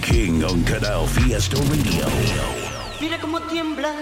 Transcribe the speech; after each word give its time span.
King 0.00 0.42
on 0.44 0.62
Canal 0.64 1.06
Fiesta 1.06 1.56
Radio. 1.56 2.06
Mira 3.00 3.18
cómo 3.20 3.40
tiembla. 3.42 3.92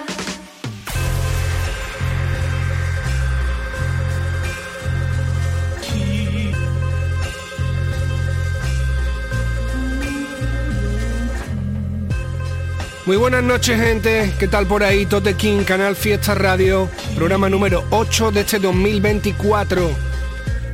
Muy 13.07 13.17
buenas 13.17 13.43
noches 13.43 13.81
gente, 13.81 14.35
¿qué 14.39 14.49
tal 14.49 14.67
por 14.67 14.83
ahí? 14.83 15.07
Tote 15.07 15.35
King, 15.35 15.65
Canal 15.65 15.97
Fiesta 15.97 16.35
Radio, 16.35 16.91
programa 17.17 17.49
número 17.49 17.85
8 17.91 18.31
de 18.33 18.41
este 18.41 18.59
2024. 18.59 19.91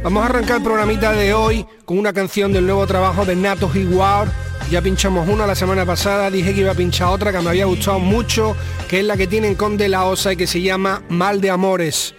Vamos 0.03 0.23
a 0.23 0.27
arrancar 0.27 0.57
el 0.57 0.63
programita 0.63 1.13
de 1.13 1.33
hoy 1.33 1.65
con 1.85 1.99
una 1.99 2.13
canción 2.13 2.53
del 2.53 2.67
nuevo 2.67 2.87
trabajo 2.87 3.25
de 3.25 3.37
Natos 3.37 3.77
y 3.77 3.85
War. 3.85 4.44
Ya 4.75 4.83
pinchamos 4.83 5.29
una 5.29 5.47
la 5.47 5.55
semana 5.55 5.87
pasada, 5.87 6.29
dije 6.33 6.53
que 6.53 6.63
iba 6.63 6.73
a 6.73 6.75
pinchar 6.75 7.07
otra 7.07 7.31
que 7.31 7.39
me 7.39 7.51
había 7.51 7.65
gustado 7.65 8.01
mucho, 8.01 8.57
que 8.89 8.99
es 8.99 9.07
la 9.07 9.17
que 9.17 9.29
tienen 9.29 9.55
con 9.55 9.77
De 9.77 9.89
La 9.89 10.05
Osa 10.05 10.33
y 10.33 10.37
que 10.37 10.49
se 10.49 10.61
llama 10.61 11.05
Mal 11.09 11.41
de 11.41 11.51
Amores. 11.51 12.13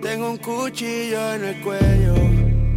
Tengo 0.00 0.30
un 0.30 0.36
cuchillo 0.36 1.34
en 1.34 1.44
el 1.46 1.60
cuello, 1.60 2.14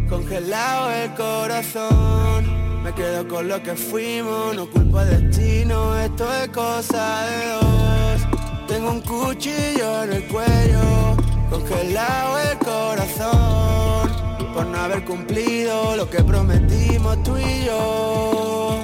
congelado 0.08 0.90
el 0.90 1.14
corazón. 1.14 2.82
Me 2.82 2.92
quedo 2.94 3.28
con 3.28 3.46
lo 3.46 3.62
que 3.62 3.76
fuimos, 3.76 4.56
no 4.56 4.68
culpo 4.68 4.98
al 4.98 5.30
destino, 5.30 5.96
esto 6.00 6.26
es 6.42 6.48
cosa 6.48 7.26
de 7.26 7.48
dos. 7.50 8.66
Tengo 8.66 8.90
un 8.90 9.00
cuchillo 9.02 10.02
en 10.02 10.14
el 10.14 10.24
cuello, 10.24 11.16
congelado 11.48 12.40
el 12.40 12.58
corazón. 12.58 14.23
Por 14.54 14.66
no 14.66 14.78
haber 14.78 15.04
cumplido 15.04 15.96
lo 15.96 16.08
que 16.08 16.22
prometimos 16.22 17.22
tú 17.24 17.36
y 17.36 17.64
yo. 17.66 18.80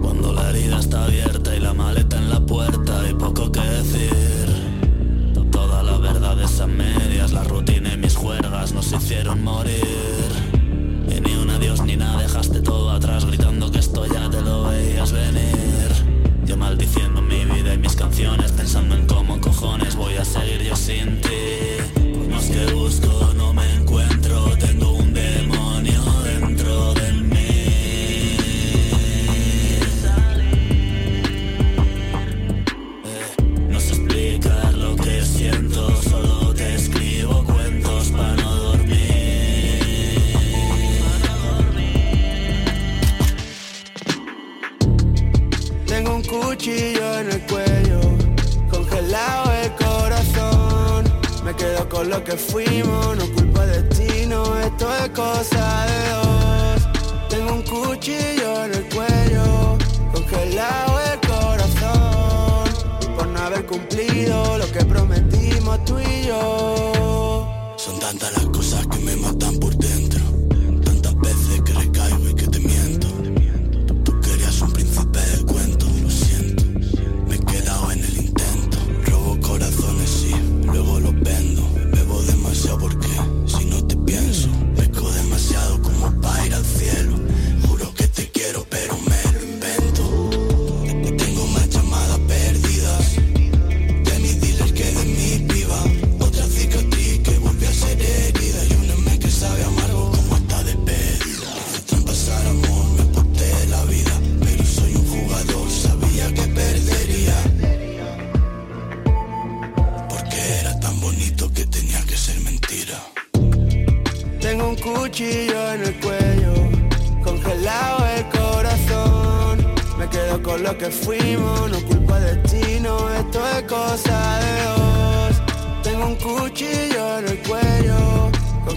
Cuando 0.00 0.32
la 0.32 0.50
herida 0.50 0.78
está 0.78 1.04
abierta 1.04 1.54
y 1.56 1.60
la 1.60 1.74
maleta 1.74 2.16
en 2.18 2.30
la 2.30 2.40
puerta, 2.40 3.00
hay 3.00 3.14
poco 3.14 3.50
que 3.50 3.60
decir. 3.60 5.32
To- 5.34 5.44
Toda 5.46 5.82
la 5.82 5.98
verdad 5.98 6.36
de 6.36 6.44
esas 6.44 6.68
medias, 6.68 7.32
la 7.32 7.42
rutina 7.44 7.92
y 7.94 7.96
mis 7.96 8.14
juergas 8.16 8.72
nos 8.72 8.92
hicieron 8.92 9.42
morir. 9.42 9.82
Y 11.08 11.20
ni 11.20 11.34
un 11.34 11.50
adiós 11.50 11.80
ni 11.82 11.96
nada, 11.96 12.22
dejaste 12.22 12.60
todo 12.60 12.90
atrás 12.90 13.24
gritando 13.24 13.70
que 13.70 13.80
esto 13.80 14.06
ya 14.06 14.28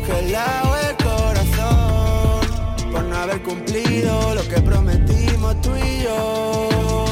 congelado 0.05 0.75
el 0.77 0.95
corazón. 0.97 2.91
Por 2.91 3.03
no 3.03 3.15
haber 3.15 3.41
cumplido 3.41 4.35
lo 4.35 4.47
que 4.47 4.61
prometimos 4.61 5.61
tú 5.61 5.71
y 5.75 6.03
yo. 6.03 7.05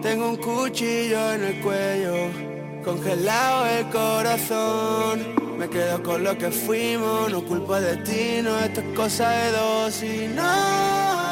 Tengo 0.00 0.30
un 0.30 0.36
cuchillo 0.36 1.32
en 1.34 1.44
el 1.44 1.60
cuello, 1.60 2.14
congelado 2.84 3.66
el 3.66 3.86
corazón. 3.86 5.58
Me 5.58 5.68
quedo 5.68 6.02
con 6.02 6.22
lo 6.22 6.38
que 6.38 6.50
fuimos, 6.50 7.30
no 7.30 7.44
culpo 7.44 7.74
al 7.74 7.82
destino, 7.82 8.58
esto 8.60 8.80
es 8.80 8.96
cosa 8.96 9.28
de 9.30 9.50
dos 9.50 10.02
y 10.02 10.28
no. 10.28 11.27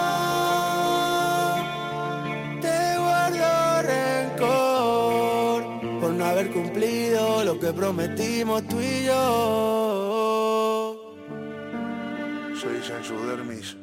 No 6.16 6.24
haber 6.24 6.50
cumplido 6.50 7.44
lo 7.44 7.58
que 7.60 7.72
prometimos 7.72 8.66
tú 8.68 8.80
y 8.80 9.04
yo. 9.04 10.96
Seis 12.60 12.90
en 12.96 13.04
su 13.04 13.26
dermis, 13.26 13.76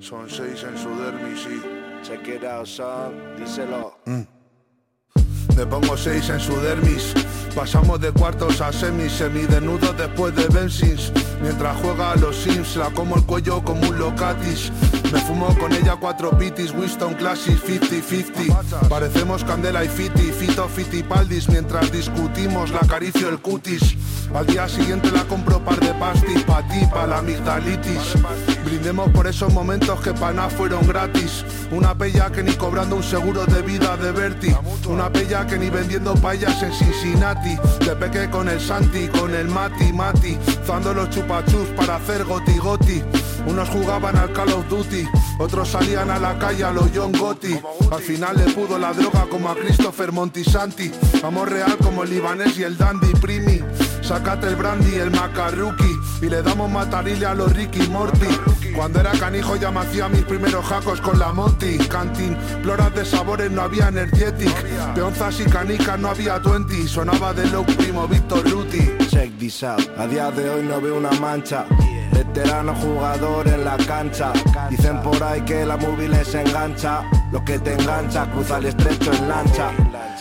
Son 0.00 0.28
seis 0.28 0.64
en 0.64 0.78
su 0.78 0.88
dermis 0.96 1.46
y... 1.46 1.84
Check 2.04 2.28
it 2.28 2.44
out, 2.44 2.66
son. 2.66 3.14
Díselo. 3.38 3.98
Me 4.04 5.66
pongo 5.66 5.96
seis 5.96 6.28
en 6.28 6.38
su 6.38 6.54
dermis. 6.60 7.14
Pasamos 7.54 7.98
de 8.00 8.12
cuartos 8.12 8.60
a 8.60 8.70
semis, 8.72 9.12
semidesnudos 9.12 9.96
después 9.96 10.34
de 10.34 10.46
Bensins. 10.48 11.10
Mientras 11.40 11.76
juega 11.80 12.12
a 12.12 12.16
los 12.16 12.36
Sims, 12.36 12.76
la 12.76 12.90
como 12.90 13.16
el 13.16 13.24
cuello 13.24 13.62
como 13.64 13.88
un 13.88 13.98
locatis. 13.98 14.70
Me 15.14 15.20
fumo 15.20 15.46
con 15.60 15.72
ella 15.72 15.94
cuatro 15.94 16.36
pitis, 16.36 16.72
Winston 16.72 17.14
Classic 17.14 17.56
50-50. 17.56 18.88
Parecemos 18.88 19.44
Candela 19.44 19.84
y 19.84 19.88
Fiti, 19.88 20.32
Fito 20.32 20.68
Fitipaldis. 20.68 21.48
Mientras 21.48 21.92
discutimos, 21.92 22.70
la 22.72 22.80
acaricio 22.80 23.28
el 23.28 23.38
cutis. 23.38 23.94
Al 24.34 24.44
día 24.44 24.68
siguiente 24.68 25.12
la 25.12 25.22
compro 25.22 25.60
par 25.64 25.78
de 25.78 25.94
pastis 25.94 26.42
pa' 26.42 26.66
ti, 26.66 26.84
pa' 26.90 27.06
la 27.06 27.18
amigdalitis. 27.18 28.14
Brindemos 28.64 29.08
por 29.10 29.28
esos 29.28 29.52
momentos 29.52 30.00
que 30.00 30.12
pa' 30.12 30.32
nada 30.32 30.50
fueron 30.50 30.84
gratis. 30.84 31.44
Una 31.70 31.96
pella 31.96 32.32
que 32.32 32.42
ni 32.42 32.52
cobrando 32.54 32.96
un 32.96 33.04
seguro 33.04 33.46
de 33.46 33.62
vida 33.62 33.96
de 33.96 34.10
Berti. 34.10 34.52
Una 34.88 35.12
pella 35.12 35.46
que 35.46 35.56
ni 35.58 35.70
vendiendo 35.70 36.14
payas 36.14 36.60
en 36.60 36.72
Cincinnati. 36.72 37.56
De 37.86 37.94
peque 37.94 38.28
con 38.30 38.48
el 38.48 38.60
Santi, 38.60 39.06
con 39.06 39.32
el 39.32 39.46
Mati, 39.46 39.92
Mati. 39.92 40.36
Zando 40.66 40.92
los 40.92 41.08
chupachus 41.10 41.68
para 41.76 41.96
hacer 41.96 42.24
goti 42.24 42.58
goti. 42.58 43.00
Unos 43.46 43.68
jugaban 43.68 44.16
al 44.16 44.32
Call 44.32 44.52
of 44.52 44.68
Duty, 44.68 45.06
otros 45.38 45.68
salían 45.68 46.10
a 46.10 46.18
la 46.18 46.38
calle 46.38 46.64
a 46.64 46.72
los 46.72 46.90
John 46.94 47.12
Gotti. 47.12 47.58
Al 47.90 48.00
final 48.00 48.36
le 48.36 48.52
pudo 48.52 48.78
la 48.78 48.92
droga 48.92 49.26
como 49.30 49.48
a 49.50 49.54
Christopher 49.54 50.12
Montisanti. 50.12 50.90
Amor 51.22 51.50
real 51.50 51.76
como 51.78 52.04
el 52.04 52.10
libanés 52.10 52.56
y 52.58 52.62
el 52.62 52.76
dandy 52.76 53.12
primi. 53.20 53.60
Sácate 54.02 54.48
el 54.48 54.56
brandy, 54.56 54.96
el 54.96 55.10
macarruki 55.10 55.96
y 56.20 56.28
le 56.28 56.42
damos 56.42 56.70
matarile 56.70 57.26
a 57.26 57.34
los 57.34 57.52
Ricky 57.52 57.86
Morty. 57.88 58.26
Cuando 58.74 59.00
era 59.00 59.12
canijo 59.12 59.56
ya 59.56 59.70
me 59.70 59.80
hacía 59.80 60.08
mis 60.08 60.22
primeros 60.22 60.64
jacos 60.66 61.00
con 61.00 61.18
la 61.18 61.32
Monty. 61.32 61.78
Cantin, 61.88 62.36
floras 62.62 62.94
de 62.94 63.04
sabores 63.04 63.50
no 63.50 63.62
había 63.62 63.88
energetic. 63.88 64.52
Peonzas 64.94 65.40
y 65.40 65.44
canicas 65.44 65.98
no 65.98 66.08
había 66.08 66.38
20. 66.38 66.88
Sonaba 66.88 67.32
de 67.32 67.46
low 67.46 67.64
primo 67.64 68.08
Víctor 68.08 68.48
Ruti. 68.50 68.90
Check 69.08 69.38
this 69.38 69.62
out. 69.62 69.80
A 69.96 70.06
día 70.06 70.30
de 70.30 70.48
hoy 70.50 70.62
no 70.64 70.80
veo 70.80 70.96
una 70.96 71.12
mancha. 71.12 71.66
Veterano 72.14 72.74
jugador 72.76 73.48
en 73.48 73.64
la 73.64 73.76
cancha. 73.76 74.32
Dicen 74.70 75.00
por 75.02 75.22
ahí 75.22 75.42
que 75.42 75.66
la 75.66 75.76
móvil 75.76 76.12
les 76.12 76.34
engancha. 76.34 77.02
Lo 77.32 77.44
que 77.44 77.58
te 77.58 77.74
engancha, 77.74 78.30
cruza 78.30 78.58
el 78.58 78.66
estrecho 78.66 79.12
en 79.12 79.28
lancha. 79.28 79.70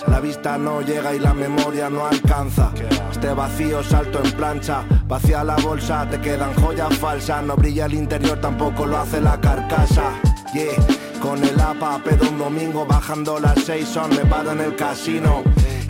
La 0.07 0.19
vista 0.19 0.57
no 0.57 0.81
llega 0.81 1.13
y 1.13 1.19
la 1.19 1.33
memoria 1.33 1.89
no 1.89 2.05
alcanza. 2.05 2.71
Este 3.11 3.31
vacío 3.33 3.83
salto 3.83 4.21
en 4.23 4.31
plancha. 4.31 4.83
Vacía 5.07 5.43
la 5.43 5.55
bolsa, 5.57 6.07
te 6.09 6.19
quedan 6.19 6.53
joyas 6.55 6.97
falsas. 6.97 7.43
No 7.43 7.55
brilla 7.55 7.85
el 7.85 7.93
interior, 7.93 8.39
tampoco 8.41 8.85
lo 8.85 8.97
hace 8.97 9.21
la 9.21 9.39
carcasa. 9.39 10.11
Yeah, 10.53 10.75
con 11.21 11.43
el 11.43 11.59
APA, 11.59 11.99
pedo 12.03 12.29
un 12.29 12.37
domingo 12.37 12.85
bajando 12.85 13.39
las 13.39 13.59
seis 13.63 13.87
son, 13.87 14.09
me 14.09 14.25
paro 14.25 14.51
en 14.51 14.61
el 14.61 14.75
casino. 14.75 15.41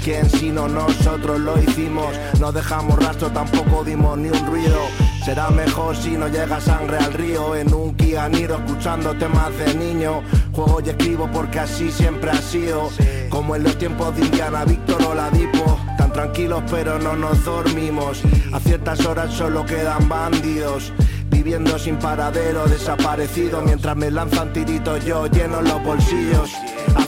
¿Quién 0.04 0.30
sino 0.30 0.68
nosotros 0.68 1.40
lo 1.40 1.58
hicimos? 1.62 2.14
No 2.40 2.52
dejamos 2.52 3.02
rastro, 3.04 3.30
tampoco 3.32 3.84
dimos 3.84 4.18
ni 4.18 4.30
un 4.30 4.46
ruido. 4.46 4.80
Será 5.24 5.50
mejor 5.52 5.96
si 5.96 6.18
no 6.18 6.28
llega 6.28 6.60
sangre 6.60 6.98
al 6.98 7.14
río 7.14 7.56
en 7.56 7.74
un 7.74 7.96
Kia 7.96 8.28
Niro 8.28 8.56
escuchando 8.56 9.16
temas 9.18 9.58
de 9.58 9.74
niño. 9.74 10.22
Juego 10.52 10.82
y 10.86 10.90
escribo 10.90 11.30
porque 11.32 11.60
así 11.60 11.94
siempre 11.94 12.30
ha 12.30 12.42
sido. 12.42 12.90
Como 13.30 13.56
en 13.56 13.64
los 13.64 13.78
tiempos 13.78 14.14
de 14.18 14.26
Indiana, 14.26 14.66
Víctor 14.66 15.02
o 15.04 15.16
la 15.16 15.30
Dipo. 15.30 15.80
Tan 15.98 16.12
tranquilos 16.12 16.64
pero 16.70 17.00
no 17.00 17.16
nos 17.16 17.46
dormimos. 17.46 18.22
A 18.52 18.60
ciertas 18.60 19.06
horas 19.06 19.34
solo 19.34 19.66
quedan 19.66 20.10
bandidos. 20.10 20.92
Viviendo 21.30 21.80
sin 21.80 21.96
paradero, 21.98 22.68
desaparecido 22.68 23.62
Mientras 23.62 23.96
me 23.96 24.12
lanzan 24.12 24.54
tiritos 24.54 25.04
yo 25.04 25.28
lleno 25.28 25.62
los 25.62 25.84
bolsillos 25.84 26.52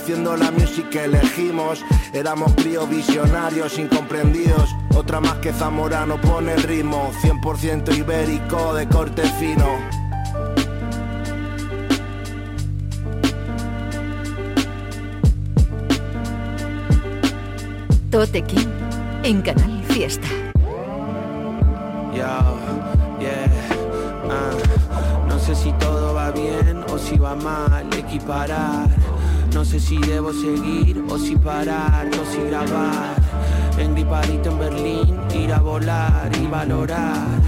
Haciendo 0.05 0.37
la 0.37 0.51
music 0.51 0.87
que 0.89 1.05
elegimos 1.05 1.83
Éramos 2.13 2.53
críos 2.53 2.87
visionarios, 2.87 3.79
incomprendidos 3.79 4.69
Otra 4.95 5.19
más 5.19 5.37
que 5.37 5.51
Zamorano 5.51 6.21
pone 6.21 6.53
el 6.53 6.61
ritmo 6.61 7.11
100% 7.23 7.97
ibérico 7.97 8.75
de 8.75 8.87
corte 8.87 9.23
fino 9.23 9.65
Tote 18.11 18.43
King 18.43 18.67
en 19.23 19.41
Canal 19.41 19.83
Fiesta. 19.85 20.27
Yo, 22.13 22.23
yeah, 23.19 23.49
ah. 24.29 24.51
No 25.27 25.39
sé 25.39 25.55
si 25.55 25.73
todo 25.73 26.13
va 26.13 26.29
bien 26.29 26.85
o 26.93 26.99
si 26.99 27.17
va 27.17 27.33
mal, 27.35 27.89
equiparar. 27.97 28.87
No 29.55 29.63
sé 29.63 29.79
si 29.79 29.97
debo 29.99 30.33
seguir 30.33 31.01
o 31.09 31.17
si 31.17 31.37
parar, 31.37 32.07
o 32.07 32.25
si 32.29 32.41
grabar. 32.49 33.15
Engripadito 33.77 34.49
en 34.49 34.59
Berlín, 34.59 35.21
ir 35.33 35.53
a 35.53 35.61
volar 35.61 36.29
y 36.37 36.45
valorar. 36.45 37.39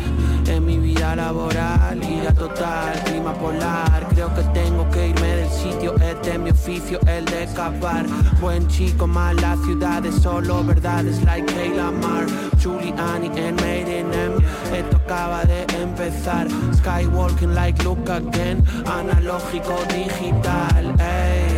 En 0.47 0.65
mi 0.65 0.77
vida 0.77 1.17
laboral, 1.17 2.01
ira 2.01 2.33
total, 2.33 2.93
clima 3.03 3.33
polar. 3.33 4.07
Creo 4.11 4.33
que 4.33 4.41
tengo 4.57 4.89
que 4.89 5.09
irme 5.09 5.35
del 5.35 5.49
sitio, 5.49 5.95
este 5.95 6.31
es 6.31 6.39
mi 6.39 6.51
oficio, 6.51 6.97
el 7.07 7.25
de 7.25 7.43
escapar. 7.43 8.05
Buen 8.39 8.65
chico, 8.69 9.05
mala 9.05 9.57
ciudad, 9.65 10.05
es 10.05 10.15
solo 10.15 10.63
verdades 10.63 11.21
like 11.25 11.53
Kayla 11.53 11.91
Mar, 11.91 12.25
Julie 12.63 12.93
Annie 12.97 13.27
and 13.37 13.59
Made 13.59 13.99
in 13.99 14.13
M. 14.13 14.35
Esto 14.73 14.95
acaba 14.95 15.43
de 15.43 15.63
empezar. 15.83 16.47
Skywalking 16.71 17.53
like 17.53 17.83
Luke 17.83 18.09
again, 18.09 18.63
analógico 18.85 19.75
digital, 19.89 20.95
ey. 21.01 21.56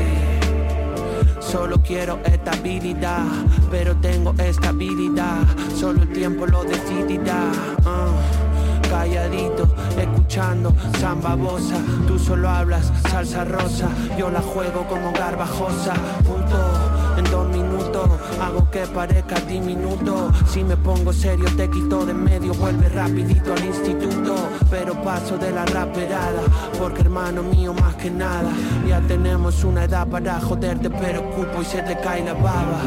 Solo 1.51 1.81
quiero 1.81 2.19
estabilidad, 2.25 3.25
pero 3.71 3.95
tengo 3.95 4.33
estabilidad. 4.37 5.39
Solo 5.75 6.03
el 6.03 6.09
tiempo 6.13 6.45
lo 6.45 6.63
decidirá. 6.63 7.51
uh. 7.85 8.87
Calladito, 8.89 9.67
escuchando 9.97 10.73
samba 10.99 11.35
bosa. 11.35 11.75
Tú 12.07 12.19
solo 12.19 12.49
hablas 12.49 12.91
salsa 13.09 13.45
rosa. 13.45 13.89
Yo 14.17 14.29
la 14.29 14.41
juego 14.41 14.85
como 14.87 15.11
garbajosa. 15.11 15.93
Punto 16.23 16.88
en 17.19 17.31
dos 17.31 17.47
minutos. 17.49 18.09
Hago 18.41 18.69
que 18.71 18.87
parezca 18.87 19.39
diminuto. 19.41 20.31
Si 20.47 20.63
me 20.63 20.75
pongo 20.77 21.13
serio, 21.13 21.45
te 21.55 21.69
quito 21.69 22.05
de 22.05 22.13
medio. 22.13 22.53
Vuelve 22.53 22.89
rapidito 22.89 23.53
al 23.53 23.63
instituto. 23.65 24.35
Pero 24.69 25.01
paso 25.03 25.37
de 25.37 25.51
la 25.51 25.65
raperada. 25.65 26.41
Porque 26.79 27.01
hermano 27.01 27.43
mío, 27.43 27.73
más 27.73 27.95
que 27.95 28.09
nada. 28.09 28.51
Ya 28.87 29.01
tenemos 29.01 29.63
una 29.63 29.83
edad 29.83 30.07
para 30.07 30.39
joderte, 30.41 30.89
pero 30.89 31.21
ocupo 31.21 31.61
y 31.61 31.65
se 31.65 31.81
te 31.81 31.99
cae 31.99 32.23
la 32.23 32.33
baba. 32.33 32.81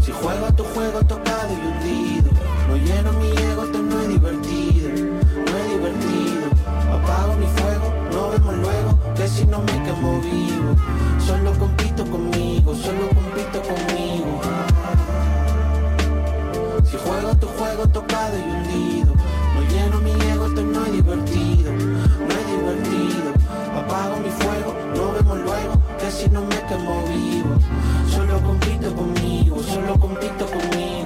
Si 0.00 0.12
juego 0.12 0.52
tu 0.54 0.62
juego 0.64 1.00
tocado 1.00 1.48
y 1.50 1.66
hundido, 1.66 2.30
no 2.68 2.76
lleno 2.76 3.12
mi 3.14 3.28
ego, 3.30 3.64
esto 3.64 3.82
no 3.82 4.00
es 4.00 4.08
divertido, 4.08 4.88
no 4.90 5.56
es 5.58 5.70
divertido. 5.72 6.46
Apago 6.92 7.34
mi 7.34 7.46
fuego, 7.46 7.92
nos 8.12 8.32
vemos 8.32 8.54
luego, 8.58 9.14
que 9.16 9.26
si 9.26 9.44
no 9.46 9.58
me 9.62 9.82
quemo 9.82 10.20
vivo. 10.20 10.76
Solo 11.18 11.52
compito 12.04 12.74
solo 12.74 13.08
compito 13.08 13.62
conmigo. 13.62 14.40
Si 16.84 16.96
juego 16.96 17.34
tu 17.36 17.46
juego 17.46 17.88
tocado 17.88 18.36
y 18.36 18.42
hundido, 18.42 19.14
no 19.54 19.60
lleno 19.70 20.00
mi 20.00 20.10
ego, 20.30 20.46
esto 20.46 20.62
no 20.62 20.84
es 20.84 20.92
divertido, 20.92 21.72
no 21.72 22.34
es 22.40 22.46
divertido. 22.46 23.32
Apago 23.76 24.16
mi 24.18 24.30
fuego, 24.30 24.74
nos 24.94 25.14
vemos 25.14 25.38
luego, 25.38 25.74
que 25.98 26.10
si 26.10 26.28
no 26.28 26.42
me 26.42 26.60
quemo 26.68 27.02
vivo. 27.08 27.56
Solo 28.10 28.40
compito 28.42 28.94
conmigo, 28.94 29.62
solo 29.62 29.98
compito 29.98 30.46
conmigo. 30.46 31.05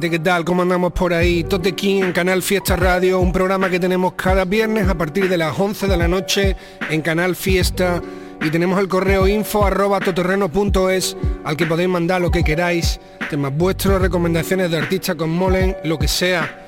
¿Qué 0.00 0.18
tal? 0.18 0.44
¿Cómo 0.44 0.60
andamos 0.60 0.92
por 0.92 1.14
ahí? 1.14 1.42
Tote 1.42 1.74
King 1.74 2.02
en 2.02 2.12
Canal 2.12 2.42
Fiesta 2.42 2.76
Radio, 2.76 3.18
un 3.18 3.32
programa 3.32 3.70
que 3.70 3.80
tenemos 3.80 4.12
cada 4.12 4.44
viernes 4.44 4.88
a 4.88 4.94
partir 4.94 5.26
de 5.28 5.38
las 5.38 5.58
11 5.58 5.86
de 5.86 5.96
la 5.96 6.06
noche 6.06 6.54
en 6.90 7.00
Canal 7.00 7.34
Fiesta 7.34 8.02
y 8.42 8.50
tenemos 8.50 8.78
el 8.78 8.88
correo 8.88 9.26
info 9.26 9.64
arroba 9.64 9.98
al 9.98 11.56
que 11.56 11.66
podéis 11.66 11.88
mandar 11.88 12.20
lo 12.20 12.30
que 12.30 12.44
queráis, 12.44 13.00
temas 13.30 13.56
vuestros, 13.56 14.00
recomendaciones 14.02 14.70
de 14.70 14.76
artistas 14.76 15.16
con 15.16 15.30
molen, 15.30 15.74
lo 15.82 15.98
que 15.98 16.08
sea. 16.08 16.65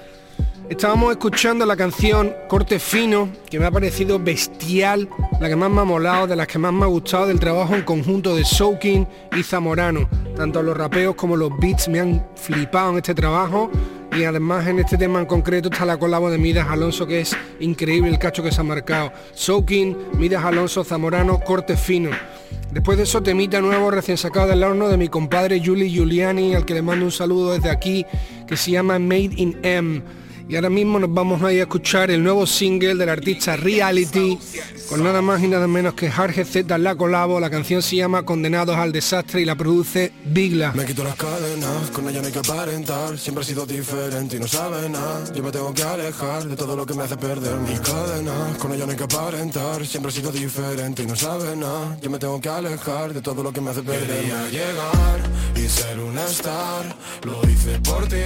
Estábamos 0.69 1.13
escuchando 1.13 1.65
la 1.65 1.77
canción 1.77 2.35
Corte 2.47 2.79
Fino, 2.79 3.31
que 3.49 3.59
me 3.59 3.65
ha 3.65 3.71
parecido 3.71 4.19
bestial, 4.19 5.09
la 5.41 5.49
que 5.49 5.57
más 5.57 5.71
me 5.71 5.81
ha 5.81 5.85
molado, 5.85 6.27
de 6.27 6.37
las 6.37 6.47
que 6.47 6.59
más 6.59 6.75
me 6.75 6.85
ha 6.85 6.89
gustado 6.89 7.27
del 7.27 7.41
trabajo 7.41 7.75
en 7.75 7.83
conjunto 7.83 8.37
de 8.37 8.45
Soaking 8.45 9.09
y 9.35 9.43
Zamorano. 9.43 10.07
Tanto 10.37 10.63
los 10.63 10.77
rapeos 10.77 11.15
como 11.15 11.37
los 11.37 11.51
beats 11.59 11.89
me 11.89 12.01
han 12.01 12.27
flipado 12.37 12.91
en 12.91 12.97
este 12.99 13.15
trabajo 13.15 13.71
y 14.15 14.25
además 14.25 14.67
en 14.67 14.79
este 14.79 14.99
tema 14.99 15.21
en 15.21 15.27
concreto 15.27 15.71
está 15.71 15.87
la 15.87 15.99
colabo 15.99 16.31
de 16.31 16.37
Midas 16.37 16.69
Alonso 16.69 17.07
que 17.07 17.21
es 17.21 17.35
increíble 17.61 18.11
el 18.11 18.19
cacho 18.19 18.43
que 18.43 18.53
se 18.53 18.61
ha 18.61 18.65
marcado. 18.65 19.11
Soaking, 19.33 19.97
Midas 20.19 20.45
Alonso, 20.45 20.85
Zamorano, 20.85 21.41
Corte 21.41 21.79
Fino. 21.79 22.11
Después 22.71 22.99
de 22.99 23.05
eso 23.05 23.23
temita 23.23 23.63
nuevo 23.63 23.91
recién 23.91 24.19
sacado 24.19 24.49
del 24.49 24.63
horno 24.63 24.89
de 24.91 24.99
mi 24.99 25.09
compadre 25.09 25.63
Julie 25.65 25.89
Giuliani, 25.89 26.55
al 26.55 26.67
que 26.67 26.75
le 26.75 26.83
mando 26.83 27.07
un 27.07 27.11
saludo 27.11 27.55
desde 27.55 27.71
aquí, 27.71 28.05
que 28.47 28.59
se 28.59 28.73
llama 28.73 28.99
Made 28.99 29.31
in 29.37 29.59
M. 29.63 30.03
Y 30.49 30.57
ahora 30.57 30.71
mismo 30.71 30.99
nos 30.99 31.13
vamos 31.13 31.43
a 31.43 31.53
ir 31.53 31.61
a 31.61 31.65
escuchar 31.65 32.11
el 32.11 32.25
nuevo 32.25 32.47
single 32.47 32.95
del 32.95 33.11
artista 33.11 33.55
Reality 33.57 34.39
con 34.89 35.05
nada 35.05 35.21
más 35.21 35.43
y 35.43 35.49
nada 35.49 35.69
menos 35.69 35.93
que 35.93 36.11
Jorge 36.11 36.47
Z 36.47 36.79
la 36.79 36.95
colabo. 36.97 37.39
La 37.39 37.51
canción 37.51 37.83
se 37.83 37.97
llama 37.97 38.25
Condenados 38.25 38.75
al 38.77 38.91
Desastre 38.91 39.43
y 39.43 39.45
la 39.45 39.55
produce 39.55 40.11
Bigla. 40.25 40.73
Me 40.73 40.87
quito 40.87 41.05
las 41.05 41.17
cadenas, 41.17 41.91
con 41.93 42.09
ella 42.09 42.21
no 42.21 42.29
hay 42.29 42.33
que 42.33 42.39
aparentar. 42.39 43.19
Siempre 43.19 43.45
he 43.45 43.47
sido 43.47 43.67
diferente 43.67 44.37
y 44.37 44.41
no 44.41 44.49
sabe 44.49 44.89
nada. 44.89 45.31
Yo 45.35 45.43
me 45.43 45.51
tengo 45.51 45.75
que 45.75 45.83
alejar 45.83 46.45
de 46.45 46.57
todo 46.57 46.75
lo 46.75 46.87
que 46.87 46.95
me 46.95 47.03
hace 47.03 47.19
perder 47.19 47.57
mis 47.59 47.81
cadenas. 47.81 48.57
Con 48.57 48.73
ella 48.73 48.87
no 48.87 48.93
hay 48.93 48.97
que 48.97 49.05
aparentar. 49.05 49.85
Siempre 49.85 50.11
he 50.11 50.15
sido 50.15 50.33
diferente 50.33 51.03
y 51.03 51.07
no 51.07 51.15
sabe 51.15 51.55
nada. 51.57 51.99
Yo 52.01 52.09
me 52.09 52.19
tengo 52.19 52.41
que 52.41 52.49
alejar 52.49 53.13
de 53.13 53.21
todo 53.21 53.43
lo 53.43 53.53
que 53.53 53.61
me 53.61 53.71
hace 53.71 53.83
perder. 53.83 54.09
Quería 54.09 54.49
llegar 54.49 55.21
y 55.55 55.69
ser 55.69 56.01
un 56.01 56.17
star. 56.17 56.97
Lo 57.25 57.43
hice 57.51 57.79
por 57.81 58.09
ti, 58.09 58.17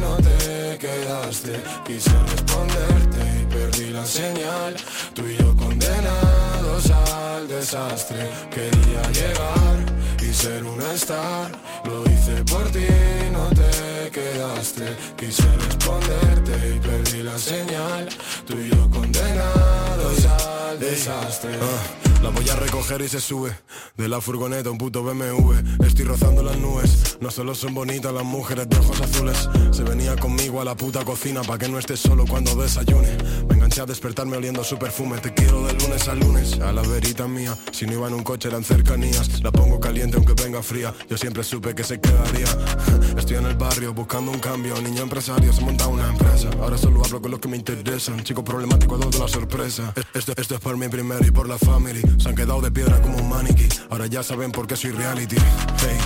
no 0.00 0.16
te 0.16 0.78
quedaste. 0.78 1.67
Quise 1.86 2.10
responderte 2.30 3.20
y 3.42 3.46
perdí 3.46 3.90
la 3.90 4.04
señal. 4.04 4.76
Tú 5.14 5.26
y 5.26 5.36
yo 5.36 5.54
condenados 5.56 6.90
al 6.90 7.48
desastre. 7.48 8.28
Quería 8.50 9.02
llegar 9.10 9.76
y 10.20 10.32
ser 10.32 10.64
un 10.64 10.80
star. 10.92 11.50
Lo 11.84 12.04
hice 12.04 12.44
por 12.44 12.68
ti, 12.70 12.86
no 13.32 13.48
te 13.48 13.97
Quise 14.10 15.42
responderte 15.56 16.74
y 16.74 16.78
perdí 16.78 17.22
la 17.22 17.36
señal. 17.36 18.08
Tú 18.46 18.54
y 18.58 18.70
yo 18.70 18.88
condenados 18.90 20.24
al 20.24 20.80
desastre. 20.80 21.50
Ah, 21.60 22.22
la 22.22 22.30
voy 22.30 22.48
a 22.48 22.56
recoger 22.56 23.00
y 23.00 23.08
se 23.08 23.20
sube 23.20 23.52
De 23.96 24.08
la 24.08 24.20
furgoneta 24.20 24.70
un 24.70 24.78
puto 24.78 25.04
BMW 25.04 25.52
Estoy 25.86 26.04
rozando 26.04 26.42
las 26.42 26.56
nubes. 26.56 27.18
No 27.20 27.30
solo 27.30 27.54
son 27.54 27.74
bonitas 27.74 28.12
las 28.12 28.24
mujeres 28.24 28.68
de 28.68 28.76
ojos 28.78 29.00
azules. 29.00 29.48
Se 29.70 29.82
venía 29.84 30.16
conmigo 30.16 30.60
a 30.60 30.64
la 30.64 30.74
puta 30.74 31.04
cocina 31.04 31.42
Pa' 31.42 31.58
que 31.58 31.68
no 31.68 31.78
estés 31.78 32.00
solo 32.00 32.24
cuando 32.26 32.54
desayune. 32.56 33.16
Me 33.48 33.54
enganché 33.56 33.82
a 33.82 33.86
despertarme 33.86 34.36
oliendo 34.36 34.64
su 34.64 34.78
perfume. 34.78 35.18
Te 35.18 35.32
quiero 35.34 35.62
de 35.66 35.74
lunes 35.74 36.08
a 36.08 36.14
lunes. 36.14 36.58
A 36.60 36.72
la 36.72 36.82
verita 36.82 37.28
mía 37.28 37.56
Si 37.72 37.86
no 37.86 37.92
iba 37.92 38.08
en 38.08 38.14
un 38.14 38.22
coche 38.22 38.48
eran 38.48 38.64
cercanías. 38.64 39.42
La 39.42 39.52
pongo 39.52 39.78
caliente 39.78 40.16
aunque 40.16 40.32
venga 40.32 40.62
fría. 40.62 40.94
Yo 41.08 41.16
siempre 41.16 41.44
supe 41.44 41.74
que 41.74 41.84
se 41.84 42.00
quedaría. 42.00 42.48
Estoy 43.16 43.36
en 43.36 43.46
el 43.46 43.56
barrio 43.56 43.94
buscando 43.98 44.30
un 44.30 44.38
cambio. 44.38 44.80
Niño 44.80 45.02
empresario 45.02 45.52
se 45.52 45.60
monta 45.60 45.88
una 45.88 46.08
empresa. 46.08 46.48
Ahora 46.60 46.78
solo 46.78 47.02
hablo 47.04 47.20
con 47.20 47.30
los 47.32 47.40
que 47.40 47.48
me 47.48 47.56
interesan. 47.56 48.22
Chico 48.22 48.44
problemático 48.44 48.96
dos 48.96 49.10
de 49.10 49.18
la 49.18 49.28
sorpresa. 49.28 49.92
Esto, 50.14 50.32
esto 50.36 50.54
es 50.54 50.60
por 50.60 50.76
mi 50.76 50.88
primero 50.88 51.24
y 51.26 51.30
por 51.30 51.48
la 51.48 51.58
family. 51.58 52.02
Se 52.18 52.28
han 52.28 52.36
quedado 52.36 52.60
de 52.60 52.70
piedra 52.70 53.02
como 53.02 53.18
un 53.18 53.28
maniquí. 53.28 53.68
Ahora 53.90 54.06
ya 54.06 54.22
saben 54.22 54.52
por 54.52 54.66
qué 54.66 54.76
soy 54.76 54.92
reality. 54.92 55.36
Hey, 55.80 55.98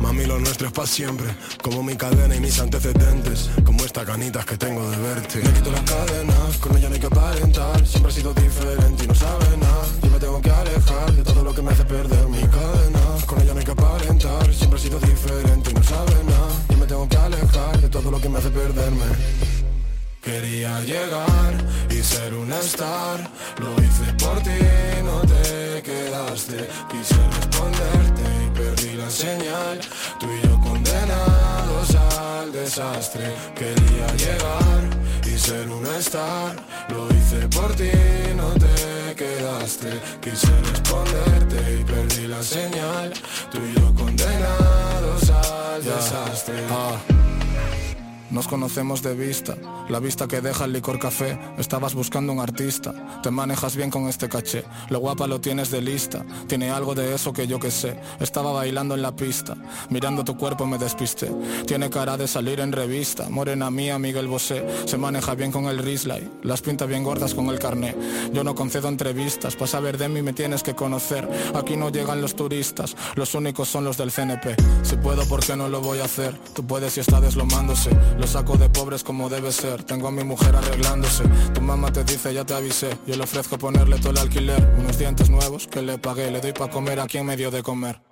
mami 0.00 0.26
lo 0.26 0.38
nuestro 0.38 0.66
es 0.66 0.72
para 0.72 0.86
siempre. 0.86 1.34
Como 1.62 1.82
mi 1.82 1.96
cadena 1.96 2.36
y 2.36 2.40
mis 2.40 2.60
antecedentes. 2.60 3.50
Como 3.64 3.84
estas 3.84 4.06
ganitas 4.06 4.44
que 4.44 4.58
tengo 4.58 4.88
de 4.90 4.96
verte. 4.98 5.38
Me 5.38 5.52
quito 5.54 5.70
las 5.70 5.82
cadenas, 5.82 6.58
con 6.58 6.76
ella 6.76 6.88
no 6.88 6.94
hay 6.94 7.00
que 7.00 7.06
aparentar. 7.06 7.86
Siempre 7.86 8.12
he 8.12 8.14
sido 8.14 8.34
diferente 8.34 9.09
Quería 20.80 21.04
llegar 21.04 21.54
y 21.90 22.02
ser 22.02 22.34
un 22.34 22.52
star. 22.52 23.28
Lo 23.58 23.72
hice 23.82 24.12
por 24.18 24.40
ti, 24.42 24.50
no 25.04 25.20
te 25.22 25.82
quedaste. 25.82 26.68
Quise 26.90 27.16
responderte 27.36 28.22
y 28.46 28.50
perdí 28.58 28.96
la 28.96 29.10
señal. 29.10 29.80
Tú 30.18 30.26
y 30.26 30.46
yo 30.46 30.60
condenados 30.60 31.94
al 31.94 32.52
desastre. 32.52 33.34
Quería 33.54 34.06
llegar 34.16 34.82
y 35.26 35.38
ser 35.38 35.68
un 35.68 35.86
star. 35.98 36.56
Lo 36.88 37.06
hice 37.14 37.46
por 37.48 37.74
ti, 37.74 37.90
no 38.36 38.48
te 38.54 39.14
quedaste. 39.16 40.00
Quise 40.22 40.48
responderte 40.72 41.80
y 41.80 41.84
perdí 41.84 42.26
la 42.26 42.42
señal. 42.42 43.12
Tú 43.50 43.58
y 43.58 43.78
yo 43.78 43.94
condenados 43.94 45.30
al 45.30 45.84
desastre. 45.84 46.64
Ah. 46.70 47.29
Nos 48.30 48.46
conocemos 48.46 49.02
de 49.02 49.14
vista, 49.14 49.56
la 49.88 49.98
vista 49.98 50.28
que 50.28 50.40
deja 50.40 50.64
el 50.64 50.72
licor 50.72 51.00
café. 51.00 51.36
Estabas 51.58 51.94
buscando 51.94 52.32
un 52.32 52.38
artista, 52.38 53.20
te 53.24 53.30
manejas 53.32 53.74
bien 53.74 53.90
con 53.90 54.06
este 54.06 54.28
caché. 54.28 54.64
Lo 54.88 55.00
guapa 55.00 55.26
lo 55.26 55.40
tienes 55.40 55.72
de 55.72 55.82
lista, 55.82 56.24
tiene 56.46 56.70
algo 56.70 56.94
de 56.94 57.12
eso 57.12 57.32
que 57.32 57.48
yo 57.48 57.58
que 57.58 57.72
sé. 57.72 57.98
Estaba 58.20 58.52
bailando 58.52 58.94
en 58.94 59.02
la 59.02 59.16
pista, 59.16 59.56
mirando 59.88 60.22
tu 60.22 60.36
cuerpo 60.36 60.64
me 60.64 60.78
despisté. 60.78 61.28
Tiene 61.66 61.90
cara 61.90 62.16
de 62.16 62.28
salir 62.28 62.60
en 62.60 62.70
revista, 62.70 63.28
morena 63.28 63.68
mía 63.68 63.98
Miguel 63.98 64.28
Bosé. 64.28 64.64
Se 64.84 64.96
maneja 64.96 65.34
bien 65.34 65.50
con 65.50 65.64
el 65.64 65.78
Risley, 65.78 66.30
las 66.44 66.62
pinta 66.62 66.86
bien 66.86 67.02
gordas 67.02 67.34
con 67.34 67.48
el 67.48 67.58
carné. 67.58 67.96
Yo 68.32 68.44
no 68.44 68.54
concedo 68.54 68.88
entrevistas, 68.88 69.56
para 69.56 69.66
saber 69.66 69.98
de 69.98 70.08
mí 70.08 70.22
me 70.22 70.32
tienes 70.32 70.62
que 70.62 70.76
conocer. 70.76 71.28
Aquí 71.54 71.76
no 71.76 71.90
llegan 71.90 72.22
los 72.22 72.36
turistas, 72.36 72.94
los 73.16 73.34
únicos 73.34 73.68
son 73.68 73.84
los 73.84 73.96
del 73.96 74.12
CNP. 74.12 74.54
Si 74.82 74.96
puedo, 74.96 75.26
¿por 75.26 75.44
qué 75.44 75.56
no 75.56 75.68
lo 75.68 75.80
voy 75.80 75.98
a 75.98 76.04
hacer? 76.04 76.38
Tú 76.54 76.64
puedes 76.64 76.92
si 76.92 77.00
está 77.00 77.20
deslomándose. 77.20 77.90
Lo 78.20 78.26
saco 78.26 78.58
de 78.58 78.68
pobres 78.68 79.02
como 79.02 79.30
debe 79.30 79.50
ser. 79.50 79.82
Tengo 79.84 80.06
a 80.06 80.10
mi 80.10 80.22
mujer 80.22 80.54
arreglándose. 80.54 81.24
Tu 81.54 81.62
mamá 81.62 81.90
te 81.90 82.04
dice 82.04 82.34
ya 82.34 82.44
te 82.44 82.52
avisé 82.52 82.90
Yo 83.06 83.16
le 83.16 83.24
ofrezco 83.24 83.56
ponerle 83.56 83.98
todo 83.98 84.10
el 84.10 84.18
alquiler. 84.18 84.74
Unos 84.78 84.98
dientes 84.98 85.30
nuevos 85.30 85.66
que 85.66 85.80
le 85.80 85.96
pagué. 85.96 86.30
Le 86.30 86.38
doy 86.42 86.52
pa' 86.52 86.68
comer 86.68 87.00
a 87.00 87.06
quien 87.06 87.24
me 87.24 87.34
dio 87.34 87.50
de 87.50 87.62
comer. 87.62 88.02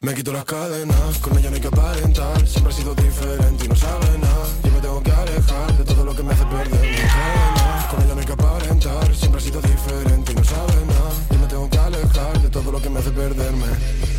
Me 0.00 0.14
quito 0.14 0.32
las 0.32 0.46
cadenas, 0.46 1.18
con 1.18 1.38
ella 1.38 1.50
no 1.50 1.56
hay 1.56 1.60
que 1.60 1.68
aparentar. 1.68 2.48
Siempre 2.48 2.72
he 2.72 2.76
sido 2.76 2.94
diferente 2.94 3.66
y 3.66 3.68
no 3.68 3.76
sabe 3.76 4.18
nada. 4.18 4.46
Yo 4.64 4.72
me 4.72 4.80
tengo 4.80 5.02
que 5.02 5.12
alejar 5.12 5.76
de 5.76 5.84
todo 5.84 6.04
lo 6.06 6.16
que 6.16 6.22
me 6.22 6.32
hace 6.32 6.46
perder 6.46 6.80
cadenas 6.80 7.86
Con 7.90 8.02
ella 8.02 8.14
no 8.14 8.20
hay 8.20 8.26
que 8.26 8.32
aparentar. 8.32 9.14
Siempre 9.14 9.40
he 9.40 9.44
sido 9.44 9.60
diferente 9.60 10.32
y 10.32 10.34
no 10.34 10.44
sabe 10.44 10.86
nada. 10.86 11.12
Yo 11.30 11.38
me 11.38 11.46
tengo 11.46 11.68
que 11.68 11.78
alejar 11.78 12.40
de 12.40 12.48
todo 12.48 12.72
lo 12.72 12.80
que 12.80 12.88
me 12.88 13.00
hace 13.00 13.10
perderme 13.10 14.11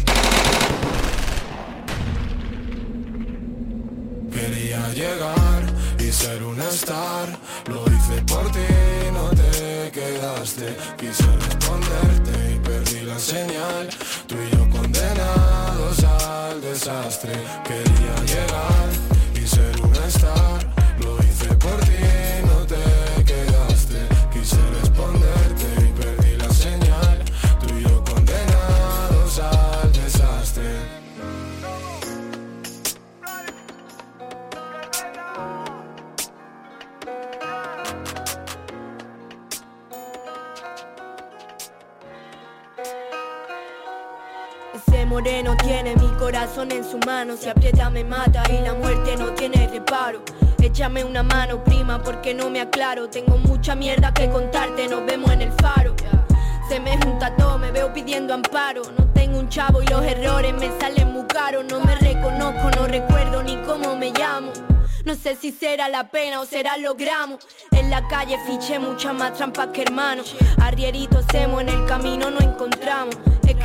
Quería 4.34 4.90
llegar 4.90 5.64
y 6.00 6.12
ser 6.12 6.44
un 6.44 6.60
star. 6.62 7.28
Lo 7.68 7.86
hice 7.86 8.22
por 8.24 8.52
ti, 8.52 8.60
no 9.14 9.30
te 9.30 9.92
quedaste. 9.92 10.76
Quise 10.98 11.26
responderte 11.48 12.56
y 12.56 12.60
perdí 12.60 13.02
la 13.02 13.20
señal. 13.20 13.90
Tú 14.28 14.36
y 14.36 14.56
yo 14.56 14.70
condenados 14.70 16.04
al 16.04 16.62
desastre. 16.62 17.34
Quería 17.64 18.23
Si 47.40 47.50
aprieta 47.50 47.90
me 47.90 48.04
mata 48.04 48.44
y 48.52 48.62
la 48.62 48.74
muerte 48.76 49.16
no 49.18 49.34
tiene 49.34 49.68
reparo 49.68 50.22
Échame 50.62 51.04
una 51.04 51.24
mano 51.24 51.64
prima 51.64 52.02
porque 52.02 52.34
no 52.34 52.50
me 52.50 52.62
aclaro 52.62 53.10
Tengo 53.10 53.38
mucha 53.38 53.76
mierda 53.76 54.14
que 54.14 54.30
contarte, 54.30 54.88
nos 54.88 55.06
vemos 55.06 55.32
en 55.32 55.42
el 55.42 55.52
faro 55.54 55.96
se 56.70 56.80
me 56.80 56.98
junta 56.98 57.36
todo, 57.36 57.58
me 57.58 57.72
veo 57.72 57.92
pidiendo 57.92 58.34
amparo 58.34 58.84
No 58.98 59.06
tengo 59.14 59.38
un 59.38 59.50
chavo 59.50 59.84
y 59.84 59.88
los 59.88 60.02
errores 60.02 60.54
me 60.54 60.72
salen 60.80 61.12
muy 61.12 61.26
caros 61.26 61.66
No 61.70 61.82
me 61.82 61.94
reconozco, 61.96 62.72
no 62.78 62.88
recuerdo 62.88 63.44
ni 63.44 63.58
cómo 63.58 63.98
me 63.98 64.12
llamo 64.12 64.52
no 65.06 65.16
sé 65.16 65.36
si 65.36 65.52
será 65.52 65.90
la 65.90 66.08
pena 66.08 66.40
o 66.40 66.46
será 66.46 66.78
los 66.78 66.96
gramos. 66.96 67.46
En 67.72 67.90
la 67.90 68.08
calle 68.08 68.38
fiché 68.48 68.80
muchas 68.80 69.14
más 69.14 69.34
trampas 69.34 69.68
que 69.74 69.82
hermanos. 69.82 70.34
Arrieritos 70.62 71.26
hacemos 71.28 71.62
en 71.62 71.68
el 71.68 71.86
camino 71.86 72.32
no 72.32 72.40
encontramos. 72.40 73.14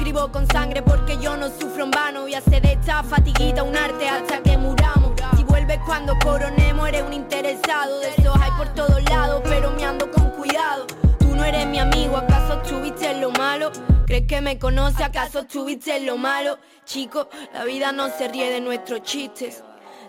Escribo 0.09 0.33
con 0.33 0.47
sangre 0.47 0.81
porque 0.81 1.19
yo 1.19 1.37
no 1.37 1.51
sufro 1.51 1.85
en 1.85 1.91
vano. 1.91 2.23
Voy 2.23 2.33
a 2.33 2.39
hacer 2.39 2.63
de 2.63 2.73
esta 2.73 3.03
fatiguita 3.03 3.63
un 3.63 3.77
arte 3.77 4.09
hasta 4.09 4.43
que 4.43 4.57
muramos. 4.57 5.13
Si 5.37 5.45
vuelves 5.45 5.79
cuando 5.85 6.19
coronemos, 6.21 6.89
eres 6.89 7.03
un 7.03 7.13
interesado. 7.13 8.01
De 8.01 8.09
esos 8.17 8.35
hay 8.41 8.51
por 8.53 8.69
todos 8.69 9.03
lados, 9.11 9.43
pero 9.45 9.71
me 9.73 9.85
ando 9.85 10.11
con 10.11 10.31
cuidado. 10.31 10.87
Tú 11.19 11.37
no 11.37 11.45
eres 11.45 11.67
mi 11.67 11.79
amigo, 11.79 12.17
¿acaso 12.17 12.55
estuviste 12.63 13.11
en 13.11 13.21
lo 13.21 13.33
malo? 13.33 13.71
¿Crees 14.07 14.27
que 14.27 14.41
me 14.41 14.59
conoce? 14.59 15.05
¿Acaso 15.05 15.41
estuviste 15.41 15.95
en 15.95 16.07
lo 16.07 16.17
malo? 16.17 16.59
Chico, 16.87 17.29
la 17.53 17.65
vida 17.65 17.93
no 17.93 18.09
se 18.09 18.29
ríe 18.29 18.51
de 18.51 18.63
nuestros 18.63 19.03
chistes. 19.03 19.63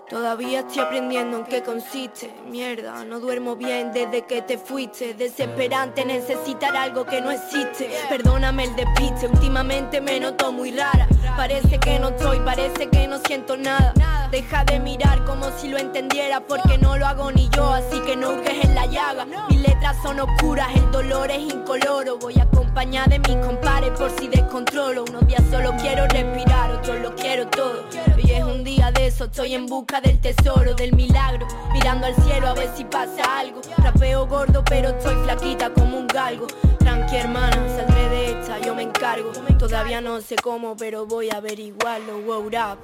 Todavía 0.10 0.62
estoy 0.62 0.80
aprendiendo 0.80 1.38
en 1.38 1.44
qué 1.46 1.62
consiste. 1.62 2.34
Mierda, 2.50 3.06
no 3.06 3.20
duermo 3.20 3.56
bien 3.56 3.92
desde 3.94 4.24
que 4.24 4.42
te 4.42 4.58
fuiste. 4.58 5.13
Desesperante 5.13 6.04
necesitar 6.04 6.75
algo 6.75 7.06
que 7.06 7.22
no 7.22 7.30
existe. 7.30 7.92
Perdóname 8.10 8.63
el 8.63 8.75
despiste, 8.75 9.28
últimamente 9.28 10.01
me 10.01 10.20
noto 10.20 10.51
muy 10.51 10.72
rara. 10.72 11.08
Parece 11.38 11.80
que 11.80 12.00
no 12.00 12.10
estoy, 12.10 12.39
parece 12.39 12.89
que 12.89 13.08
no 13.08 13.20
siento 13.20 13.56
nada. 13.56 13.94
Deja 14.32 14.63
de 14.63 14.80
mirar 14.80 15.24
como 15.25 15.50
si 15.58 15.70
lo 15.70 15.78
entendiera 15.78 16.39
Porque 16.39 16.78
no 16.78 16.98
lo 16.98 17.08
hago 17.08 17.32
ni 17.32 17.50
yo, 17.50 17.72
así 17.72 18.00
que 18.01 18.16
no 18.16 18.30
hurgues 18.30 18.66
en 18.66 18.74
la 18.74 18.88
llaga. 18.88 19.28
Mis 19.50 19.62
letras 19.62 19.96
son 20.01 20.20
oscuras, 20.20 20.70
el 20.75 20.89
dolor 20.92 21.30
es 21.30 21.39
incoloro. 21.39 22.18
Voy 22.18 22.39
acompañada 22.39 23.08
de 23.08 23.20
mis 23.20 23.46
compares 23.46 23.92
por 23.92 24.10
si 24.20 24.28
descontrolo. 24.28 25.04
Unos 25.04 25.28
días 25.28 25.44
solo 25.51 25.72
quiero 25.80 26.08
respirar, 26.08 26.72
otros 26.72 27.00
lo 27.00 27.16
quiero 27.16 27.48
todo. 27.48 27.86
Hoy 28.16 28.32
es 28.32 28.44
un 28.44 28.63
día 28.63 28.92
de 28.92 29.08
eso, 29.08 29.25
estoy 29.25 29.54
en 29.54 29.68
busca 29.68 29.99
del 30.01 30.20
tesoro, 30.20 30.74
del 30.74 30.94
milagro. 30.94 31.48
Mirando 31.74 32.08
al 32.08 32.15
cielo 32.15 32.48
a 32.48 32.53
ver 32.53 32.70
si 32.75 32.84
pasa 32.86 33.39
algo. 33.39 33.62
Rapeo 33.77 34.27
gordo 34.27 34.63
pero 34.63 34.89
estoy 34.89 35.15
flaquita 35.24 35.72
como 35.74 35.98
un 35.98 36.08
galgo. 36.08 36.48
Tranqui 36.79 37.18
hermana, 37.18 37.58
saldré 37.75 38.10
de 38.10 38.39
esta, 38.39 38.60
yo 38.60 38.75
me 38.75 38.84
encargo. 38.84 39.32
Todavía 39.58 40.01
no 40.01 40.22
sé 40.22 40.36
cómo 40.36 40.75
pero 40.77 41.06
voy 41.06 41.29
a 41.29 41.38
averiguarlo, 41.38 42.22
wow 42.22 42.46
up 42.48 42.79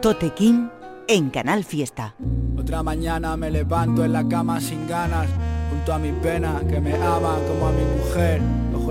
Totequín 0.00 0.70
en 1.08 1.30
Canal 1.30 1.64
Fiesta. 1.64 2.14
Otra 2.56 2.82
mañana 2.82 3.36
me 3.36 3.50
levanto 3.50 4.04
en 4.04 4.12
la 4.12 4.26
cama 4.28 4.60
sin 4.60 4.86
ganas, 4.86 5.28
junto 5.70 5.92
a 5.92 5.98
mi 5.98 6.12
pena 6.12 6.60
que 6.68 6.80
me 6.80 6.94
ama 6.94 7.36
como 7.48 7.66
a 7.66 7.72
mi 7.72 7.84
mujer 7.84 8.40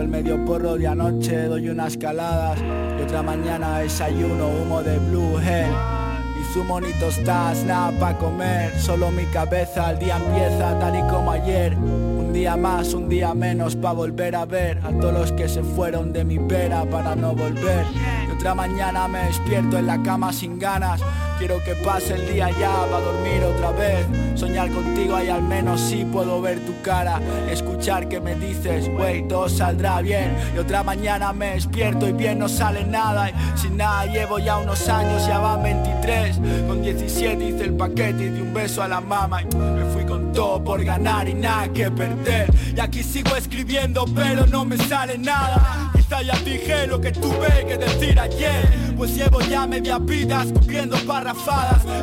el 0.02 0.08
medio 0.08 0.44
porro 0.46 0.76
de 0.76 0.88
anoche, 0.88 1.44
doy 1.44 1.70
unas 1.70 1.98
caladas 1.98 2.60
y 3.00 3.02
otra 3.02 3.24
mañana 3.24 3.80
desayuno 3.80 4.48
humo 4.48 4.84
de 4.84 4.98
Blue 5.00 5.40
Hell. 5.40 5.72
Y 6.40 6.54
zumo 6.54 6.80
ni 6.80 6.92
tostadas, 6.94 7.64
nada 7.64 7.92
para 8.00 8.18
comer, 8.18 8.80
solo 8.80 9.12
mi 9.12 9.26
cabeza, 9.26 9.92
el 9.92 10.00
día 10.00 10.18
empieza 10.18 10.78
tal 10.80 10.96
y 10.96 11.02
como 11.10 11.32
ayer. 11.32 11.76
Un 11.76 12.32
día 12.32 12.56
más, 12.56 12.94
un 12.94 13.10
día 13.10 13.34
menos 13.34 13.76
para 13.76 13.94
volver 13.94 14.36
a 14.36 14.46
ver 14.46 14.80
a 14.84 14.92
todos 14.92 15.14
los 15.14 15.32
que 15.32 15.50
se 15.50 15.64
fueron 15.64 16.14
de 16.14 16.24
mi 16.24 16.38
pera 16.38 16.86
para 16.86 17.16
no 17.16 17.34
volver. 17.34 17.86
Y 18.28 18.32
otra 18.32 18.54
mañana 18.54 19.08
me 19.08 19.26
despierto 19.26 19.78
en 19.78 19.88
la 19.88 20.02
cama 20.04 20.32
sin 20.32 20.60
ganas 20.60 21.02
Quiero 21.38 21.64
que 21.64 21.76
pase 21.76 22.16
el 22.16 22.34
día 22.34 22.50
ya 22.60 22.86
para 22.90 23.00
dormir 23.00 23.44
otra 23.44 23.72
vez. 23.72 24.08
Soñar 24.34 24.72
contigo 24.72 25.22
y 25.22 25.30
al 25.30 25.44
menos 25.44 25.80
sí 25.80 26.04
puedo 26.04 26.42
ver 26.42 26.60
tu 26.62 26.82
cara. 26.82 27.22
Escuchar 27.50 28.10
que 28.10 28.20
me 28.20 28.34
dices, 28.36 28.90
wey, 28.98 29.28
todo 29.28 29.48
saldrá 29.48 30.02
bien. 30.02 30.36
Y 30.56 30.58
otra 30.58 30.82
mañana 30.82 31.34
me 31.34 31.52
despierto 31.52 32.08
y 32.08 32.14
bien 32.14 32.40
no 32.40 32.50
sale 32.50 32.84
nada. 32.86 33.30
Y 33.30 33.34
sin 33.56 33.78
nada 33.78 34.06
llevo 34.08 34.40
ya 34.40 34.58
unos 34.58 34.90
años, 34.90 35.28
ya 35.28 35.38
van 35.38 35.62
23. 35.62 36.40
Con 36.68 36.82
17 36.82 37.44
hice 37.44 37.64
el 37.66 37.74
paquete 37.74 38.26
y 38.26 38.30
di 38.30 38.42
un 38.42 38.54
beso 38.54 38.82
a 38.82 38.88
la 38.88 39.00
mamá. 39.00 39.44
Y 39.44 39.56
me 39.56 39.86
fui 39.94 40.06
con 40.06 40.32
todo 40.34 40.64
por 40.64 40.84
ganar 40.84 41.30
y 41.30 41.36
nada 41.36 41.68
que 41.72 41.92
perder. 41.92 42.52
Y 42.76 42.80
aquí 42.80 43.04
sigo 43.04 43.36
escribiendo, 43.36 44.06
pero 44.16 44.48
no 44.48 44.66
me 44.66 44.78
sale 44.78 45.18
nada. 45.20 45.92
Quizá 45.96 46.22
ya 46.24 46.38
dije 46.40 46.88
lo 46.88 47.00
que 47.00 47.12
tuve 47.12 47.66
que 47.68 47.78
decir 47.78 48.20
ayer. 48.20 48.88
Pues 48.98 49.16
llevo 49.16 49.40
ya 49.42 49.68
media 49.68 50.00
vida 50.00 50.44
escupiendo 50.44 50.98
para 51.06 51.27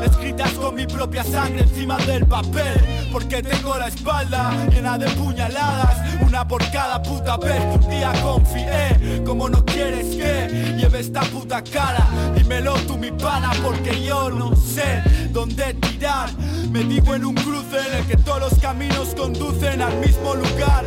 escritas 0.05 0.51
con 0.53 0.75
mi 0.75 0.87
propia 0.87 1.25
sangre 1.25 1.63
encima 1.63 1.97
del 1.99 2.27
papel. 2.27 3.09
Porque 3.11 3.43
tengo 3.43 3.77
la 3.79 3.89
espalda 3.89 4.53
llena 4.71 4.99
de 4.99 5.09
puñaladas, 5.11 6.21
una 6.27 6.47
por 6.47 6.63
cada 6.71 7.03
puta 7.03 7.37
vez 7.39 7.63
un 7.75 7.89
día 7.89 8.13
confié. 8.23 9.23
Como 9.25 9.49
no 9.49 9.65
quieres 9.65 10.17
que 10.17 10.77
lleve 10.77 11.01
esta 11.01 11.23
puta 11.23 11.63
cara, 11.63 12.07
dímelo 12.35 12.75
tú 12.87 12.99
mi 12.99 13.13
pana, 13.13 13.53
porque 13.63 14.05
yo 14.05 14.31
no 14.31 14.55
sé 14.57 15.03
dónde 15.31 15.75
tirar. 15.75 16.31
Me 16.71 16.81
digo 16.85 17.15
en 17.15 17.25
un 17.25 17.35
cruce 17.35 17.79
en 17.89 17.95
el 17.99 18.07
que 18.07 18.17
todos 18.17 18.41
los 18.41 18.59
caminos 18.61 19.15
conducen 19.15 19.81
al 19.81 19.97
mismo 20.01 20.35
lugar. 20.35 20.85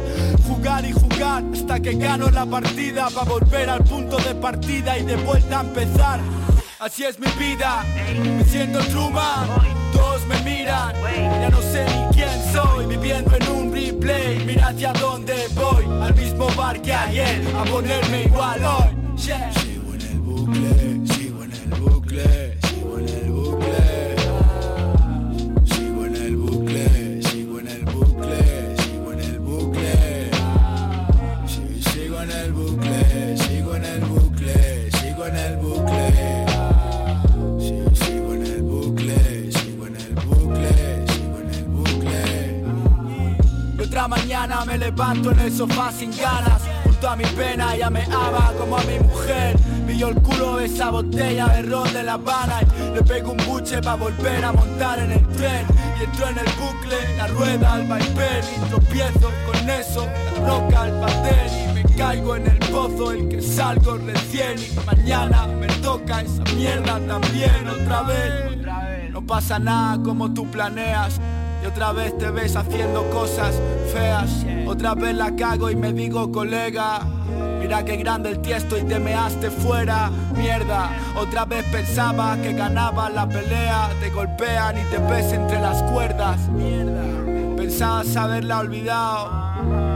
Jugar 0.47 0.85
y 0.85 0.91
jugar 0.91 1.43
hasta 1.53 1.79
que 1.79 1.93
gano 1.93 2.29
la 2.29 2.45
partida 2.45 3.09
para 3.09 3.29
volver 3.29 3.69
al 3.69 3.83
punto 3.83 4.17
de 4.17 4.35
partida 4.35 4.97
y 4.97 5.03
de 5.03 5.15
vuelta 5.15 5.59
a 5.59 5.63
empezar. 5.63 6.19
Así 6.79 7.03
es 7.05 7.17
mi 7.19 7.27
vida, 7.39 7.83
me 8.37 8.43
siento 8.45 8.77
Truman, 8.85 9.49
todos 9.91 10.23
me 10.27 10.39
miran, 10.41 10.93
ya 11.41 11.49
no 11.49 11.59
sé 11.59 11.83
ni 11.85 12.15
quién 12.15 12.53
soy, 12.53 12.85
viviendo 12.85 13.35
en 13.35 13.49
un 13.49 13.73
replay, 13.73 14.45
mira 14.45 14.67
hacia 14.67 14.93
dónde 14.93 15.47
voy, 15.55 15.85
al 16.03 16.13
mismo 16.13 16.47
bar 16.55 16.79
que 16.79 16.93
ayer, 16.93 17.41
a 17.57 17.63
ponerme 17.63 18.25
igual 18.25 18.63
hoy. 18.63 19.17
Sigo 19.17 19.95
en 19.95 20.01
el 20.01 20.19
bucle, 20.19 21.15
sigo 21.15 21.43
en 21.43 21.51
el 21.51 21.81
bucle. 21.81 22.56
Mañana 44.37 44.65
me 44.65 44.77
levanto 44.77 45.31
en 45.31 45.39
el 45.39 45.51
sofá 45.51 45.91
sin 45.91 46.11
ganas. 46.15 46.61
Junto 46.83 47.09
a 47.09 47.15
mi 47.15 47.25
pena 47.25 47.75
ella 47.75 47.89
me 47.89 48.03
ama 48.03 48.53
como 48.57 48.77
a 48.77 48.83
mi 48.83 48.99
mujer. 48.99 49.57
Pillo 49.87 50.09
el 50.09 50.15
culo 50.21 50.57
de 50.57 50.65
esa 50.65 50.91
botella 50.91 51.47
de 51.47 51.61
ron 51.63 51.91
de 51.93 52.03
La 52.03 52.13
Habana 52.13 52.59
Y 52.61 52.95
le 52.95 53.01
pego 53.03 53.31
un 53.31 53.37
buche 53.47 53.81
para 53.81 53.95
volver 53.95 54.43
a 54.43 54.51
montar 54.51 54.99
en 54.99 55.11
el 55.11 55.27
tren. 55.29 55.65
Y 55.99 56.03
entro 56.03 56.29
en 56.29 56.37
el 56.37 56.45
bucle, 56.59 57.17
la 57.17 57.27
rueda 57.27 57.73
al 57.73 57.87
vaivén 57.87 58.43
Y 58.57 58.69
tropiezo 58.69 59.31
con 59.45 59.69
eso, 59.69 60.05
la 60.05 60.47
roca 60.47 60.81
al 60.83 60.99
pastel 60.99 61.69
Y 61.69 61.73
me 61.73 61.95
caigo 61.95 62.35
en 62.35 62.47
el 62.47 62.59
pozo 62.59 63.11
el 63.11 63.29
que 63.29 63.41
salgo 63.41 63.97
recién. 63.97 64.55
Y 64.59 64.85
mañana 64.85 65.47
me 65.47 65.67
toca 65.81 66.21
esa 66.21 66.43
mierda 66.55 66.99
también 66.99 67.67
otra 67.67 68.03
vez. 68.03 68.57
No 69.11 69.25
pasa 69.25 69.57
nada 69.57 70.03
como 70.03 70.31
tú 70.31 70.45
planeas 70.51 71.19
y 71.63 71.65
otra 71.65 71.91
vez 71.91 72.17
te 72.17 72.29
ves 72.31 72.55
haciendo 72.55 73.09
cosas 73.09 73.55
feas. 73.93 74.45
Otra 74.65 74.95
vez 74.95 75.15
la 75.15 75.35
cago 75.35 75.69
y 75.69 75.75
me 75.75 75.93
digo 75.93 76.31
colega. 76.31 77.01
Mira 77.59 77.83
qué 77.83 77.97
grande 77.97 78.29
el 78.29 78.39
tiesto 78.39 78.77
y 78.77 78.83
te 78.83 78.99
measte 78.99 79.49
fuera. 79.49 80.11
Mierda, 80.35 80.91
otra 81.19 81.45
vez 81.45 81.63
pensaba 81.65 82.37
que 82.37 82.53
ganaba 82.53 83.09
la 83.09 83.27
pelea. 83.27 83.89
Te 83.99 84.09
golpean 84.09 84.77
y 84.77 84.83
te 84.85 84.97
ves 84.99 85.33
entre 85.33 85.59
las 85.59 85.81
cuerdas. 85.91 86.47
Mierda, 86.49 87.55
pensabas 87.55 88.15
haberla 88.15 88.59
olvidado. 88.59 89.47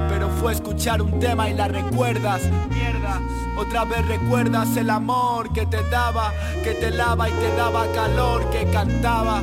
Pero 0.09 0.29
fue 0.29 0.53
escuchar 0.53 1.01
un 1.01 1.19
tema 1.19 1.49
y 1.49 1.53
la 1.53 1.67
recuerdas. 1.67 2.41
Mierda, 2.69 3.21
otra 3.57 3.85
vez 3.85 4.05
recuerdas 4.07 4.75
el 4.75 4.89
amor 4.89 5.53
que 5.53 5.65
te 5.65 5.81
daba, 5.89 6.33
que 6.63 6.73
te 6.73 6.91
lava 6.91 7.29
y 7.29 7.33
te 7.33 7.55
daba 7.55 7.85
calor, 7.93 8.49
que 8.49 8.65
cantaba. 8.65 9.41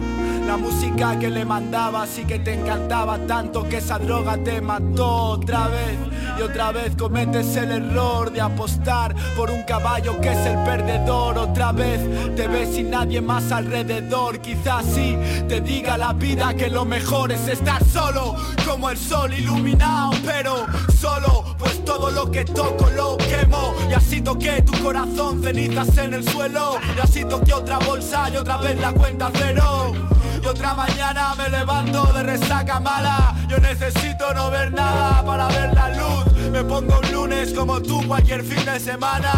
La 0.49 0.57
música 0.57 1.19
que 1.19 1.29
le 1.29 1.45
mandaba 1.45 2.07
sí 2.07 2.25
que 2.25 2.39
te 2.39 2.55
encantaba 2.55 3.19
tanto 3.27 3.69
que 3.69 3.77
esa 3.77 3.99
droga 3.99 4.43
te 4.43 4.63
mató 4.63 5.33
otra 5.33 5.69
vez. 5.69 5.99
Y 6.39 6.41
otra 6.41 6.73
vez 6.73 6.97
cometes 6.97 7.55
el 7.57 7.71
error 7.71 8.33
de 8.33 8.41
apostar 8.41 9.15
por 9.37 9.51
un 9.51 9.63
caballo 9.65 10.19
que 10.23 10.33
es 10.33 10.47
el 10.47 10.57
perdedor. 10.65 11.37
Otra 11.37 11.73
vez 11.73 12.01
te 12.35 12.49
ves 12.49 12.75
sin 12.75 12.89
nadie 12.89 13.21
más 13.21 13.53
alrededor. 13.53 14.41
Quizás 14.41 14.87
sí 14.87 15.19
te 15.49 15.61
diga 15.61 15.99
la 15.99 16.15
vida 16.15 16.55
que 16.55 16.71
lo 16.71 16.87
mejor 16.87 17.31
es 17.31 17.47
estar 17.47 17.85
solo 17.85 18.35
como 18.67 18.89
el 18.89 18.97
sol 18.97 19.35
iluminado 19.35 20.13
pero 20.25 20.65
solo 20.99 21.45
pues 21.59 21.85
todo 21.85 22.11
lo 22.11 22.31
que 22.31 22.47
toco 22.47 22.89
lo 22.97 23.19
quemo. 23.19 23.75
Y 23.91 23.93
así 23.93 24.23
toqué 24.23 24.63
tu 24.63 24.73
corazón 24.83 25.43
cenizas 25.43 25.99
en 25.99 26.15
el 26.15 26.27
suelo. 26.27 26.79
Y 26.97 27.01
así 27.01 27.23
toqué 27.27 27.53
otra 27.53 27.79
bolsa 27.81 28.31
y 28.33 28.37
otra 28.39 28.57
vez 28.57 28.81
la 28.81 28.93
cuenta 28.93 29.31
cero 29.35 29.93
y 30.43 30.47
otra 30.47 30.75
mañana 30.75 31.35
me 31.37 31.49
levanto 31.49 32.05
de 32.13 32.23
resaca 32.23 32.81
mala. 32.81 33.35
Yo 33.49 33.59
necesito 33.59 34.33
no 34.35 34.51
ver 34.51 34.73
nada 34.73 35.23
para 35.25 35.49
ver 35.49 35.75
la 35.75 35.89
luz. 35.91 36.28
Me 36.51 36.65
pongo 36.65 36.99
un 36.99 37.13
lunes 37.13 37.53
como 37.53 37.81
tú 37.81 38.05
cualquier 38.07 38.43
fin 38.43 38.65
de 38.65 38.81
semana. 38.81 39.33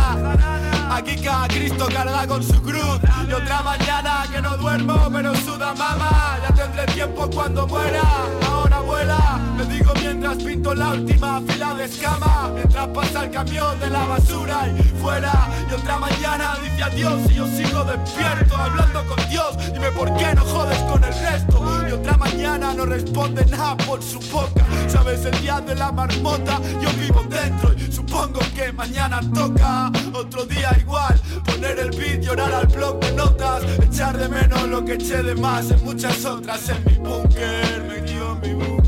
Aquí 0.90 1.16
cada 1.16 1.49
Cristo 1.49 1.87
carga 1.92 2.27
con 2.27 2.42
su 2.42 2.61
cruz. 2.62 3.01
Y 3.29 3.33
otra 3.33 3.62
mañana 3.62 4.25
que 4.33 4.40
no 4.40 4.57
duermo 4.57 5.09
pero 5.12 5.35
suda 5.35 5.75
mama. 5.75 6.38
Ya 6.42 6.55
tendré 6.55 6.87
tiempo 6.94 7.29
cuando 7.29 7.66
muera. 7.66 8.03
Ahora 8.49 8.81
vuela. 8.81 9.40
Me 9.57 9.64
digo 9.66 9.92
mientras 10.01 10.38
pinto 10.38 10.75
la 10.75 10.90
última 10.90 11.42
fila 11.46 11.75
de 11.75 11.85
escama. 11.85 12.51
Mientras 12.55 12.88
pasa 12.88 13.25
el 13.25 13.31
camión 13.31 13.79
de 13.81 13.90
la 13.90 14.05
basura 14.07 14.68
y 14.68 14.83
fuera. 15.01 15.49
Y 15.70 15.75
otra 15.75 15.99
mañana 15.99 16.57
dice 16.62 16.83
adiós 16.83 17.20
y 17.31 17.35
yo 17.35 17.46
sigo 17.46 17.85
despierto 17.85 18.57
hablando 18.57 19.05
con 19.07 19.29
Dios. 19.29 19.57
Dime 19.73 19.90
por 19.92 20.16
qué 20.16 20.35
no 20.35 20.44
jodes 20.44 20.79
con 20.79 21.03
el 21.05 21.14
resto. 21.14 21.88
Y 21.88 21.92
otra 21.92 22.16
mañana 22.16 22.73
no 22.73 22.87
responde 22.87 23.44
nada 23.46 23.77
por 23.77 24.03
su 24.03 24.20
boca. 24.31 24.64
Sabes 24.88 25.25
el 25.25 25.40
día 25.40 25.61
de 25.61 25.75
la 25.75 25.92
marmota, 25.92 26.61
vivo 27.00 27.22
dentro 27.28 27.74
y 27.74 27.90
supongo 27.90 28.40
que 28.54 28.72
mañana 28.72 29.20
toca 29.34 29.90
otro 30.12 30.44
día 30.44 30.76
igual. 30.80 31.20
Poner 31.44 31.78
el 31.78 31.90
beat, 31.90 32.20
llorar 32.20 32.52
al 32.52 32.66
blog 32.66 33.00
de 33.00 33.12
notas, 33.12 33.62
echar 33.82 34.16
de 34.18 34.28
menos 34.28 34.68
lo 34.68 34.84
que 34.84 34.94
eché 34.94 35.22
de 35.22 35.34
más 35.34 35.70
en 35.70 35.84
muchas 35.84 36.24
otras 36.24 36.68
en 36.68 36.84
mi 36.84 36.94
búnker, 36.94 37.84
me 37.88 38.02
guío 38.02 38.38
en 38.42 38.58
mi 38.58 38.64
bucle. 38.64 38.79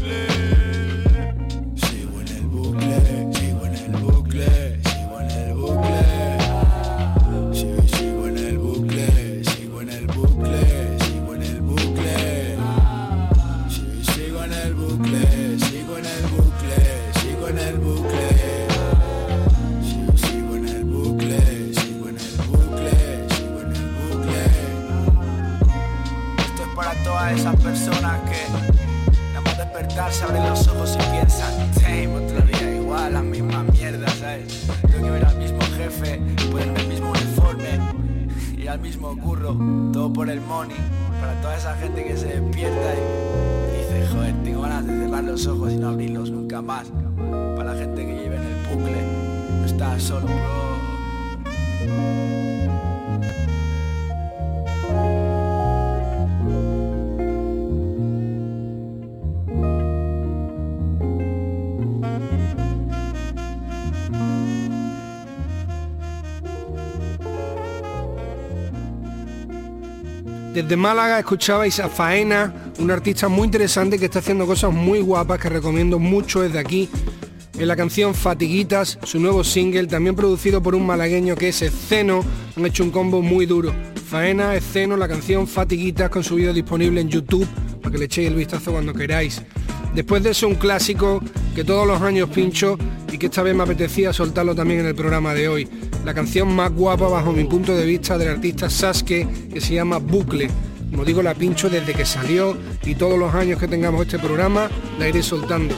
Esas 27.34 27.56
personas 27.56 28.20
que 28.30 29.22
nada 29.28 29.40
más 29.40 29.56
despertarse, 29.56 30.24
abren 30.24 30.48
los 30.48 30.68
ojos 30.68 30.96
y 30.96 31.10
piensan, 31.10 31.52
damn, 31.80 32.14
otro 32.14 32.40
día 32.46 32.76
igual, 32.76 33.12
la 33.12 33.22
misma 33.22 33.62
mierda, 33.64 34.08
¿sabes? 34.10 34.66
Tengo 34.90 35.04
que 35.04 35.10
ver 35.10 35.24
al 35.24 35.36
mismo 35.38 35.60
jefe, 35.76 36.20
ponerme 36.50 36.80
el 36.80 36.88
mismo 36.88 37.10
uniforme, 37.10 37.78
ir 38.56 38.68
al 38.68 38.80
mismo 38.80 39.16
curro, 39.18 39.56
todo 39.92 40.12
por 40.12 40.28
el 40.28 40.40
money, 40.42 40.76
para 41.20 41.40
toda 41.40 41.56
esa 41.56 41.74
gente 41.76 42.04
que 42.04 42.16
se 42.16 42.26
despierta 42.40 42.94
y 42.94 43.78
dice, 43.78 44.08
joder, 44.12 44.34
tengo 44.44 44.62
ganas 44.62 44.86
de 44.86 44.98
cerrar 44.98 45.24
los 45.24 45.46
ojos 45.46 45.72
y 45.72 45.76
no 45.76 45.88
abrirlos 45.88 46.30
nunca 46.30 46.60
más. 46.60 46.88
Para 47.56 47.72
la 47.72 47.78
gente 47.78 48.04
que 48.04 48.12
vive 48.12 48.36
en 48.36 48.42
el 48.42 48.76
bucle, 48.76 49.02
no 49.60 49.66
estás 49.66 50.02
solo, 50.02 50.26
bro. 50.26 50.72
Desde 70.52 70.76
Málaga 70.76 71.18
escuchabais 71.18 71.80
a 71.80 71.88
Faena, 71.88 72.52
un 72.78 72.90
artista 72.90 73.26
muy 73.28 73.46
interesante 73.46 73.98
que 73.98 74.04
está 74.04 74.18
haciendo 74.18 74.44
cosas 74.44 74.70
muy 74.70 75.00
guapas 75.00 75.40
que 75.40 75.48
recomiendo 75.48 75.98
mucho 75.98 76.42
desde 76.42 76.58
aquí. 76.58 76.90
En 77.58 77.66
la 77.68 77.74
canción 77.74 78.14
Fatiguitas, 78.14 78.98
su 79.02 79.18
nuevo 79.18 79.44
single, 79.44 79.86
también 79.86 80.14
producido 80.14 80.62
por 80.62 80.74
un 80.74 80.84
malagueño 80.84 81.36
que 81.36 81.48
es 81.48 81.62
Esceno, 81.62 82.22
han 82.54 82.66
hecho 82.66 82.84
un 82.84 82.90
combo 82.90 83.22
muy 83.22 83.46
duro. 83.46 83.72
Faena, 84.10 84.54
Esceno, 84.54 84.98
la 84.98 85.08
canción 85.08 85.46
Fatiguitas 85.46 86.10
con 86.10 86.22
su 86.22 86.34
vídeo 86.34 86.52
disponible 86.52 87.00
en 87.00 87.08
YouTube 87.08 87.48
para 87.80 87.90
que 87.90 87.98
le 87.98 88.04
echéis 88.04 88.28
el 88.28 88.34
vistazo 88.34 88.72
cuando 88.72 88.92
queráis. 88.92 89.40
Después 89.94 90.22
de 90.22 90.32
eso 90.32 90.48
un 90.48 90.56
clásico 90.56 91.22
que 91.54 91.64
todos 91.64 91.86
los 91.86 92.02
años 92.02 92.28
pincho 92.28 92.76
y 93.10 93.16
que 93.16 93.26
esta 93.26 93.42
vez 93.42 93.54
me 93.54 93.62
apetecía 93.62 94.12
soltarlo 94.12 94.54
también 94.54 94.80
en 94.80 94.86
el 94.86 94.94
programa 94.94 95.32
de 95.32 95.48
hoy. 95.48 95.68
La 96.04 96.14
canción 96.14 96.54
más 96.54 96.72
guapa 96.72 97.06
bajo 97.08 97.32
mi 97.32 97.44
punto 97.44 97.76
de 97.76 97.86
vista 97.86 98.18
del 98.18 98.28
artista 98.28 98.68
Sasuke 98.68 99.26
que 99.52 99.60
se 99.60 99.74
llama 99.74 99.98
Bucle. 99.98 100.48
Como 100.90 101.04
digo, 101.04 101.22
la 101.22 101.34
pincho 101.34 101.70
desde 101.70 101.94
que 101.94 102.04
salió 102.04 102.56
y 102.84 102.96
todos 102.96 103.18
los 103.18 103.32
años 103.34 103.58
que 103.60 103.68
tengamos 103.68 104.02
este 104.02 104.18
programa 104.18 104.68
la 104.98 105.08
iré 105.08 105.22
soltando. 105.22 105.74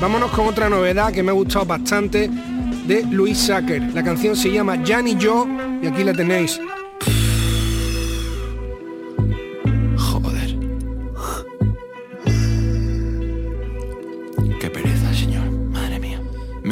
Vámonos 0.00 0.32
con 0.32 0.48
otra 0.48 0.68
novedad 0.68 1.12
que 1.12 1.22
me 1.22 1.30
ha 1.30 1.34
gustado 1.34 1.64
bastante 1.64 2.28
de 2.86 3.04
Luis 3.04 3.38
Sacker. 3.38 3.94
La 3.94 4.02
canción 4.02 4.34
se 4.34 4.50
llama 4.50 4.82
Jan 4.84 5.06
y 5.06 5.16
yo 5.16 5.46
y 5.80 5.86
aquí 5.86 6.02
la 6.02 6.12
tenéis. 6.12 6.60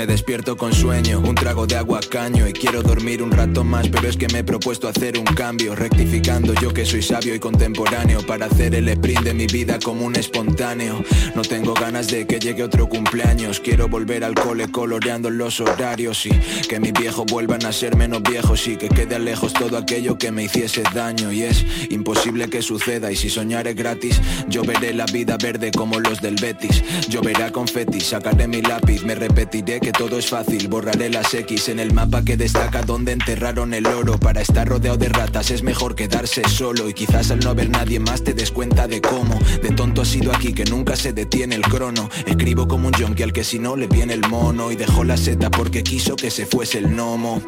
Me 0.01 0.07
despierto 0.07 0.57
con 0.57 0.73
sueño, 0.73 1.21
un 1.21 1.35
trago 1.35 1.67
de 1.67 1.77
agua 1.77 2.01
caño 2.01 2.49
y 2.49 2.55
quiero 2.55 2.83
dormir 2.83 3.23
un 3.23 3.31
rato 3.31 3.65
más, 3.65 3.87
pero 3.91 4.09
es 4.09 4.17
que 4.17 4.29
me 4.29 4.39
he 4.39 4.45
propuesto 4.45 4.89
hacer 4.89 5.19
un 5.19 5.27
cambio, 5.27 5.75
rectificando 5.75 6.55
yo 6.55 6.73
que 6.73 6.87
soy 6.87 7.03
sabio 7.03 7.35
y 7.35 7.39
contemporáneo 7.39 8.25
para 8.27 8.47
hacer 8.47 8.75
el 8.75 8.89
sprint 8.89 9.21
de 9.21 9.35
mi 9.35 9.47
vida 9.47 9.79
como 9.79 10.07
un 10.07 10.17
espontáneo. 10.17 11.05
No 11.35 11.43
tengo 11.43 11.75
ganas 11.75 12.09
de 12.09 12.27
que 12.27 12.41
llegue 12.41 12.63
otro 12.63 12.89
cumpleaños, 12.89 13.61
quiero 13.61 13.89
volver 13.89 14.25
al 14.25 14.35
cole 14.35 14.71
coloreando 14.71 15.29
los 15.29 15.61
horarios 15.61 16.25
y 16.25 16.31
que 16.67 16.81
mis 16.81 16.95
viejos 16.95 17.27
vuelvan 17.27 17.67
a 17.67 17.71
ser 17.71 17.95
menos 17.95 18.23
viejos 18.23 18.67
y 18.69 18.79
que 18.79 18.89
quede 18.89 19.19
lejos 19.19 19.53
todo 19.53 19.77
aquello 19.77 20.17
que 20.17 20.33
me 20.33 20.45
hiciese 20.45 20.83
daño 20.95 21.31
y 21.31 21.43
es 21.43 21.63
imposible 21.91 22.49
que 22.49 22.63
suceda 22.63 23.13
y 23.13 23.17
si 23.17 23.29
soñar 23.29 23.67
es 23.67 23.77
gratis, 23.77 24.19
yo 24.49 24.63
veré 24.63 24.95
la 24.95 25.05
vida 25.05 25.37
verde 25.37 25.71
como 25.71 26.01
los 26.01 26.23
del 26.23 26.37
Betis, 26.37 26.83
lloverá 27.11 27.53
confeti, 27.53 28.01
sacaré 28.01 28.49
mi 28.49 28.63
lápiz, 28.63 29.03
me 29.03 29.15
repetiré 29.15 29.79
que 29.79 29.90
todo 29.93 30.19
es 30.19 30.27
fácil, 30.29 30.69
borraré 30.69 31.11
las 31.11 31.33
X 31.33 31.69
en 31.69 31.81
el 31.81 31.93
mapa 31.93 32.23
que 32.23 32.37
destaca 32.37 32.83
donde 32.83 33.13
enterraron 33.13 33.75
el 33.75 33.87
oro. 33.87 34.19
Para 34.19 34.41
estar 34.41 34.69
rodeado 34.69 34.97
de 34.97 35.09
ratas 35.09 35.51
es 35.51 35.63
mejor 35.63 35.95
quedarse 35.95 36.43
solo 36.49 36.89
y 36.89 36.95
quizás 36.95 37.31
al 37.31 37.41
no 37.41 37.51
haber 37.51 37.71
nadie 37.71 37.99
más 37.99 38.23
te 38.23 38.35
des 38.35 38.51
cuenta 38.51 38.87
de 38.87 39.01
cómo 39.01 39.39
de 39.63 39.71
tonto 39.71 40.03
ha 40.03 40.05
sido 40.05 40.33
aquí 40.33 40.53
que 40.53 40.65
nunca 40.65 40.97
se 40.97 41.13
detiene 41.13 41.55
el 41.55 41.63
crono. 41.63 42.09
Escribo 42.27 42.69
como 42.69 42.89
un 42.89 42.95
yonki 42.95 43.23
al 43.23 43.33
que 43.33 43.43
si 43.43 43.59
no 43.59 43.77
le 43.77 43.87
viene 43.87 44.15
el 44.15 44.29
mono 44.29 44.71
y 44.71 44.77
dejó 44.77 45.05
la 45.05 45.17
seta 45.17 45.51
porque 45.51 45.83
quiso 45.83 46.15
que 46.17 46.31
se 46.31 46.47
fuese 46.47 46.79
el 46.79 46.89
gnomo. 46.89 47.43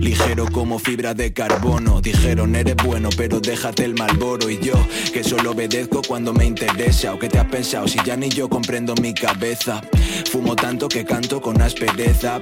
Ligero 0.00 0.46
como 0.50 0.78
fibra 0.78 1.14
de 1.14 1.32
carbono, 1.32 2.00
dijeron 2.00 2.56
eres 2.56 2.76
bueno 2.84 3.08
pero 3.16 3.40
déjate 3.40 3.84
el 3.84 3.94
malboro 3.94 4.50
y 4.50 4.58
yo 4.58 4.74
que 5.12 5.24
solo 5.24 5.52
obedezco 5.52 6.02
cuando 6.06 6.32
me 6.32 6.44
interesa 6.44 7.14
o 7.14 7.18
que 7.18 7.28
te 7.28 7.38
has 7.38 7.46
pensado 7.46 7.88
si 7.88 7.98
ya 8.04 8.16
ni 8.16 8.28
yo 8.28 8.48
comprendo 8.48 8.94
mi 9.00 9.14
cabeza. 9.14 9.82
Fumo 10.30 10.56
tanto 10.56 10.88
que 10.88 11.04
canto 11.04 11.40
con 11.40 11.60
aspereza. 11.62 11.85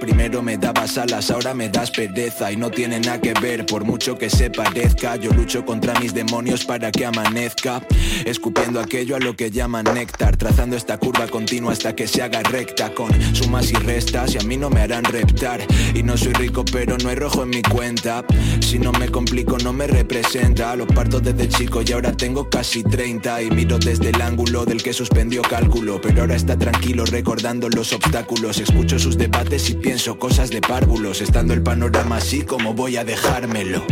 Primero 0.01 0.43
me 0.43 0.57
dabas 0.57 0.97
alas, 0.97 1.31
ahora 1.31 1.53
me 1.55 1.69
das 1.69 1.91
pereza. 1.91 2.51
Y 2.51 2.57
no 2.57 2.71
tiene 2.71 2.99
nada 3.01 3.21
que 3.21 3.35
ver, 3.35 3.67
por 3.67 3.85
mucho 3.85 4.17
que 4.17 4.31
se 4.31 4.49
parezca. 4.49 5.17
Yo 5.17 5.31
lucho 5.33 5.65
contra 5.65 5.99
mis 6.01 6.15
demonios 6.15 6.65
para 6.65 6.91
que 6.91 7.05
amanezca. 7.05 7.83
Escupiendo 8.25 8.81
aquello 8.81 9.17
a 9.17 9.19
lo 9.19 9.37
que 9.37 9.51
llaman 9.51 9.85
néctar. 9.93 10.37
Trazando 10.37 10.77
esta 10.77 10.99
curva 10.99 11.27
continua 11.29 11.73
hasta 11.73 11.95
que 11.95 12.09
se 12.09 12.23
haga 12.23 12.43
recta. 12.43 12.95
Con 12.95 13.11
sumas 13.35 13.71
y 13.71 13.75
restas 13.75 14.35
y 14.35 14.39
a 14.39 14.43
mí 14.43 14.57
no 14.57 14.71
me 14.71 14.81
harán 14.81 15.05
reptar. 15.05 15.61
Y 15.95 16.03
no 16.03 16.17
soy 16.17 16.33
rico, 16.33 16.65
pero 16.73 16.97
no 16.97 17.11
hay 17.11 17.17
rojo 17.17 17.43
en 17.43 17.51
mi 17.51 17.63
cuenta. 17.63 18.25
Si 18.61 18.79
no 18.79 18.93
me 18.93 19.09
complico, 19.11 19.59
no 19.59 19.73
me 19.73 19.87
representa. 19.87 20.75
Los 20.75 20.89
parto 20.89 21.21
desde 21.21 21.49
chico 21.49 21.83
y 21.83 21.93
ahora 21.93 22.13
tengo 22.13 22.49
casi 22.49 22.83
30. 22.83 23.43
Y 23.43 23.51
miro 23.51 23.79
desde 23.79 24.09
el 24.09 24.23
ángulo 24.23 24.65
del 24.65 24.83
que 24.83 24.93
suspendió 24.93 25.43
cálculo. 25.43 26.01
Pero 26.01 26.23
ahora 26.23 26.37
está 26.37 26.57
tranquilo 26.57 27.05
recordando 27.05 27.69
los 27.69 27.93
obstáculos. 27.93 28.59
Escucho 28.59 28.99
sus 28.99 29.19
debates 29.19 29.34
y 29.71 29.75
pienso 29.75 30.19
cosas 30.19 30.51
de 30.51 30.61
párvulos. 30.61 31.21
Estando 31.21 31.55
el 31.55 31.63
panorama 31.63 32.17
así 32.17 32.43
como 32.43 32.75
voy 32.75 32.97
a 32.97 33.05
dejármelo. 33.05 33.85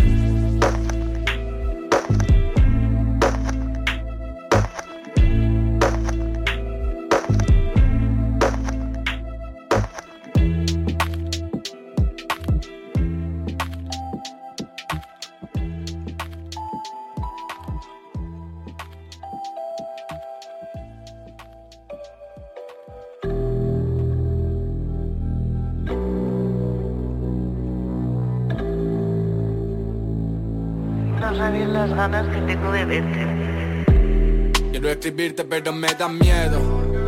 Escribirte 35.03 35.43
pero 35.45 35.73
me 35.73 35.89
da 35.95 36.09
miedo. 36.09 36.61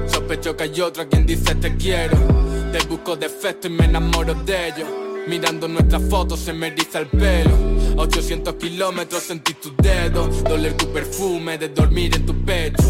Sospecho 0.09 0.57
que 0.57 0.65
hay 0.65 0.81
otro 0.81 1.05
a 1.05 1.07
quien 1.07 1.25
dice 1.25 1.55
te 1.55 1.77
quiero. 1.77 2.19
Te 2.73 2.85
busco 2.89 3.15
defecto 3.15 3.69
y 3.69 3.71
me 3.71 3.85
enamoro 3.85 4.35
de 4.35 4.69
ellos. 4.69 4.89
Mirando 5.29 5.69
nuestras 5.69 6.03
fotos 6.11 6.41
se 6.41 6.53
me 6.53 6.67
eriza 6.69 6.99
el 6.99 7.07
pelo. 7.07 7.57
800 7.97 8.55
kilómetros 8.57 9.23
sentí 9.23 9.55
tus 9.55 9.73
dedos 9.77 10.43
Doler 10.43 10.77
tu 10.77 10.93
perfume 10.93 11.57
de 11.57 11.69
dormir 11.69 12.17
en 12.17 12.27
tu 12.27 12.35
pecho. 12.45 12.83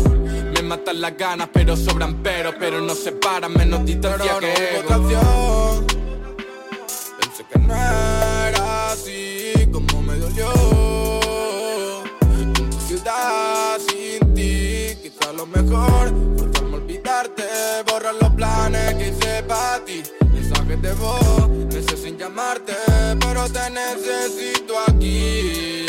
Me 0.54 0.62
matan 0.62 1.02
las 1.02 1.18
ganas 1.18 1.50
pero 1.52 1.76
sobran 1.76 2.22
pero 2.22 2.54
Pero 2.58 2.80
no 2.80 2.94
separan 2.94 3.52
menos 3.52 3.84
distancia 3.84 4.38
que 4.40 4.78
ego 4.78 5.84
lo 15.44 15.62
mejor. 15.62 16.12
Forzarme 16.36 16.76
olvidarte, 16.76 17.44
borrar 17.86 18.14
los 18.20 18.30
planes 18.30 18.94
que 18.94 19.08
hice 19.08 19.42
para 19.42 19.84
ti. 19.84 20.02
Mensajes 20.32 20.82
de 20.82 20.92
voz, 20.94 21.48
meses 21.48 22.00
sin 22.02 22.18
llamarte, 22.18 22.74
pero 23.20 23.48
te 23.48 23.70
necesito 23.70 24.74
aquí. 24.88 25.83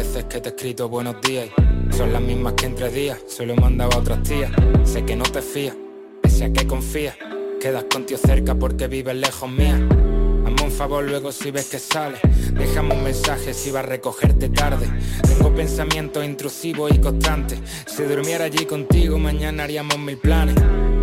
Que 0.00 0.40
te 0.40 0.48
he 0.48 0.52
escrito 0.52 0.88
buenos 0.88 1.20
días 1.20 1.50
son 1.90 2.12
las 2.14 2.22
mismas 2.22 2.54
que 2.54 2.64
entre 2.64 2.88
días. 2.88 3.18
Solo 3.26 3.52
he 3.52 3.56
mandado 3.56 3.92
a 3.92 3.98
otras 3.98 4.22
tías. 4.22 4.50
Sé 4.84 5.04
que 5.04 5.14
no 5.16 5.24
te 5.24 5.42
fías, 5.42 5.76
pese 6.22 6.46
a 6.46 6.52
que 6.52 6.66
confías. 6.66 7.16
Quedas 7.60 7.84
contigo 7.92 8.18
cerca 8.18 8.54
porque 8.54 8.86
vives 8.88 9.14
lejos 9.16 9.50
mía. 9.50 9.78
Favor 10.80 11.04
luego 11.04 11.30
si 11.30 11.50
ves 11.50 11.66
que 11.66 11.78
sale. 11.78 12.18
Déjame 12.54 12.94
un 12.94 13.04
mensaje 13.04 13.52
si 13.52 13.70
va 13.70 13.80
a 13.80 13.82
recogerte 13.82 14.48
tarde. 14.48 14.88
Tengo 15.28 15.54
pensamientos 15.54 16.24
intrusivos 16.24 16.90
y 16.90 16.98
constantes. 16.98 17.58
Si 17.86 18.02
durmiera 18.04 18.46
allí 18.46 18.64
contigo, 18.64 19.18
mañana 19.18 19.64
haríamos 19.64 19.98
mil 19.98 20.16
planes. 20.16 20.54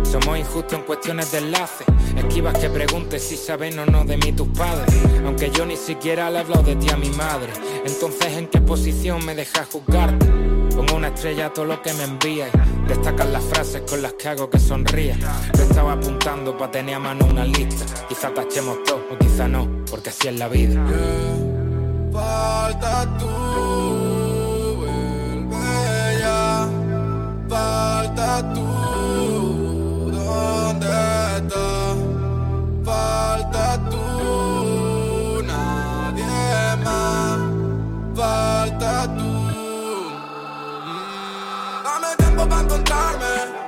Somos 0.02 0.36
injustos 0.36 0.80
en 0.80 0.84
cuestiones 0.84 1.30
de 1.30 1.38
enlace. 1.38 1.84
Esquivas 2.16 2.58
que 2.58 2.70
preguntes 2.70 3.22
si 3.22 3.36
saben 3.36 3.78
o 3.78 3.86
no 3.86 4.04
de 4.04 4.16
mí 4.16 4.32
tus 4.32 4.48
padres. 4.48 4.92
Aunque 5.24 5.48
yo 5.52 5.64
ni 5.64 5.76
siquiera 5.76 6.28
le 6.28 6.38
he 6.38 6.40
hablado 6.40 6.64
de 6.64 6.74
ti 6.74 6.90
a 6.90 6.96
mi 6.96 7.10
madre. 7.10 7.52
Entonces, 7.86 8.36
¿en 8.36 8.48
qué 8.48 8.60
posición 8.60 9.24
me 9.24 9.36
dejas 9.36 9.68
juzgarte? 9.68 10.47
Estrella 11.08 11.52
todo 11.52 11.64
lo 11.64 11.82
que 11.82 11.92
me 11.94 12.04
envías. 12.04 12.50
Destacan 12.86 13.32
las 13.32 13.42
frases 13.44 13.82
con 13.88 14.02
las 14.02 14.12
que 14.14 14.28
hago 14.28 14.48
que 14.48 14.58
sonrías. 14.58 15.18
Te 15.52 15.62
estaba 15.62 15.92
apuntando 15.92 16.56
para 16.56 16.70
tener 16.70 16.94
a 16.94 16.98
mano 16.98 17.26
una 17.26 17.44
lista. 17.44 17.84
Quizá 18.08 18.32
tachemos 18.32 18.82
todo, 18.84 19.02
o 19.10 19.18
quizá 19.18 19.48
no, 19.48 19.68
porque 19.90 20.10
así 20.10 20.28
es 20.28 20.38
la 20.38 20.48
vida. 20.48 20.84
Falta 22.12 23.18
tú, 23.18 24.86
ya. 26.20 26.68
Falta 27.48 28.54
tú. 28.54 28.68
Tote 42.68 43.67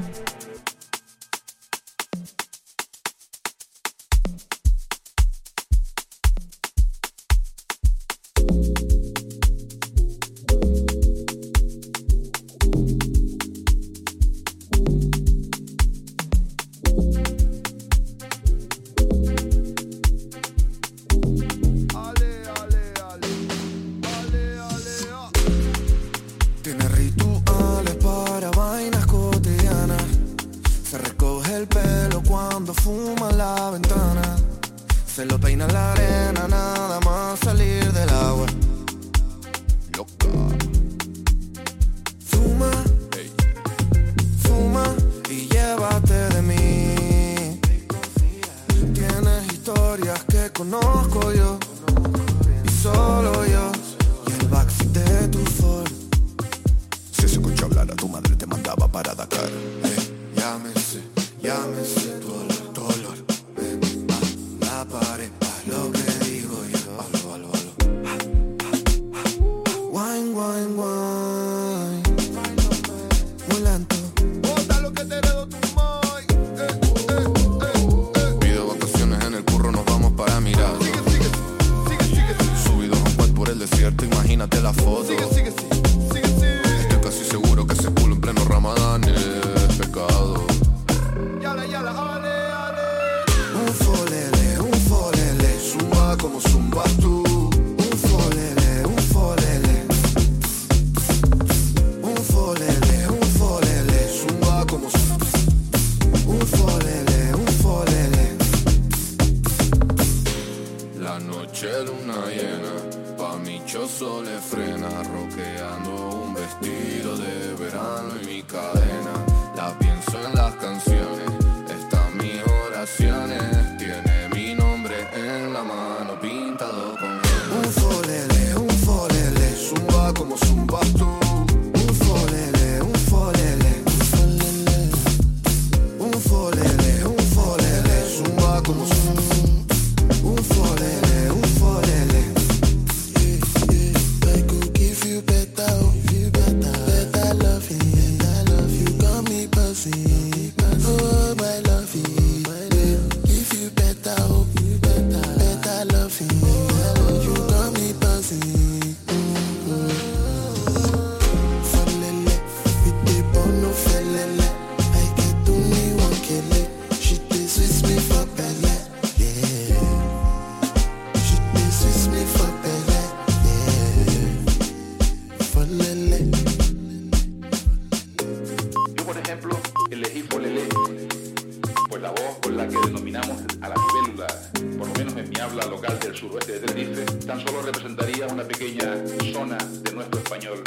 mi 185.31 185.39
habla 185.39 185.65
local 185.65 185.97
del 185.99 186.13
suroeste 186.13 186.53
de 186.53 186.59
Tenerife, 186.59 187.05
tan 187.25 187.39
solo 187.39 187.61
representaría 187.61 188.27
una 188.27 188.43
pequeña 188.43 188.97
zona 189.31 189.57
de 189.57 189.91
nuestro 189.93 190.19
español 190.19 190.63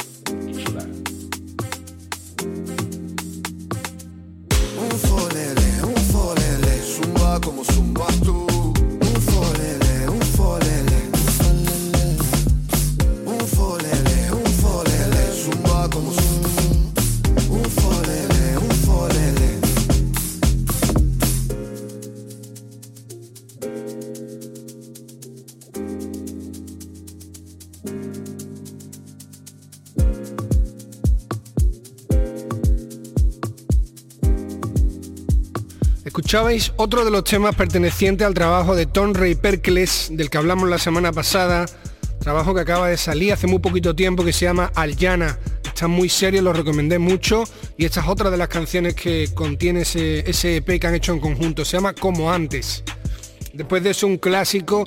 insular. 0.47 0.87
Un 4.77 4.91
folele, 4.91 5.83
un 5.83 5.95
folele, 6.11 6.81
zumba 6.81 7.39
como 7.41 7.63
zumbas 7.63 8.19
tú. 8.21 8.44
Escuchabais 36.35 36.73
otro 36.75 37.05
de 37.05 37.11
los 37.11 37.23
temas 37.23 37.55
pertenecientes 37.55 38.27
al 38.27 38.33
trabajo 38.33 38.75
de 38.75 38.85
Tom 38.85 39.13
Ray 39.13 39.35
Perkles, 39.35 40.09
del 40.11 40.29
que 40.29 40.37
hablamos 40.37 40.67
la 40.67 40.77
semana 40.77 41.13
pasada, 41.13 41.65
trabajo 42.19 42.53
que 42.53 42.59
acaba 42.59 42.89
de 42.89 42.97
salir 42.97 43.31
hace 43.31 43.47
muy 43.47 43.59
poquito 43.59 43.95
tiempo 43.95 44.21
que 44.21 44.33
se 44.33 44.43
llama 44.43 44.69
Aljana. 44.75 45.39
Está 45.63 45.87
muy 45.87 46.09
serio, 46.09 46.41
lo 46.41 46.51
recomendé 46.51 46.99
mucho 46.99 47.45
y 47.77 47.85
esta 47.85 48.01
es 48.01 48.07
otra 48.09 48.29
de 48.31 48.35
las 48.35 48.49
canciones 48.49 48.95
que 48.95 49.29
contiene 49.33 49.83
ese, 49.83 50.29
ese 50.29 50.57
EP 50.57 50.77
que 50.77 50.85
han 50.85 50.95
hecho 50.95 51.13
en 51.13 51.21
conjunto, 51.21 51.63
se 51.63 51.77
llama 51.77 51.93
Como 51.93 52.29
Antes. 52.29 52.83
Después 53.53 53.81
de 53.81 53.91
eso 53.91 54.05
un 54.05 54.17
clásico, 54.17 54.83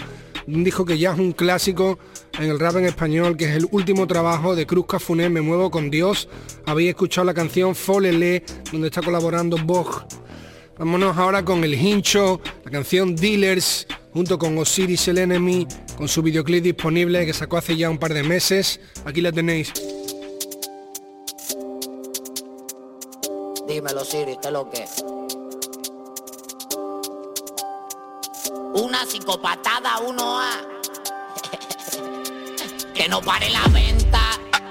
un 0.47 0.65
disco 0.65 0.85
que 0.85 0.99
ya 0.99 1.15
es 1.15 1.19
un 1.19 1.33
clásico 1.33 1.99
en 2.39 2.51
el 2.51 2.61
rap 2.61 2.77
en 2.77 2.85
español, 2.85 3.39
que 3.39 3.47
es 3.47 3.57
el 3.57 3.67
último 3.71 4.07
trabajo 4.07 4.55
de 4.55 4.67
Cruz 4.67 4.85
Cafuné, 4.87 5.31
Me 5.31 5.41
Muevo 5.41 5.71
con 5.71 5.89
Dios. 5.89 6.29
Habéis 6.67 6.91
escuchado 6.91 7.25
la 7.25 7.33
canción 7.33 7.75
Folele, 7.75 8.45
donde 8.71 8.89
está 8.89 9.01
colaborando 9.01 9.57
Bog 9.57 10.07
Vámonos 10.79 11.17
ahora 11.19 11.45
con 11.45 11.65
el 11.65 11.75
hincho, 11.75 12.41
la 12.65 12.71
canción 12.71 13.17
Dealers, 13.17 13.89
junto 14.13 14.39
con 14.39 14.57
Osiris 14.59 15.09
el 15.09 15.19
Enemy, 15.19 15.67
con 15.97 16.07
su 16.07 16.23
videoclip 16.23 16.63
disponible 16.63 17.27
que 17.27 17.33
sacó 17.33 17.57
hace 17.57 17.77
ya 17.77 17.91
un 17.91 17.99
par 17.99 18.15
de 18.15 18.23
meses. 18.23 18.79
Aquí 19.05 19.21
la 19.21 19.33
tenéis. 19.33 19.73
Dímelo, 23.67 24.03
Osiris, 24.03 24.39
¿qué 24.41 24.51
lo 24.53 24.71
que? 24.71 24.85
Una 28.75 29.05
psicopatada 29.05 29.97
1A. 29.99 30.49
que 32.95 33.09
no 33.09 33.21
pare 33.21 33.51
la 33.51 33.67
venta. 33.73 34.21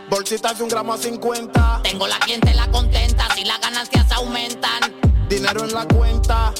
Bolsitas 0.10 0.58
de 0.58 0.64
un 0.64 0.70
gramo 0.70 0.94
a 0.94 0.98
50. 0.98 1.82
Tengo 1.84 2.08
la 2.08 2.18
clientela 2.20 2.72
contenta 2.72 3.28
si 3.36 3.44
las 3.44 3.60
ganancias 3.60 4.10
aumentan. 4.14 5.07
Dinero 5.30 5.66
en 5.66 5.74
la 5.74 5.86
cuenta. 5.86 6.54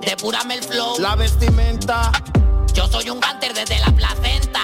Depurame 0.00 0.54
el 0.54 0.62
flow. 0.62 0.98
La 0.98 1.14
vestimenta. 1.14 2.10
Yo 2.72 2.86
soy 2.88 3.10
un 3.10 3.20
ganter 3.20 3.52
desde 3.52 3.78
la 3.80 3.92
placenta. 3.92 4.60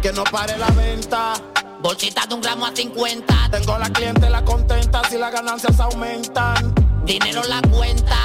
Que 0.00 0.12
no 0.12 0.22
pare 0.24 0.56
la 0.56 0.68
venta. 0.68 1.34
Bolsitas 1.82 2.28
de 2.28 2.34
un 2.34 2.40
gramo 2.40 2.66
a 2.66 2.72
50. 2.74 3.48
Tengo 3.50 3.78
la 3.78 3.90
clientela 3.90 4.44
contenta 4.44 5.02
si 5.08 5.18
las 5.18 5.32
ganancias 5.32 5.80
aumentan. 5.80 6.72
Dinero 7.04 7.42
en 7.42 7.50
la 7.50 7.62
cuenta. 7.62 8.16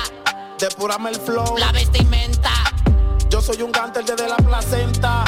Depurame 0.60 1.10
el 1.10 1.16
flow. 1.16 1.58
La 1.58 1.72
vestimenta. 1.72 2.52
Yo 3.30 3.42
soy 3.42 3.62
un 3.64 3.72
ganter 3.72 4.06
desde 4.06 4.28
la 4.28 4.38
placenta. 4.38 5.26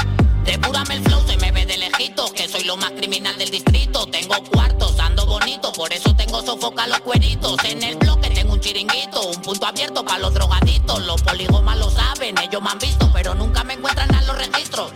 Depurame 0.48 0.96
el 0.96 1.04
flow, 1.04 1.22
se 1.28 1.36
me 1.36 1.52
ve 1.52 1.66
de 1.66 1.78
lejito, 1.78 2.32
que 2.34 2.48
soy 2.48 2.64
lo 2.64 2.78
más 2.78 2.92
criminal 2.92 3.38
del 3.38 3.52
distrito. 3.52 4.08
Tengo 4.08 4.42
cuartos, 4.46 4.98
ando 4.98 5.26
bonito, 5.26 5.74
por 5.74 5.92
eso 5.92 6.16
tengo 6.16 6.42
sofoca 6.42 6.88
los 6.88 7.02
cueritos. 7.02 7.58
En 7.66 7.84
el 7.84 7.98
bloque 7.98 8.30
tengo 8.30 8.54
un 8.54 8.62
chiringuito, 8.62 9.28
un 9.28 9.42
punto 9.42 9.66
abierto 9.66 10.06
para 10.06 10.20
los 10.20 10.34
drogaditos. 10.34 11.06
Los 11.06 11.22
poligomas 11.22 11.78
lo 11.78 11.90
saben, 11.90 12.38
ellos 12.38 12.62
me 12.62 12.70
han 12.70 12.80
visto, 12.80 13.10
pero 13.14 13.36
nunca 13.36 13.66
me 13.66 13.74
encuentran 13.74 14.16
a 14.16 14.22
los 14.22 14.38
registros. 14.38 14.94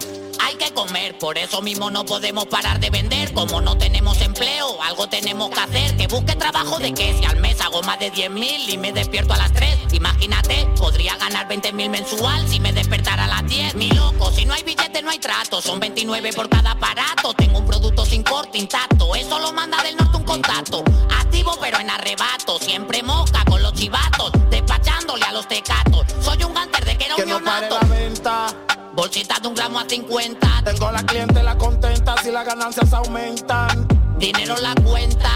Hay 0.52 0.58
que 0.58 0.74
comer, 0.74 1.18
por 1.18 1.38
eso 1.38 1.62
mismo 1.62 1.90
no 1.90 2.04
podemos 2.04 2.46
parar 2.46 2.78
de 2.82 2.90
vender. 2.90 3.32
Como 3.32 3.62
no 3.62 3.78
tenemos 3.78 4.20
empleo, 4.20 4.82
algo 4.84 5.08
tenemos 5.08 5.50
que 5.50 5.60
hacer. 5.62 5.96
Que 5.96 6.08
busque 6.08 6.36
trabajo 6.36 6.78
de 6.78 6.94
que 6.94 7.18
si 7.18 7.24
al 7.24 7.38
mes 7.38 7.62
hago 7.62 7.82
más 7.84 7.98
de 8.00 8.12
10 8.12 8.30
mil 8.32 8.70
y 8.70 8.78
me 8.78 8.92
despierto 8.92 9.34
a 9.34 9.38
las 9.38 9.54
3. 9.54 9.94
Imagínate, 9.94 10.68
podría 10.78 11.16
ganar 11.16 11.48
20 11.48 11.72
mil 11.72 11.90
mensual 11.90 12.46
si 12.50 12.60
me 12.60 12.74
despertara 12.74 13.24
a 13.24 13.28
las 13.28 13.48
10. 13.48 13.76
Mi 13.76 13.92
loco, 13.92 14.30
si 14.32 14.44
no 14.44 14.54
hay 14.54 14.64
billete 14.64 15.02
no 15.02 15.10
hay 15.12 15.20
trato 15.20 15.62
son 15.62 15.80
29 15.80 16.34
por 16.34 16.50
cada 16.50 16.72
aparato. 16.72 17.34
Tengo 17.34 17.60
un 17.60 17.66
producto 17.66 18.06
sin 18.06 18.22
corte 18.22 18.58
intacto. 18.58 19.16
Eso 19.16 19.40
lo 19.40 19.54
manda 19.54 19.82
del 19.84 19.96
norte 19.96 20.18
un 20.18 20.24
contacto. 20.24 20.84
Activo 21.18 21.58
pero 21.62 21.80
en 21.80 21.90
arrebato. 21.90 22.60
Siempre 22.60 23.02
moca 23.04 23.46
con 23.46 23.64
los 23.64 23.72
chivatos. 23.74 24.34
Despachándole 24.50 25.24
a 25.24 25.32
los 25.32 25.48
tecatos. 25.48 26.08
Soy 26.22 26.44
un 26.44 26.54
ganter 26.54 26.84
de 26.84 26.98
que 26.98 27.06
era 27.06 27.16
que 27.16 27.24
un 27.24 27.30
no 27.30 27.40
neonato. 27.40 27.80
pare 27.80 27.90
la 27.90 27.96
venta. 27.96 28.48
Bolsita 28.94 29.40
de 29.42 29.48
un 29.48 29.56
gramo 29.56 29.80
a 29.80 29.86
50. 29.88 30.64
Tengo 30.66 30.92
la 30.92 31.02
clientela 31.04 31.58
contenta 31.58 32.16
si 32.22 32.30
las 32.30 32.46
ganancias 32.46 32.92
aumentan. 32.92 33.88
Dinero 34.18 34.58
en 34.58 34.64
la 34.64 34.76
cuenta. 34.84 35.32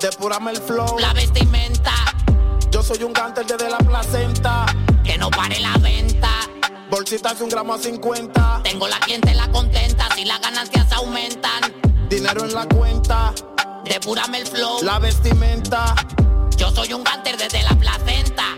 Depurame 0.00 0.52
el 0.52 0.58
flow. 0.58 0.98
La 1.00 1.12
vestimenta. 1.12 1.92
Yo 2.70 2.82
soy 2.84 3.02
un 3.02 3.12
ganter 3.12 3.46
desde 3.46 3.68
la 3.68 3.78
placenta. 3.78 4.66
Que 5.02 5.18
no 5.18 5.28
pare 5.30 5.58
la 5.58 5.76
venta. 5.78 6.30
Bolsitas 6.88 7.38
de 7.38 7.44
un 7.44 7.50
gramo 7.50 7.74
a 7.74 7.78
50. 7.78 8.60
Tengo 8.62 8.86
la 8.86 9.00
clientela 9.00 9.50
contenta 9.50 10.08
si 10.14 10.24
las 10.24 10.40
ganancias 10.40 10.92
aumentan. 10.92 11.74
Dinero 12.08 12.44
en 12.44 12.54
la 12.54 12.66
cuenta. 12.66 13.34
Depurame 13.84 14.38
el 14.38 14.46
flow. 14.46 14.82
La 14.82 15.00
vestimenta. 15.00 15.96
Yo 16.56 16.70
soy 16.70 16.92
un 16.92 17.02
ganter 17.02 17.36
desde 17.36 17.60
la 17.64 17.70
placenta. 17.70 18.54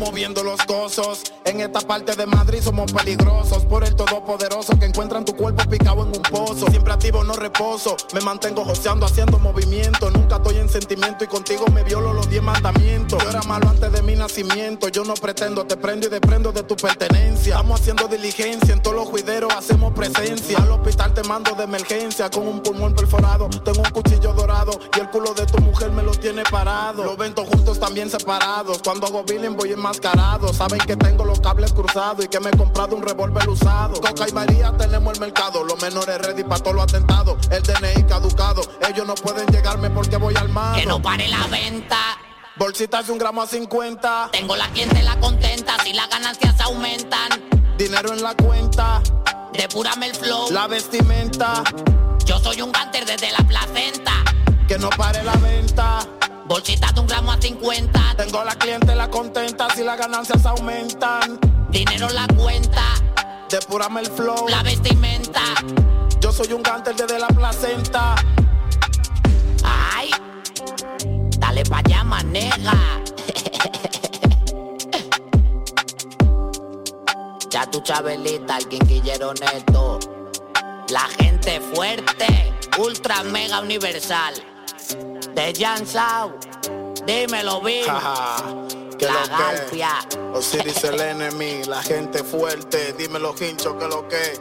Moviendo 0.00 0.42
los 0.42 0.58
gozos. 0.66 1.22
En 1.44 1.60
esta 1.60 1.80
parte 1.80 2.16
de 2.16 2.24
Madrid 2.24 2.60
somos 2.62 2.90
peligrosos. 2.90 3.66
Por 3.66 3.84
el 3.84 3.94
todopoderoso 3.94 4.78
que 4.78 4.86
encuentran 4.86 5.26
tu 5.26 5.36
cuerpo 5.36 5.62
picado 5.68 6.00
en 6.02 6.08
un 6.08 6.22
pozo. 6.22 6.70
Siempre 6.70 6.94
activo, 6.94 7.22
no 7.22 7.34
reposo. 7.34 7.98
Me 8.14 8.22
mantengo 8.22 8.64
joseando, 8.64 9.04
haciendo 9.04 9.38
movimiento. 9.38 10.10
Nunca 10.10 10.36
estoy 10.36 10.56
en 10.56 10.70
sentimiento 10.70 11.24
y 11.24 11.26
contigo 11.26 11.66
me 11.74 11.84
violo 11.84 12.14
los 12.14 12.30
diez 12.30 12.42
mandamientos. 12.42 13.22
Yo 13.22 13.28
era 13.28 13.42
malo 13.42 13.68
antes 13.68 13.92
de 13.92 14.00
mi 14.00 14.16
nacimiento. 14.16 14.88
Yo 14.88 15.04
no 15.04 15.12
pretendo, 15.12 15.66
te 15.66 15.76
prendo 15.76 16.06
y 16.06 16.10
desprendo 16.10 16.50
de 16.50 16.62
tu 16.62 16.76
pertenencia. 16.76 17.56
Estamos 17.56 17.80
haciendo 17.80 18.08
diligencia. 18.08 18.72
En 18.72 18.80
todos 18.80 18.96
los 18.96 19.06
juideros 19.06 19.52
hacemos 19.52 19.92
presencia. 19.92 20.56
Al 20.62 20.70
hospital 20.70 21.12
te 21.12 21.22
mando 21.24 21.54
de 21.54 21.64
emergencia 21.64 22.30
con 22.30 22.48
un 22.48 22.62
pulmón 22.62 22.94
perforado. 22.94 23.50
Tengo 23.50 23.82
un 23.82 23.90
cuchillo 23.90 24.32
dorado 24.32 24.72
y 24.96 25.00
el 25.00 25.10
culo 25.10 25.34
de 25.34 25.44
tu 25.44 25.58
mujer 25.58 25.92
me 25.92 26.02
lo 26.02 26.12
tiene 26.12 26.42
parado. 26.44 27.04
Los 27.04 27.18
ventos 27.18 27.46
juntos 27.48 27.78
también 27.78 28.08
separados. 28.08 28.80
Cuando 28.82 29.06
hago 29.06 29.24
billing 29.24 29.56
voy 29.56 29.72
Saben 30.60 30.78
que 30.80 30.96
tengo 30.96 31.24
los 31.24 31.40
cables 31.40 31.72
cruzados 31.72 32.24
y 32.24 32.28
que 32.28 32.38
me 32.38 32.50
he 32.50 32.56
comprado 32.56 32.94
un 32.94 33.02
revólver 33.02 33.48
usado. 33.48 34.00
Coca 34.00 34.28
y 34.28 34.32
María 34.32 34.72
tenemos 34.76 35.14
el 35.14 35.20
mercado. 35.20 35.64
Los 35.64 35.80
menores 35.82 36.18
ready 36.18 36.44
para 36.44 36.62
todos 36.62 36.76
los 36.76 36.84
atentados. 36.84 37.48
El 37.50 37.62
DNI 37.62 38.04
caducado. 38.04 38.62
Ellos 38.88 39.06
no 39.06 39.14
pueden 39.14 39.46
llegarme 39.48 39.90
porque 39.90 40.16
voy 40.16 40.34
armado. 40.36 40.76
Que 40.76 40.86
no 40.86 41.02
pare 41.02 41.26
la 41.28 41.46
venta. 41.48 41.98
Bolsitas 42.56 43.06
de 43.06 43.12
un 43.12 43.18
gramo 43.18 43.42
a 43.42 43.46
50. 43.46 44.28
Tengo 44.32 44.54
la 44.54 44.68
clientela 44.68 45.18
contenta 45.18 45.76
si 45.82 45.92
las 45.92 46.08
ganancias 46.08 46.60
aumentan. 46.60 47.30
Dinero 47.76 48.12
en 48.12 48.22
la 48.22 48.34
cuenta. 48.34 49.02
Depurame 49.52 50.06
el 50.06 50.14
flow. 50.14 50.50
La 50.52 50.68
vestimenta. 50.68 51.64
Yo 52.26 52.38
soy 52.38 52.62
un 52.62 52.70
ganter 52.70 53.06
desde 53.06 53.32
la 53.32 53.38
placenta. 53.38 54.12
Que 54.68 54.78
no 54.78 54.88
pare 54.90 55.24
la 55.24 55.36
venta. 55.36 56.06
Bolsitas 56.50 56.92
de 56.92 57.00
un 57.00 57.06
gramo 57.06 57.30
a 57.30 57.40
50. 57.40 58.16
Tengo 58.16 58.42
la 58.42 58.56
clientela 58.56 59.08
contenta 59.08 59.68
si 59.72 59.84
las 59.84 59.96
ganancias 59.96 60.44
aumentan. 60.44 61.38
Dinero 61.70 62.08
en 62.08 62.14
la 62.16 62.26
cuenta. 62.26 62.82
Depurame 63.48 64.00
el 64.00 64.06
flow. 64.08 64.48
La 64.48 64.60
vestimenta. 64.64 65.42
Yo 66.20 66.32
soy 66.32 66.52
un 66.52 66.64
ganter 66.64 66.96
desde 66.96 67.20
la 67.20 67.28
placenta. 67.28 68.16
Ay. 69.62 70.10
Dale 71.38 71.62
pa' 71.62 71.78
allá, 71.78 72.02
manega. 72.02 72.72
Ya 77.48 77.68
tu 77.68 77.80
Chabelita, 77.80 78.58
el 78.58 78.68
quinquillero 78.68 79.34
neto. 79.34 80.00
La 80.88 81.08
gente 81.18 81.60
fuerte, 81.60 82.52
ultra 82.78 83.22
mega 83.22 83.60
universal. 83.60 84.34
De 85.34 85.52
Jan 85.56 85.86
Sau, 85.86 86.38
dímelo, 87.06 87.60
Bill. 87.60 87.86
Que 88.98 89.06
La 89.06 89.12
lo 89.12 89.22
que 89.22 89.28
Galpia. 89.30 89.92
Osiris 90.34 90.84
el 90.84 91.00
enemy, 91.00 91.64
la 91.64 91.82
gente 91.82 92.22
fuerte, 92.22 92.94
dime 92.98 93.18
los 93.18 93.40
hinchos 93.40 93.74
que 93.76 93.88
lo 93.88 94.06
que 94.08 94.40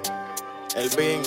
el 0.75 0.89
bin. 0.89 1.21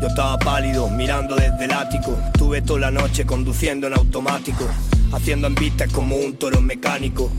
Yo 0.00 0.06
estaba 0.06 0.38
pálido, 0.38 0.88
mirando 0.90 1.34
desde 1.34 1.64
el 1.64 1.72
ático. 1.72 2.16
Tuve 2.36 2.62
toda 2.62 2.80
la 2.80 2.90
noche 2.90 3.26
conduciendo 3.26 3.86
en 3.86 3.94
automático, 3.94 4.64
haciendo 5.12 5.48
envistes 5.48 5.92
como 5.92 6.16
un 6.16 6.36
toro 6.36 6.60
mecánico, 6.60 7.30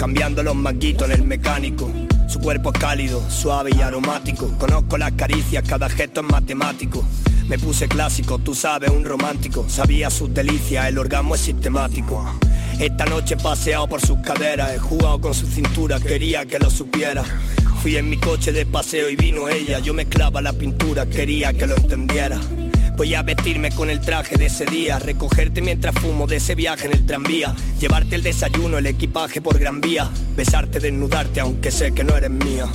cambiando 0.00 0.42
los 0.42 0.56
manguitos 0.56 1.10
en 1.10 1.14
el 1.14 1.24
mecánico. 1.24 1.92
Su 2.26 2.40
cuerpo 2.40 2.72
es 2.72 2.80
cálido, 2.80 3.22
suave 3.28 3.70
y 3.76 3.82
aromático. 3.82 4.48
Conozco 4.56 4.96
las 4.96 5.12
caricias, 5.12 5.62
cada 5.68 5.90
gesto 5.90 6.22
es 6.22 6.26
matemático. 6.26 7.04
Me 7.48 7.58
puse 7.58 7.86
clásico, 7.86 8.38
tú 8.38 8.54
sabes, 8.54 8.88
un 8.88 9.04
romántico. 9.04 9.66
Sabía 9.68 10.08
sus 10.08 10.32
delicias, 10.32 10.88
el 10.88 10.96
orgasmo 10.96 11.34
es 11.34 11.42
sistemático. 11.42 12.24
Esta 12.78 13.04
noche 13.04 13.34
he 13.34 13.42
paseado 13.42 13.88
por 13.88 14.00
sus 14.00 14.16
caderas, 14.20 14.72
he 14.74 14.78
jugado 14.78 15.20
con 15.20 15.34
su 15.34 15.46
cintura, 15.46 16.00
quería 16.00 16.46
que 16.46 16.58
lo 16.58 16.70
supiera. 16.70 17.22
Fui 17.82 17.98
en 17.98 18.08
mi 18.08 18.16
coche 18.16 18.52
de 18.52 18.64
paseo 18.64 19.10
y 19.10 19.16
vino 19.16 19.50
ella, 19.50 19.80
yo 19.80 19.92
mezclaba 19.92 20.40
la 20.40 20.54
pintura, 20.54 21.04
quería 21.04 21.52
que 21.52 21.66
lo 21.66 21.76
entendiera. 21.76 22.40
Voy 23.00 23.14
a 23.14 23.22
vestirme 23.22 23.70
con 23.70 23.88
el 23.88 24.02
traje 24.02 24.36
de 24.36 24.44
ese 24.44 24.66
día, 24.66 24.98
recogerte 24.98 25.62
mientras 25.62 25.94
fumo 25.94 26.26
de 26.26 26.36
ese 26.36 26.54
viaje 26.54 26.84
en 26.84 26.92
el 26.92 27.06
tranvía, 27.06 27.54
llevarte 27.80 28.14
el 28.14 28.22
desayuno, 28.22 28.76
el 28.76 28.84
equipaje 28.84 29.40
por 29.40 29.58
gran 29.58 29.80
vía, 29.80 30.10
besarte, 30.36 30.80
desnudarte 30.80 31.40
aunque 31.40 31.70
sé 31.70 31.94
que 31.94 32.04
no 32.04 32.14
eres 32.14 32.28
mía. 32.28 32.66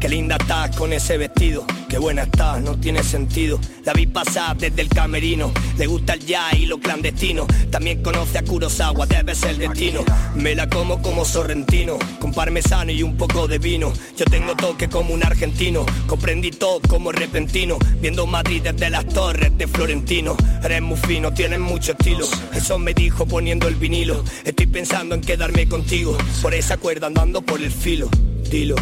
Qué 0.00 0.08
linda 0.08 0.38
estás 0.40 0.76
con 0.76 0.92
ese 0.92 1.18
vestido, 1.18 1.64
qué 1.90 1.98
buena 1.98 2.22
estás, 2.22 2.62
no 2.62 2.78
tiene 2.78 3.02
sentido. 3.02 3.58
La 3.84 3.92
vi 3.92 4.06
pasar 4.06 4.56
desde 4.56 4.80
el 4.80 4.88
camerino, 4.88 5.52
le 5.76 5.86
gusta 5.86 6.14
el 6.14 6.24
jazz 6.24 6.54
y 6.54 6.66
lo 6.66 6.78
clandestino. 6.78 7.46
También 7.70 8.02
conoce 8.02 8.38
a 8.38 8.44
Kurosawa, 8.44 9.06
debe 9.06 9.34
ser 9.34 9.50
el 9.50 9.58
destino. 9.58 10.04
Me 10.36 10.54
la 10.54 10.68
como 10.68 11.02
como 11.02 11.24
sorrentino, 11.24 11.98
con 12.20 12.32
parmesano 12.32 12.92
y 12.92 13.02
un 13.02 13.16
poco 13.16 13.48
de 13.48 13.58
vino. 13.58 13.92
Yo 14.16 14.24
tengo 14.26 14.54
toque 14.54 14.88
como 14.88 15.12
un 15.12 15.24
argentino, 15.24 15.84
comprendí 16.06 16.52
todo 16.52 16.80
como 16.88 17.10
repentino. 17.10 17.76
Viendo 18.00 18.26
Madrid 18.26 18.62
desde 18.62 18.88
las 18.88 19.06
torres 19.06 19.58
de 19.58 19.66
Florentino. 19.66 20.36
Eres 20.62 20.82
muy 20.82 20.96
fino, 20.96 21.34
tienes 21.34 21.58
mucho 21.58 21.92
estilo. 21.92 22.26
Eso 22.54 22.78
me 22.78 22.94
dijo 22.94 23.26
poniendo 23.26 23.66
el 23.66 23.74
vinilo. 23.74 24.22
Estoy 24.44 24.66
pensando 24.66 25.16
en 25.16 25.22
quedarme 25.22 25.68
contigo, 25.68 26.16
por 26.40 26.54
esa 26.54 26.76
cuerda 26.76 27.08
andando 27.08 27.42
por 27.42 27.60
el 27.60 27.72
filo. 27.72 28.08
Dilo. 28.48 28.76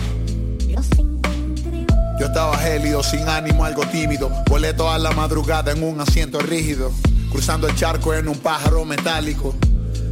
Yo 2.19 2.27
estaba 2.27 2.59
gélido, 2.59 3.01
sin 3.05 3.29
ánimo, 3.29 3.65
algo 3.65 3.87
tímido. 3.87 4.29
Volé 4.49 4.73
toda 4.73 4.99
la 4.99 5.13
madrugada 5.13 5.71
en 5.71 5.85
un 5.85 6.01
asiento 6.01 6.41
rígido. 6.41 6.91
Cruzando 7.31 7.69
el 7.69 7.77
charco 7.77 8.13
en 8.13 8.27
un 8.27 8.39
pájaro 8.39 8.85
metálico. 8.85 9.55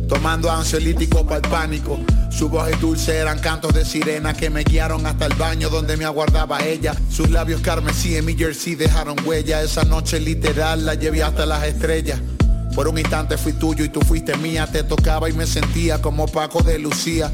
Tomando 0.08 0.48
ansiolítico 0.48 1.24
para 1.24 1.36
el 1.36 1.50
pánico. 1.50 1.98
Su 2.30 2.48
voz 2.48 2.70
y 2.72 2.76
dulce 2.76 3.16
eran 3.16 3.40
cantos 3.40 3.74
de 3.74 3.84
sirena 3.84 4.34
que 4.34 4.50
me 4.50 4.62
guiaron 4.62 5.04
hasta 5.04 5.26
el 5.26 5.34
baño 5.34 5.68
donde 5.68 5.96
me 5.96 6.04
aguardaba 6.04 6.64
ella. 6.64 6.94
Sus 7.10 7.28
labios 7.30 7.60
carmesí 7.60 8.16
en 8.16 8.24
mi 8.24 8.36
jersey 8.36 8.76
dejaron 8.76 9.16
huella. 9.26 9.62
Esa 9.62 9.82
noche 9.82 10.20
literal 10.20 10.86
la 10.86 10.94
llevé 10.94 11.24
hasta 11.24 11.44
las 11.44 11.64
estrellas. 11.64 12.20
Por 12.76 12.86
un 12.86 12.98
instante 12.98 13.36
fui 13.36 13.54
tuyo 13.54 13.84
y 13.84 13.88
tú 13.88 14.00
fuiste 14.02 14.36
mía. 14.36 14.68
Te 14.70 14.84
tocaba 14.84 15.28
y 15.28 15.32
me 15.32 15.46
sentía 15.46 16.00
como 16.00 16.28
Paco 16.28 16.62
de 16.62 16.78
Lucía. 16.78 17.32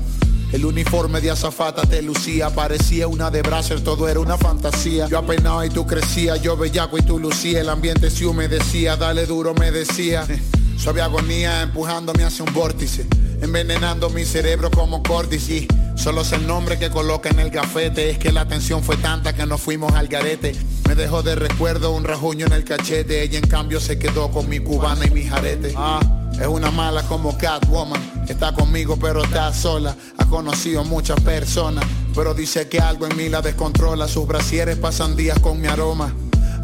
El 0.53 0.67
uniforme 0.67 1.23
de 1.23 1.31
azafata 1.31 1.83
te 1.83 2.03
lucía, 2.03 2.51
parecía 2.51 3.09
una 3.09 3.31
de 3.31 3.41
Bracer, 3.41 3.81
todo 3.83 4.07
era 4.07 4.21
una 4.21 4.37
fantasía. 4.37 5.09
Yo 5.09 5.17
apenado 5.17 5.65
y 5.65 5.71
tú 5.71 5.87
crecías, 5.87 6.43
yo 6.43 6.59
bellaco 6.59 6.99
y 6.99 7.03
tú 7.03 7.19
lucía, 7.19 7.61
el 7.61 7.71
ambiente 7.71 8.11
se 8.11 8.27
humedecía, 8.27 8.97
dale 8.97 9.25
duro 9.25 9.55
me 9.55 9.71
decía. 9.71 10.27
Suave 10.77 11.01
agonía 11.01 11.63
empujándome 11.63 12.25
hacia 12.25 12.45
un 12.45 12.53
vórtice, 12.53 13.07
envenenando 13.43 14.09
mi 14.09 14.25
cerebro 14.25 14.71
como 14.71 15.03
córdice. 15.03 15.67
Solo 15.97 16.23
es 16.23 16.33
el 16.33 16.47
nombre 16.47 16.79
que 16.79 16.91
coloca 16.91 17.29
en 17.29 17.41
el 17.41 17.51
gafete, 17.51 18.11
es 18.11 18.19
que 18.19 18.33
la 18.33 18.47
tensión 18.47 18.83
fue 18.83 18.97
tanta 18.97 19.35
que 19.35 19.45
nos 19.45 19.61
fuimos 19.61 19.93
al 19.93 20.09
garete. 20.09 20.55
Me 20.89 20.95
dejó 20.95 21.23
de 21.23 21.35
recuerdo 21.35 21.93
un 21.93 22.05
rajuño 22.05 22.47
en 22.47 22.53
el 22.53 22.65
cachete, 22.65 23.23
ella 23.23 23.39
en 23.39 23.47
cambio 23.47 23.81
se 23.81 23.99
quedó 23.99 24.31
con 24.31 24.49
mi 24.49 24.61
cubana 24.61 25.07
y 25.07 25.11
mi 25.11 25.25
jarete. 25.25 25.75
Ah, 25.77 26.01
es 26.41 26.47
una 26.47 26.71
mala 26.71 27.03
como 27.03 27.37
Catwoman, 27.37 28.01
está 28.29 28.53
conmigo 28.53 28.97
pero 28.97 29.23
está 29.23 29.53
sola. 29.53 29.95
Ha 30.19 30.25
conocido 30.27 30.85
muchas 30.85 31.21
personas, 31.21 31.85
pero 32.15 32.35
dice 32.35 32.69
que 32.69 32.79
algo 32.79 33.07
en 33.07 33.17
mí 33.17 33.29
la 33.29 33.43
descontrola. 33.43 34.09
Sus 34.09 34.27
brasieres 34.27 34.79
pasan 34.79 35.17
días 35.17 35.39
con 35.41 35.61
mi 35.61 35.67
aroma. 35.67 36.15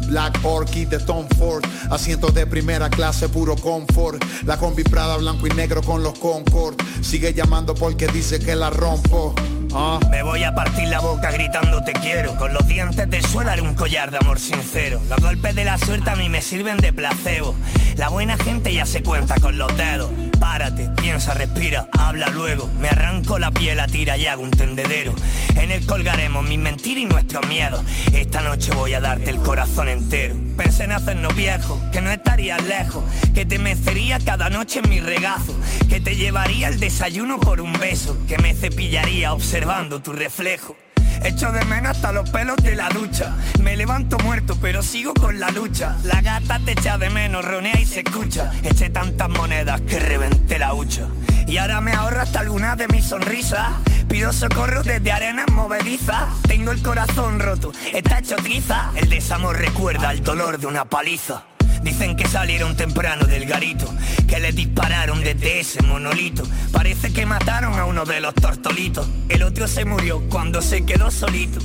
Black 0.07 0.39
Orchid 0.43 0.87
de 0.87 0.99
Tom 0.99 1.27
Ford, 1.37 1.63
asientos 1.89 2.33
de 2.33 2.45
primera 2.47 2.89
clase, 2.89 3.29
puro 3.29 3.55
confort. 3.55 4.23
La 4.45 4.57
combi 4.57 4.83
Prada 4.83 5.17
blanco 5.17 5.47
y 5.47 5.51
negro 5.51 5.81
con 5.81 6.03
los 6.03 6.17
Concord. 6.19 6.75
Sigue 7.01 7.33
llamando 7.33 7.75
porque 7.75 8.07
dice 8.07 8.39
que 8.39 8.55
la 8.55 8.69
rompo. 8.69 9.33
Ah. 9.73 9.99
Me 10.09 10.23
voy 10.23 10.43
a 10.43 10.55
partir 10.55 10.87
la 10.87 10.99
boca 10.99 11.29
gritando 11.31 11.83
te 11.83 11.93
quiero 11.93 12.35
Con 12.37 12.53
los 12.55 12.65
dientes 12.65 13.07
de 13.07 13.21
suelo 13.21 13.51
haré 13.51 13.61
un 13.61 13.75
collar 13.75 14.09
de 14.09 14.17
amor 14.17 14.39
sincero 14.39 14.99
Los 15.07 15.19
golpes 15.19 15.53
de 15.53 15.63
la 15.63 15.77
suerte 15.77 16.09
a 16.09 16.15
mí 16.15 16.27
me 16.27 16.41
sirven 16.41 16.77
de 16.77 16.91
placebo 16.91 17.53
La 17.95 18.09
buena 18.09 18.35
gente 18.35 18.73
ya 18.73 18.87
se 18.87 19.03
cuenta 19.03 19.39
con 19.39 19.59
los 19.59 19.75
dedos 19.77 20.09
Párate, 20.51 20.89
piensa, 20.99 21.35
respira, 21.35 21.87
habla 21.95 22.27
luego. 22.29 22.67
Me 22.79 22.89
arranco 22.89 23.37
la 23.37 23.51
piel 23.51 23.79
a 23.79 23.85
tira 23.85 24.17
y 24.17 24.25
hago 24.25 24.41
un 24.41 24.49
tendedero. 24.49 25.13
En 25.55 25.69
él 25.69 25.85
colgaremos 25.85 26.43
mis 26.43 26.57
mentiras 26.57 27.03
y 27.03 27.05
nuestros 27.05 27.47
miedos 27.47 27.83
Esta 28.13 28.41
noche 28.41 28.71
voy 28.71 28.95
a 28.95 28.99
darte 28.99 29.29
el 29.29 29.37
corazón 29.37 29.89
entero. 29.89 30.33
Pensé 30.57 30.85
en 30.85 30.93
hacernos 30.93 31.35
viejos, 31.35 31.79
que 31.91 32.01
no 32.01 32.09
estarías 32.09 32.63
lejos. 32.63 33.03
Que 33.35 33.45
te 33.45 33.59
mecería 33.59 34.17
cada 34.17 34.49
noche 34.49 34.79
en 34.83 34.89
mi 34.89 34.99
regazo. 34.99 35.55
Que 35.87 36.01
te 36.01 36.15
llevaría 36.15 36.69
el 36.69 36.79
desayuno 36.79 37.39
por 37.39 37.61
un 37.61 37.73
beso. 37.73 38.17
Que 38.27 38.39
me 38.39 38.55
cepillaría 38.55 39.33
observando 39.33 40.01
tu 40.01 40.13
reflejo 40.13 40.75
Echo 41.23 41.51
de 41.51 41.63
menos 41.65 41.91
hasta 41.91 42.11
los 42.11 42.29
pelos 42.29 42.57
de 42.57 42.75
la 42.75 42.89
ducha. 42.89 43.35
Me 43.61 43.75
levanto 43.75 44.17
muerto 44.19 44.57
pero 44.61 44.81
sigo 44.81 45.13
con 45.13 45.39
la 45.39 45.49
lucha. 45.51 45.97
La 46.03 46.21
gata 46.21 46.59
te 46.63 46.71
echa 46.71 46.97
de 46.97 47.09
menos, 47.09 47.45
ronea 47.45 47.79
y 47.79 47.85
se 47.85 48.01
escucha. 48.01 48.51
Eché 48.63 48.89
tantas 48.89 49.29
monedas 49.29 49.81
que 49.81 49.99
reventé 49.99 50.59
la 50.59 50.73
hucha. 50.73 51.07
Y 51.47 51.57
ahora 51.57 51.81
me 51.81 51.93
ahorro 51.93 52.21
hasta 52.21 52.39
algunas 52.39 52.77
de 52.77 52.87
mis 52.87 53.05
sonrisas. 53.05 53.67
Pido 54.07 54.33
socorro 54.33 54.81
desde 54.81 55.11
arenas 55.11 55.45
movedizas 55.51 56.41
Tengo 56.47 56.71
el 56.71 56.81
corazón 56.81 57.39
roto, 57.39 57.71
está 57.93 58.19
hecho 58.19 58.35
triza. 58.37 58.91
El 58.95 59.07
desamor 59.07 59.57
recuerda 59.57 60.11
el 60.11 60.23
dolor 60.23 60.57
de 60.57 60.65
una 60.65 60.85
paliza 60.85 61.43
Dicen 61.81 62.15
que 62.15 62.27
salieron 62.27 62.75
temprano 62.75 63.25
del 63.25 63.45
garito, 63.45 63.91
que 64.27 64.39
le 64.39 64.51
dispararon 64.51 65.23
desde 65.23 65.59
ese 65.59 65.81
monolito. 65.83 66.43
Parece 66.71 67.11
que 67.13 67.25
mataron 67.25 67.79
a 67.79 67.85
uno 67.85 68.05
de 68.05 68.19
los 68.21 68.33
tortolitos. 68.35 69.07
El 69.29 69.43
otro 69.43 69.67
se 69.67 69.85
murió 69.85 70.21
cuando 70.29 70.61
se 70.61 70.85
quedó 70.85 71.09
solito. 71.11 71.59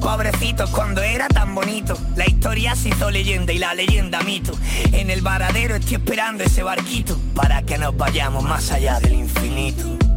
Pobrecitos 0.00 0.70
cuando 0.70 1.02
era 1.02 1.28
tan 1.28 1.54
bonito. 1.54 1.98
La 2.16 2.26
historia 2.26 2.74
se 2.74 2.90
hizo 2.90 3.10
leyenda 3.10 3.52
y 3.52 3.58
la 3.58 3.74
leyenda 3.74 4.20
mito. 4.22 4.52
En 4.92 5.10
el 5.10 5.22
varadero 5.22 5.76
estoy 5.76 5.96
esperando 5.96 6.44
ese 6.44 6.62
barquito 6.62 7.18
para 7.34 7.62
que 7.62 7.78
nos 7.78 7.96
vayamos 7.96 8.44
más 8.44 8.70
allá 8.72 9.00
del 9.00 9.14
infinito. 9.14 10.15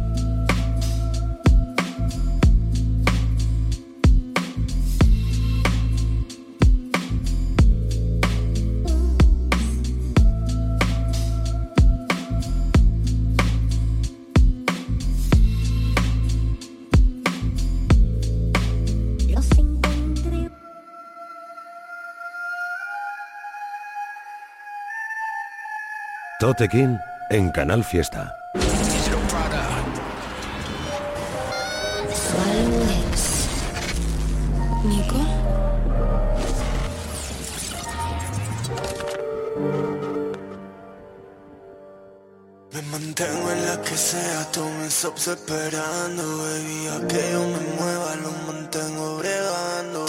Tote 26.50 26.68
King 26.68 26.98
en 27.28 27.48
Canal 27.52 27.84
Fiesta. 27.84 28.36
Nico. 34.82 35.20
Me 42.72 42.82
mantengo 42.82 43.52
en 43.52 43.66
la 43.66 43.80
que 43.82 43.96
sea, 43.96 44.50
tú 44.50 44.64
me 44.64 44.90
sobs 44.90 45.28
esperando, 45.28 46.22
baby. 46.38 46.88
A 46.88 47.06
que 47.06 47.30
yo 47.30 47.46
me 47.46 47.60
mueva, 47.78 48.16
lo 48.16 48.52
mantengo 48.52 49.18
bregando. 49.18 50.04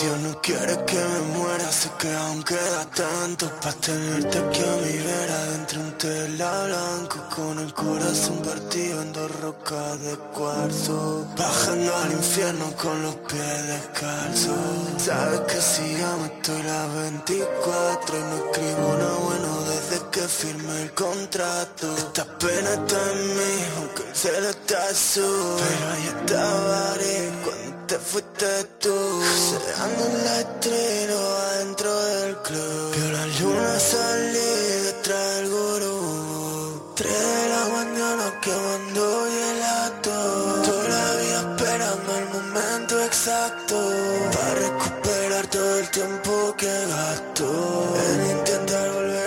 No 0.51 0.57
quiere 0.57 0.85
que 0.85 0.95
me 0.95 1.19
muera, 1.37 1.71
sé 1.71 1.89
que 1.97 2.13
aún 2.13 2.43
queda 2.43 2.85
tanto 2.93 3.49
pa' 3.61 3.71
tenerte 3.73 4.37
aquí 4.37 4.61
a 4.61 4.75
mi 4.83 4.97
vera, 4.97 5.45
dentro 5.51 5.81
un 5.81 5.91
tela 5.97 6.65
blanco, 6.65 7.17
con 7.35 7.59
el 7.59 7.73
corazón 7.73 8.37
partido 8.41 9.01
en 9.01 9.13
dos 9.13 9.31
rocas 9.41 10.01
de 10.01 10.15
cuarzo. 10.33 11.27
Bajando 11.37 11.95
al 11.95 12.11
infierno 12.11 12.65
con 12.81 13.01
los 13.03 13.15
pies 13.15 13.67
descalzos. 13.67 14.55
Sabes 14.97 15.41
que 15.41 15.61
si 15.61 15.95
llamo 15.97 16.25
estoy 16.25 16.63
la 16.63 16.87
24 16.87 18.17
y 18.17 18.21
no 18.21 18.35
escribo 18.45 18.97
nada 18.97 19.17
bueno 19.23 19.61
desde 19.71 20.09
que 20.11 20.21
firmé 20.27 20.81
el 20.83 20.91
contrato. 20.93 21.95
Esta 21.97 22.25
pena 22.37 22.73
está 22.73 22.99
en 23.11 23.27
mí, 23.37 23.53
aunque 23.77 24.09
el 24.09 24.15
cielo 24.15 24.49
está 24.49 24.83
azul. 24.89 25.57
Pero 25.57 25.91
ahí 25.91 26.07
estaba 26.07 26.91
te 27.91 27.99
fuiste 27.99 28.63
tú. 28.79 28.95
Cerrando 29.49 30.05
en 30.05 30.23
la 30.23 30.39
estrella 30.39 31.19
adentro 31.51 31.91
del 32.05 32.37
club. 32.37 32.95
Vio 32.95 33.11
la 33.11 33.25
luna 33.25 33.79
salir 33.79 34.83
detrás 34.89 35.35
del 35.35 35.49
gurú. 35.49 36.93
Tres 36.95 37.11
de 37.11 37.49
la 37.49 37.63
mañana 37.77 38.25
quemando 38.41 39.03
hielato. 39.33 40.15
Todavía 40.71 41.39
esperando 41.41 42.09
el 42.21 42.27
momento 42.29 43.03
exacto. 43.03 43.75
Para 44.35 44.53
recuperar 44.67 45.47
todo 45.47 45.79
el 45.79 45.91
tiempo 45.91 46.55
que 46.57 46.73
gasto. 46.93 47.95
En 48.07 48.37
intentar 48.37 48.89
volver. 48.93 49.20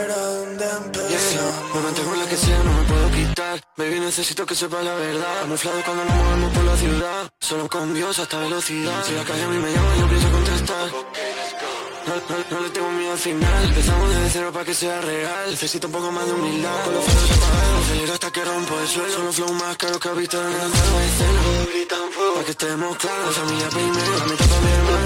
Me 1.74 1.80
mantengo 1.80 2.14
en 2.14 2.20
la 2.20 2.26
que 2.26 2.36
sea, 2.36 2.58
no 2.62 2.72
me 2.72 2.82
puedo 2.84 3.10
quitar. 3.10 3.60
Baby, 3.76 3.98
necesito 3.98 4.46
que 4.46 4.54
sepa 4.54 4.80
la 4.82 4.94
verdad. 4.94 5.40
Camuflado 5.40 5.82
cuando 5.84 6.04
nos 6.04 6.14
movemos 6.14 6.52
por 6.52 6.64
la 6.64 6.76
ciudad. 6.76 7.32
Solo 7.40 7.68
con 7.68 7.92
Dios 7.92 8.16
hasta 8.20 8.38
velocidad. 8.38 9.04
Si 9.04 9.12
la 9.12 9.24
calle 9.24 9.42
a 9.42 9.48
mí 9.48 9.58
me 9.58 9.72
llama, 9.72 9.96
yo 9.98 10.08
pienso 10.08 10.30
contestar 10.30 11.73
no, 12.06 12.14
no, 12.14 12.44
no 12.50 12.60
le 12.60 12.70
tengo 12.70 12.90
miedo 12.90 13.12
al 13.12 13.18
final. 13.18 13.64
Empezamos 13.64 14.08
desde 14.10 14.30
cero 14.30 14.50
para 14.52 14.64
que 14.64 14.74
sea 14.74 15.00
real. 15.00 15.50
Necesito 15.50 15.86
un 15.86 15.92
poco 15.92 16.12
más 16.12 16.26
de 16.26 16.32
humildad. 16.32 16.84
Con 16.84 16.94
los 16.94 17.04
faros 17.04 17.30
apagados 17.30 17.84
Acelero 17.84 18.12
hasta 18.12 18.30
que 18.30 18.44
rompo 18.44 18.80
el 18.80 18.88
suelo. 18.88 19.12
Son 19.14 19.24
los 19.24 19.36
flow 19.36 19.52
más 19.54 19.76
caros 19.76 19.98
que 19.98 20.08
has 20.08 20.16
visto 20.16 20.40
en 20.40 20.46
el 20.46 20.54
juego 20.54 21.00
escena 21.00 21.40
Gritan 21.72 22.12
fuego. 22.12 22.34
Para 22.34 22.44
que 22.44 22.50
estemos 22.50 22.96
claros 22.96 23.26
La 23.26 23.32
familia 23.32 23.68
primero. 23.68 24.18
La 24.18 24.24
mitad 24.26 24.46
para 24.46 24.60
mi 24.60 24.70
hermano. 24.72 25.04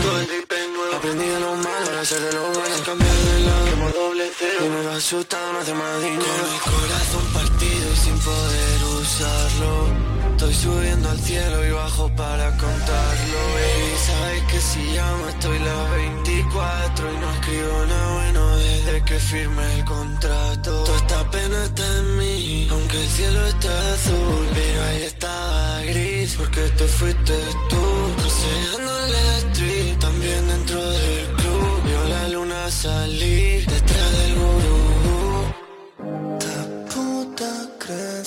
Aprendí 0.96 1.26
de 1.26 1.40
lo 1.40 1.54
malo 1.54 1.86
Ahora 1.86 2.04
sé 2.04 2.20
de 2.20 2.32
lo 2.32 2.42
bueno. 2.42 2.76
Cambiar 2.84 3.14
de 3.14 3.40
lado 3.40 3.70
Como 3.70 3.88
doble 3.90 4.30
cero. 4.36 4.60
Va 4.86 4.96
asustado 4.96 5.52
No 5.52 5.58
hace 5.60 5.74
más 5.74 6.02
dinero. 6.02 6.24
Con 6.64 6.74
el 6.74 6.88
corazón 6.88 7.24
partido 7.32 7.92
y 7.92 7.96
sin 7.96 8.18
poder 8.18 8.84
usarlo 9.00 10.27
Estoy 10.38 10.54
subiendo 10.54 11.10
al 11.10 11.18
cielo 11.18 11.66
y 11.66 11.70
bajo 11.72 12.08
para 12.14 12.48
contarlo. 12.56 13.38
Baby, 13.54 13.94
sabes 14.06 14.42
que 14.44 14.60
si 14.60 14.82
llamo 14.94 15.28
estoy 15.30 15.58
las 15.58 15.90
24 15.90 17.12
Y 17.12 17.16
no 17.18 17.30
escribo 17.32 17.86
nada 17.88 18.14
bueno 18.14 18.56
desde 18.56 19.02
que 19.02 19.18
firmé 19.18 19.74
el 19.74 19.84
contrato. 19.84 20.84
Toda 20.84 20.96
esta 20.96 21.30
pena 21.32 21.64
está 21.64 21.98
en 21.98 22.18
mí, 22.18 22.68
aunque 22.70 23.02
el 23.02 23.08
cielo 23.08 23.46
está 23.48 23.94
azul. 23.94 24.46
Pero 24.54 24.84
ahí 24.84 25.02
estaba 25.02 25.82
gris 25.82 26.36
porque 26.38 26.60
te 26.60 26.86
fuiste 26.86 27.38
tú. 27.68 28.14
Paseando 28.22 28.92
la 29.08 29.38
street, 29.38 29.98
también 29.98 30.46
dentro 30.46 30.88
del 30.88 31.26
club. 31.34 31.82
Vio 31.84 32.04
la 32.04 32.28
luna 32.28 32.70
salir 32.70 33.66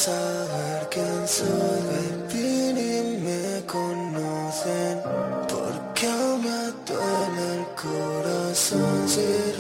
saber 0.02 0.88
quién 0.90 1.28
soy. 1.28 1.82
Baby, 2.28 2.74
ni 2.76 3.18
me 3.26 3.64
conocen 3.68 5.00
Porque 5.48 6.08
aún 6.08 6.42
me 6.42 6.62
duele 6.88 7.46
el 7.58 7.66
corazón. 7.84 9.08
Si 9.08 9.51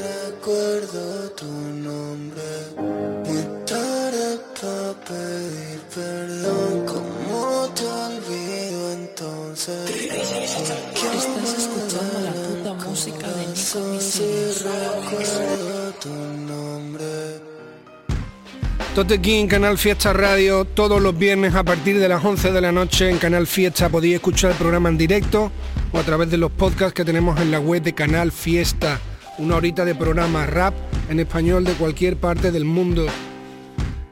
Tote 19.01 19.19
King, 19.19 19.47
Canal 19.47 19.79
Fiesta 19.79 20.13
Radio, 20.13 20.63
todos 20.63 21.01
los 21.01 21.17
viernes 21.17 21.55
a 21.55 21.63
partir 21.63 21.97
de 21.97 22.07
las 22.07 22.23
11 22.23 22.51
de 22.51 22.61
la 22.61 22.71
noche 22.71 23.09
en 23.09 23.17
Canal 23.17 23.47
Fiesta 23.47 23.89
podéis 23.89 24.13
escuchar 24.13 24.51
el 24.51 24.57
programa 24.57 24.89
en 24.89 24.97
directo 24.99 25.51
o 25.91 25.97
a 25.97 26.03
través 26.03 26.29
de 26.29 26.37
los 26.37 26.51
podcasts 26.51 26.93
que 26.93 27.03
tenemos 27.03 27.41
en 27.41 27.49
la 27.49 27.59
web 27.59 27.81
de 27.81 27.93
Canal 27.93 28.31
Fiesta. 28.31 28.99
Una 29.39 29.55
horita 29.55 29.85
de 29.85 29.95
programa 29.95 30.45
rap 30.45 30.75
en 31.09 31.19
español 31.19 31.63
de 31.63 31.73
cualquier 31.73 32.17
parte 32.17 32.51
del 32.51 32.63
mundo. 32.63 33.07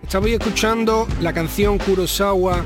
Estabais 0.02 0.40
escuchando 0.40 1.08
la 1.22 1.34
canción 1.34 1.78
Kurosawa 1.78 2.64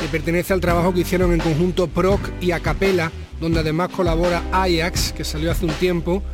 que 0.00 0.08
pertenece 0.08 0.52
al 0.52 0.60
trabajo 0.60 0.92
que 0.92 1.02
hicieron 1.02 1.32
en 1.32 1.38
conjunto 1.38 1.86
Proc 1.86 2.28
y 2.40 2.50
Acapella, 2.50 3.12
donde 3.40 3.60
además 3.60 3.90
colabora 3.90 4.42
Ajax, 4.50 5.12
que 5.12 5.22
salió 5.22 5.52
hace 5.52 5.64
un 5.64 5.74
tiempo. 5.74 6.24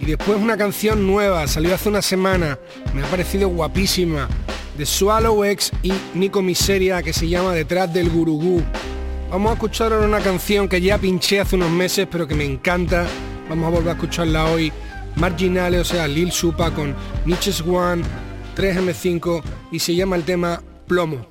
Y 0.00 0.06
después 0.06 0.40
una 0.40 0.56
canción 0.56 1.06
nueva, 1.06 1.46
salió 1.46 1.74
hace 1.74 1.90
una 1.90 2.02
semana, 2.02 2.58
me 2.92 3.04
ha 3.04 3.06
parecido 3.06 3.48
guapísima, 3.50 4.28
de 4.76 4.86
Swallow 4.86 5.44
X 5.44 5.72
y 5.82 5.92
Nico 6.14 6.42
Miseria, 6.42 7.02
que 7.02 7.12
se 7.12 7.28
llama 7.28 7.52
Detrás 7.52 7.92
del 7.92 8.10
Gurugú. 8.10 8.62
Vamos 9.30 9.50
a 9.50 9.54
escuchar 9.54 9.92
ahora 9.92 10.06
una 10.06 10.20
canción 10.20 10.68
que 10.68 10.80
ya 10.80 10.98
pinché 10.98 11.40
hace 11.40 11.56
unos 11.56 11.70
meses, 11.70 12.06
pero 12.10 12.26
que 12.26 12.34
me 12.34 12.44
encanta. 12.44 13.06
Vamos 13.48 13.66
a 13.66 13.70
volver 13.70 13.88
a 13.90 13.92
escucharla 13.92 14.46
hoy. 14.46 14.72
Marginales, 15.16 15.80
o 15.80 15.84
sea, 15.84 16.08
Lil 16.08 16.32
Supa 16.32 16.70
con 16.70 16.94
Niches 17.24 17.60
One, 17.60 18.02
3M5 18.56 19.42
y 19.72 19.78
se 19.78 19.94
llama 19.94 20.16
el 20.16 20.24
tema 20.24 20.62
Plomo. 20.86 21.26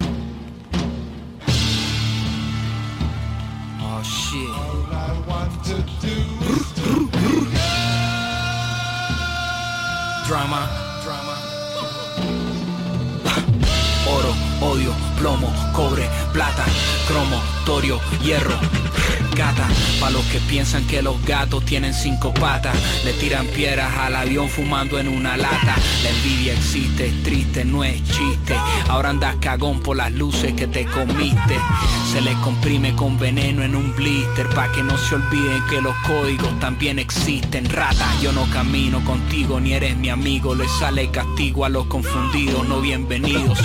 Oh 3.81 4.01
shit. 4.03 4.71
Drama. 10.27 10.80
Plomo, 15.21 15.53
cobre, 15.71 16.09
plata, 16.33 16.65
cromo, 17.07 17.39
torio, 17.63 17.99
hierro. 18.23 18.57
Gata, 19.35 19.67
pa' 19.99 20.09
los 20.09 20.23
que 20.25 20.39
piensan 20.41 20.85
que 20.87 21.01
los 21.01 21.23
gatos 21.25 21.63
tienen 21.63 21.93
cinco 21.93 22.33
patas, 22.33 22.75
le 23.05 23.13
tiran 23.13 23.47
piedras 23.47 23.93
al 23.97 24.15
avión 24.15 24.49
fumando 24.49 24.99
en 24.99 25.07
una 25.07 25.37
lata. 25.37 25.75
La 26.03 26.09
envidia 26.09 26.53
existe, 26.53 27.07
es 27.07 27.23
triste, 27.23 27.63
no 27.63 27.83
es 27.83 28.03
chiste. 28.03 28.55
Ahora 28.89 29.09
andas 29.09 29.35
cagón 29.39 29.79
por 29.81 29.97
las 29.97 30.11
luces 30.11 30.53
que 30.53 30.67
te 30.67 30.85
comiste. 30.85 31.57
Se 32.11 32.19
les 32.21 32.35
comprime 32.37 32.93
con 32.95 33.17
veneno 33.17 33.63
en 33.63 33.75
un 33.75 33.95
blister, 33.95 34.49
pa' 34.49 34.71
que 34.71 34.83
no 34.83 34.97
se 34.97 35.15
olviden 35.15 35.63
que 35.69 35.81
los 35.81 35.95
códigos 36.07 36.59
también 36.59 36.99
existen. 36.99 37.69
Rata, 37.69 38.07
yo 38.21 38.31
no 38.33 38.45
camino 38.51 39.03
contigo, 39.05 39.59
ni 39.59 39.73
eres 39.73 39.95
mi 39.95 40.09
amigo. 40.09 40.55
Le 40.55 40.67
sale 40.67 41.09
castigo 41.09 41.63
a 41.63 41.69
los 41.69 41.85
confundidos, 41.85 42.67
no 42.67 42.81
bienvenidos. 42.81 43.59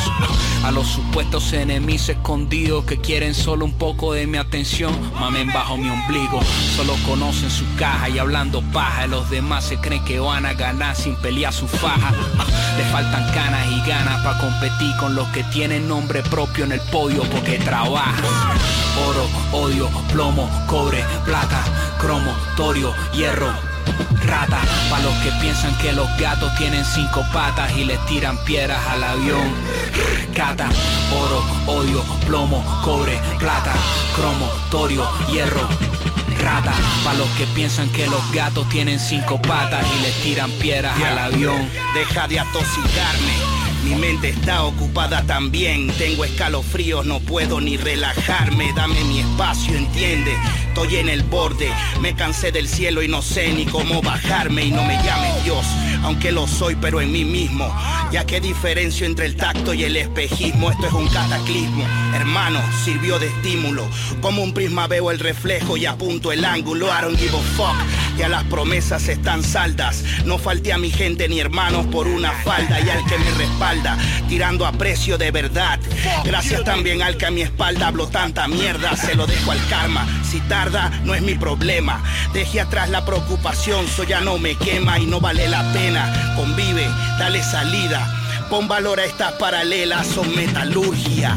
A 0.64 0.70
los 0.70 0.86
supuestos 0.86 1.52
enemigos 1.52 2.08
escondidos 2.08 2.84
que 2.84 2.98
quieren 2.98 3.34
solo 3.34 3.64
un 3.64 3.72
poco 3.72 4.12
de 4.12 4.26
mi 4.26 4.38
atención, 4.38 4.92
mamen 5.18 5.50
bajo 5.56 5.78
mi 5.78 5.88
ombligo. 5.88 6.38
Solo 6.76 6.94
conocen 7.06 7.50
su 7.50 7.64
caja 7.76 8.10
y 8.10 8.18
hablando 8.18 8.60
paja. 8.74 9.06
Los 9.06 9.30
demás 9.30 9.64
se 9.64 9.78
creen 9.78 10.04
que 10.04 10.20
van 10.20 10.44
a 10.44 10.52
ganar 10.52 10.94
sin 10.94 11.16
pelear 11.16 11.50
su 11.50 11.66
faja. 11.66 12.12
Le 12.76 12.84
faltan 12.92 13.24
canas 13.32 13.66
y 13.72 13.80
ganas 13.88 14.22
para 14.22 14.38
competir 14.38 14.94
con 15.00 15.14
los 15.14 15.26
que 15.28 15.44
tienen 15.44 15.88
nombre 15.88 16.22
propio 16.24 16.66
en 16.66 16.72
el 16.72 16.80
podio 16.92 17.22
porque 17.22 17.58
trabajan. 17.58 18.22
Oro, 19.08 19.26
odio, 19.52 19.88
plomo, 20.12 20.46
cobre, 20.66 21.02
plata, 21.24 21.64
cromo, 21.98 22.32
torio, 22.54 22.92
hierro. 23.14 23.50
Rata, 24.26 24.60
pa' 24.90 24.98
los 25.00 25.14
que 25.22 25.30
piensan 25.40 25.74
que 25.78 25.92
los 25.92 26.08
gatos 26.18 26.54
tienen 26.56 26.84
cinco 26.84 27.24
patas 27.32 27.74
y 27.76 27.84
les 27.84 28.04
tiran 28.06 28.36
piedras 28.44 28.80
al 28.88 29.04
avión. 29.04 29.54
Cata, 30.34 30.68
oro, 31.14 31.42
odio, 31.66 32.04
plomo, 32.26 32.62
cobre, 32.84 33.18
plata, 33.38 33.72
cromo, 34.14 34.50
torio, 34.70 35.08
hierro. 35.30 35.66
Rata, 36.38 36.74
pa' 37.02 37.14
los 37.14 37.28
que 37.30 37.46
piensan 37.54 37.88
que 37.90 38.06
los 38.06 38.30
gatos 38.32 38.68
tienen 38.68 39.00
cinco 39.00 39.40
patas 39.40 39.86
y 39.96 40.02
les 40.02 40.14
tiran 40.22 40.50
piedras 40.52 41.00
al 41.02 41.18
avión. 41.18 41.68
Deja 41.94 42.28
de 42.28 42.40
atosigarme. 42.40 43.32
Mi 43.84 43.94
mente 43.94 44.30
está 44.30 44.64
ocupada 44.64 45.22
también. 45.22 45.88
Tengo 45.96 46.24
escalofríos, 46.24 47.06
no 47.06 47.20
puedo 47.20 47.60
ni 47.60 47.76
relajarme. 47.76 48.72
Dame 48.74 49.02
mi 49.04 49.20
espacio, 49.20 49.74
entiende. 49.74 50.36
Estoy 50.76 50.96
en 50.96 51.08
el 51.08 51.22
borde, 51.22 51.72
me 52.02 52.14
cansé 52.14 52.52
del 52.52 52.68
cielo 52.68 53.02
y 53.02 53.08
no 53.08 53.22
sé 53.22 53.50
ni 53.50 53.64
cómo 53.64 54.02
bajarme 54.02 54.66
y 54.66 54.70
no 54.70 54.84
me 54.84 55.02
llame 55.02 55.32
Dios, 55.42 55.64
aunque 56.02 56.32
lo 56.32 56.46
soy 56.46 56.74
pero 56.74 57.00
en 57.00 57.10
mí 57.10 57.24
mismo. 57.24 57.74
Ya 58.12 58.26
que 58.26 58.42
diferencio 58.42 59.06
entre 59.06 59.24
el 59.24 59.36
tacto 59.36 59.72
y 59.72 59.84
el 59.84 59.96
espejismo, 59.96 60.70
esto 60.70 60.86
es 60.86 60.92
un 60.92 61.08
cataclismo. 61.08 61.84
Hermano, 62.14 62.60
sirvió 62.84 63.18
de 63.18 63.26
estímulo. 63.26 63.88
Como 64.20 64.42
un 64.42 64.52
prisma 64.52 64.86
veo 64.86 65.10
el 65.10 65.18
reflejo 65.18 65.76
y 65.76 65.86
apunto 65.86 66.30
el 66.30 66.44
ángulo. 66.44 66.86
I 66.86 67.02
don't 67.02 67.18
give 67.18 67.36
a 67.36 67.40
fuck. 67.56 67.74
Ya 68.16 68.28
las 68.28 68.44
promesas 68.44 69.08
están 69.08 69.42
saldas. 69.42 70.04
No 70.24 70.38
falté 70.38 70.72
a 70.72 70.78
mi 70.78 70.90
gente 70.90 71.28
ni 71.28 71.40
hermanos 71.40 71.86
por 71.86 72.06
una 72.06 72.32
falda 72.32 72.80
y 72.80 72.88
al 72.88 73.04
que 73.06 73.18
me 73.18 73.30
respalda, 73.32 73.98
tirando 74.28 74.66
a 74.66 74.72
precio 74.72 75.18
de 75.18 75.30
verdad. 75.30 75.80
Gracias 76.24 76.64
también 76.64 77.02
al 77.02 77.16
que 77.16 77.26
a 77.26 77.30
mi 77.30 77.42
espalda 77.42 77.88
hablo 77.88 78.06
tanta 78.06 78.46
mierda. 78.46 78.96
Se 78.96 79.14
lo 79.14 79.26
dejo 79.26 79.50
al 79.50 79.68
karma. 79.68 80.06
Si 80.30 80.40
tarda, 80.66 80.90
no 81.04 81.14
es 81.14 81.22
mi 81.22 81.34
problema. 81.34 82.02
Deje 82.32 82.60
atrás 82.60 82.90
la 82.90 83.04
preocupación, 83.04 83.84
eso 83.86 84.04
ya 84.04 84.20
no 84.20 84.38
me 84.38 84.56
quema 84.56 84.98
y 84.98 85.06
no 85.06 85.20
vale 85.20 85.48
la 85.48 85.62
pena. 85.72 86.34
Convive, 86.36 86.86
dale 87.18 87.42
salida. 87.42 88.06
Pon 88.50 88.68
valor 88.68 89.00
a 89.00 89.04
estas 89.04 89.32
paralelas, 89.32 90.06
son 90.06 90.34
metalurgia. 90.34 91.36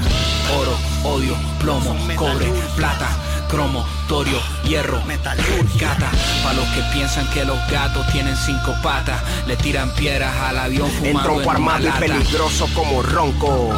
Oro, 0.59 0.77
odio, 1.03 1.35
plomo, 1.59 1.95
cobre, 2.15 2.51
plata, 2.75 3.09
cromo, 3.47 3.85
torio, 4.07 4.39
hierro, 4.63 5.01
metalurgia. 5.05 5.95
Para 6.43 6.53
los 6.55 6.65
que 6.69 6.81
piensan 6.93 7.27
que 7.31 7.45
los 7.45 7.57
gatos 7.69 8.05
tienen 8.11 8.35
cinco 8.37 8.75
patas, 8.83 9.21
le 9.47 9.55
tiran 9.57 9.89
piedras 9.91 10.35
al 10.37 10.59
avión 10.59 10.89
fumando 10.91 11.19
Entronco 11.19 11.41
en 11.41 11.49
armado 11.49 11.87
y 11.87 11.91
peligroso 11.91 12.67
como 12.75 13.01
ronco. 13.01 13.69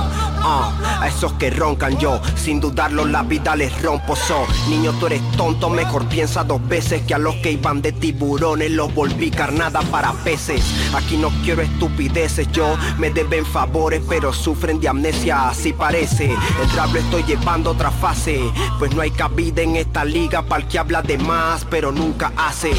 Ah, 0.43 0.71
a 1.01 1.07
esos 1.07 1.33
que 1.33 1.49
roncan 1.49 1.97
yo, 1.97 2.21
sin 2.35 2.59
dudarlo 2.59 3.05
la 3.05 3.23
vida 3.23 3.55
les 3.55 3.81
rompo 3.81 4.15
so. 4.15 4.45
Niño, 4.69 4.93
tú 4.93 5.07
eres 5.07 5.21
tonto, 5.35 5.69
mejor 5.69 6.05
piensa 6.05 6.43
dos 6.43 6.65
veces 6.67 7.01
que 7.01 7.15
a 7.15 7.17
los 7.17 7.35
que 7.37 7.53
iban 7.53 7.81
de 7.81 7.91
tiburones 7.91 8.71
los 8.71 8.93
volví 8.93 9.31
carnada 9.31 9.81
para 9.81 10.13
peces. 10.13 10.63
Aquí 10.93 11.17
no 11.17 11.29
quiero 11.43 11.61
estupideces, 11.61 12.51
yo 12.51 12.77
me 12.97 13.09
deben 13.09 13.45
favores, 13.45 14.01
pero 14.07 14.31
sufren 14.31 14.79
de 14.79 14.87
amnesia, 14.87 15.49
así 15.49 15.73
parece. 15.73 16.25
El 16.25 16.69
rap 16.75 16.93
lo 16.93 16.99
estoy 16.99 17.23
llevando 17.23 17.71
otra 17.71 17.91
fase, 17.91 18.39
pues 18.77 18.93
no 18.95 19.01
hay 19.01 19.11
cabida 19.11 19.61
en 19.61 19.75
esta 19.75 20.05
liga 20.05 20.43
para 20.43 20.61
el 20.63 20.67
que 20.67 20.79
habla 20.79 21.01
de 21.01 21.17
más, 21.17 21.65
pero 21.69 21.91
nunca 21.91 22.31
hace. 22.37 22.71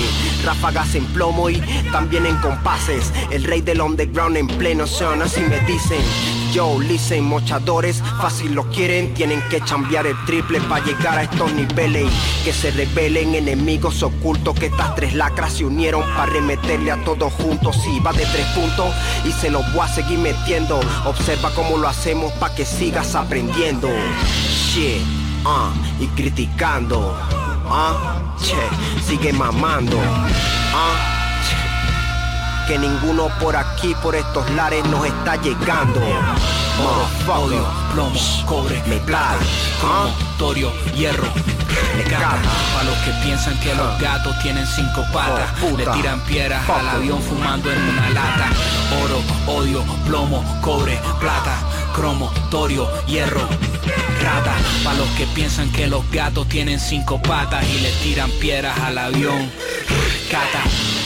Ráfagas 0.44 0.94
en 0.94 1.04
plomo 1.06 1.50
y 1.50 1.60
también 1.90 2.26
en 2.26 2.36
compases. 2.36 3.12
El 3.30 3.44
rey 3.44 3.60
del 3.60 3.80
underground 3.80 4.36
en 4.36 4.46
pleno 4.46 4.86
son, 4.86 5.22
así 5.22 5.40
me 5.40 5.58
dicen. 5.60 6.41
Yo, 6.52 6.78
listen, 6.78 7.24
mochadores, 7.24 8.02
fácil 8.20 8.54
lo 8.54 8.68
quieren, 8.68 9.14
tienen 9.14 9.40
que 9.48 9.58
cambiar 9.60 10.06
el 10.06 10.14
triple 10.26 10.60
para 10.60 10.84
llegar 10.84 11.16
a 11.16 11.22
estos 11.22 11.50
niveles. 11.54 12.12
Que 12.44 12.52
se 12.52 12.70
rebelen 12.70 13.34
enemigos 13.34 14.02
ocultos, 14.02 14.54
que 14.58 14.66
estas 14.66 14.94
tres 14.94 15.14
lacras 15.14 15.54
se 15.54 15.64
unieron 15.64 16.02
para 16.14 16.26
remeterle 16.26 16.90
a 16.90 17.02
todos 17.04 17.32
juntos. 17.32 17.74
Si 17.82 17.98
va 18.00 18.12
de 18.12 18.26
tres 18.26 18.46
puntos 18.48 18.94
y 19.24 19.32
se 19.32 19.48
los 19.48 19.62
voy 19.72 19.80
a 19.80 19.88
seguir 19.88 20.18
metiendo. 20.18 20.78
Observa 21.06 21.50
cómo 21.54 21.78
lo 21.78 21.88
hacemos 21.88 22.30
para 22.32 22.54
que 22.54 22.66
sigas 22.66 23.14
aprendiendo. 23.14 23.88
Shit, 23.88 25.00
ah, 25.46 25.72
y 26.00 26.06
criticando. 26.08 27.16
Ah, 27.64 28.36
che, 28.38 29.08
sigue 29.08 29.32
mamando. 29.32 29.98
Ah, 30.74 31.21
que 32.66 32.78
ninguno 32.78 33.28
por 33.40 33.56
aquí, 33.56 33.94
por 34.02 34.14
estos 34.14 34.48
lares 34.50 34.84
nos 34.86 35.06
está 35.06 35.36
llegando. 35.36 36.00
Oro, 36.80 37.44
odio, 37.44 37.66
plomo, 37.92 38.18
cobre, 38.46 38.82
plata, 39.06 39.38
cromo, 39.80 40.14
torio, 40.38 40.72
hierro. 40.94 41.28
Gata, 42.08 42.38
para 42.74 42.84
los 42.84 42.96
que 42.98 43.10
piensan 43.24 43.58
que 43.60 43.74
los 43.74 43.98
gatos 43.98 44.38
tienen 44.42 44.66
cinco 44.66 45.04
patas, 45.12 45.50
le 45.76 45.86
tiran 45.86 46.20
piedras 46.20 46.68
al 46.68 46.88
avión 46.88 47.22
fumando 47.22 47.70
en 47.70 47.80
una 47.80 48.10
lata. 48.10 48.48
Oro, 49.02 49.22
odio, 49.46 49.84
plomo, 50.06 50.44
cobre, 50.60 50.98
plata, 51.20 51.58
cromo, 51.94 52.32
torio, 52.50 52.88
hierro. 53.06 53.48
Rata, 54.22 54.54
para 54.84 54.98
los 54.98 55.08
que 55.10 55.26
piensan 55.28 55.70
que 55.72 55.86
los 55.86 56.08
gatos 56.10 56.48
tienen 56.48 56.78
cinco 56.78 57.20
patas 57.20 57.64
y 57.68 57.80
le 57.80 57.90
tiran 58.02 58.30
piedras 58.40 58.78
al 58.80 58.98
avión. 58.98 59.50
Cata. 60.30 61.01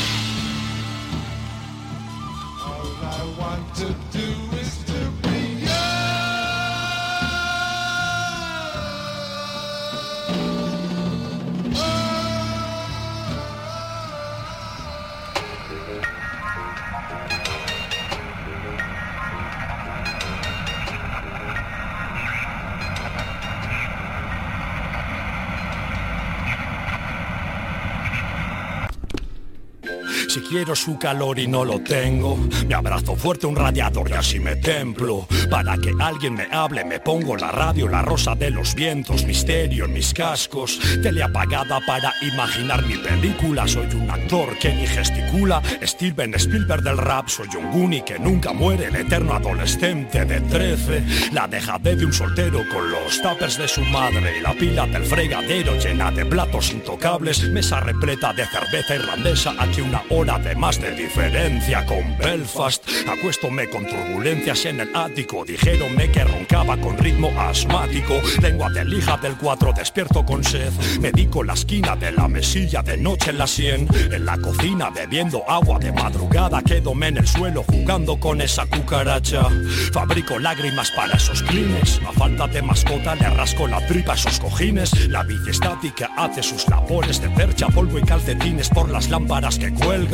Si 30.36 30.42
quiero 30.42 30.76
su 30.76 30.98
calor 30.98 31.38
y 31.38 31.46
no 31.46 31.64
lo 31.64 31.80
tengo, 31.80 32.36
me 32.68 32.74
abrazo 32.74 33.16
fuerte 33.16 33.46
un 33.46 33.56
radiador 33.56 34.10
y 34.10 34.12
así 34.12 34.38
me 34.38 34.56
templo. 34.56 35.26
Para 35.50 35.78
que 35.78 35.94
alguien 35.98 36.34
me 36.34 36.46
hable, 36.52 36.84
me 36.84 37.00
pongo 37.00 37.38
la 37.38 37.50
radio, 37.50 37.88
la 37.88 38.02
rosa 38.02 38.34
de 38.34 38.50
los 38.50 38.74
vientos, 38.74 39.24
misterio 39.24 39.86
en 39.86 39.94
mis 39.94 40.12
cascos. 40.12 40.78
Tele 41.02 41.22
apagada 41.22 41.80
para 41.86 42.12
imaginar 42.20 42.84
mi 42.84 42.98
película. 42.98 43.66
Soy 43.66 43.86
un 43.94 44.10
actor 44.10 44.58
que 44.58 44.74
ni 44.74 44.86
gesticula. 44.86 45.62
Steven 45.82 46.34
Spielberg 46.34 46.82
del 46.82 46.98
rap, 46.98 47.28
soy 47.28 47.48
un 47.56 47.70
Goonie 47.70 48.04
que 48.04 48.18
nunca 48.18 48.52
muere, 48.52 48.88
el 48.88 48.96
eterno 48.96 49.32
adolescente 49.32 50.26
de 50.26 50.42
13. 50.42 51.32
La 51.32 51.48
dejadez 51.48 51.96
de 51.96 52.04
un 52.04 52.12
soltero 52.12 52.62
con 52.70 52.90
los 52.90 53.22
tuppers 53.22 53.56
de 53.56 53.68
su 53.68 53.80
madre 53.86 54.36
y 54.38 54.42
la 54.42 54.52
pila 54.52 54.86
del 54.86 55.06
fregadero 55.06 55.78
llena 55.78 56.10
de 56.10 56.26
platos 56.26 56.72
intocables. 56.72 57.42
Mesa 57.48 57.80
repleta 57.80 58.34
de 58.34 58.44
cerveza 58.44 58.96
irlandesa, 58.96 59.54
aquí 59.58 59.80
una 59.80 60.02
hora 60.10 60.25
de 60.26 60.56
más 60.56 60.80
de 60.80 60.90
diferencia 60.90 61.86
con 61.86 62.18
Belfast. 62.18 62.84
Acuéstome 63.08 63.70
con 63.70 63.86
turbulencias 63.86 64.66
en 64.66 64.80
el 64.80 64.94
ático. 64.94 65.44
Dijéronme 65.44 66.10
que 66.10 66.24
roncaba 66.24 66.76
con 66.78 66.98
ritmo 66.98 67.30
asmático. 67.38 68.20
Lengua 68.42 68.68
de 68.70 68.84
lija 68.84 69.16
del 69.18 69.36
4, 69.36 69.72
despierto 69.72 70.26
con 70.26 70.42
sed. 70.42 70.72
Medico 71.00 71.44
la 71.44 71.54
esquina 71.54 71.94
de 71.94 72.10
la 72.10 72.26
mesilla 72.26 72.82
de 72.82 72.96
noche 72.96 73.30
en 73.30 73.38
la 73.38 73.46
sien. 73.46 73.88
En 73.94 74.26
la 74.26 74.36
cocina 74.36 74.90
bebiendo 74.90 75.48
agua 75.48 75.78
de 75.78 75.92
madrugada. 75.92 76.60
Quédome 76.60 77.06
en 77.06 77.18
el 77.18 77.26
suelo 77.28 77.62
jugando 77.62 78.18
con 78.18 78.40
esa 78.40 78.66
cucaracha. 78.66 79.46
Fabrico 79.92 80.40
lágrimas 80.40 80.90
para 80.90 81.14
esos 81.14 81.40
clines. 81.44 82.00
A 82.06 82.12
falta 82.12 82.48
de 82.48 82.62
mascota 82.62 83.14
le 83.14 83.30
rasco 83.30 83.68
la 83.68 83.86
tripa 83.86 84.12
a 84.12 84.16
esos 84.16 84.40
cojines. 84.40 85.08
La 85.08 85.22
bici 85.22 85.50
estática 85.50 86.10
hace 86.16 86.42
sus 86.42 86.68
labores 86.68 87.22
de 87.22 87.30
percha, 87.30 87.68
polvo 87.68 88.00
y 88.00 88.02
calcetines 88.02 88.68
por 88.68 88.90
las 88.90 89.08
lámparas 89.08 89.56
que 89.56 89.72
cuelgan. 89.72 90.05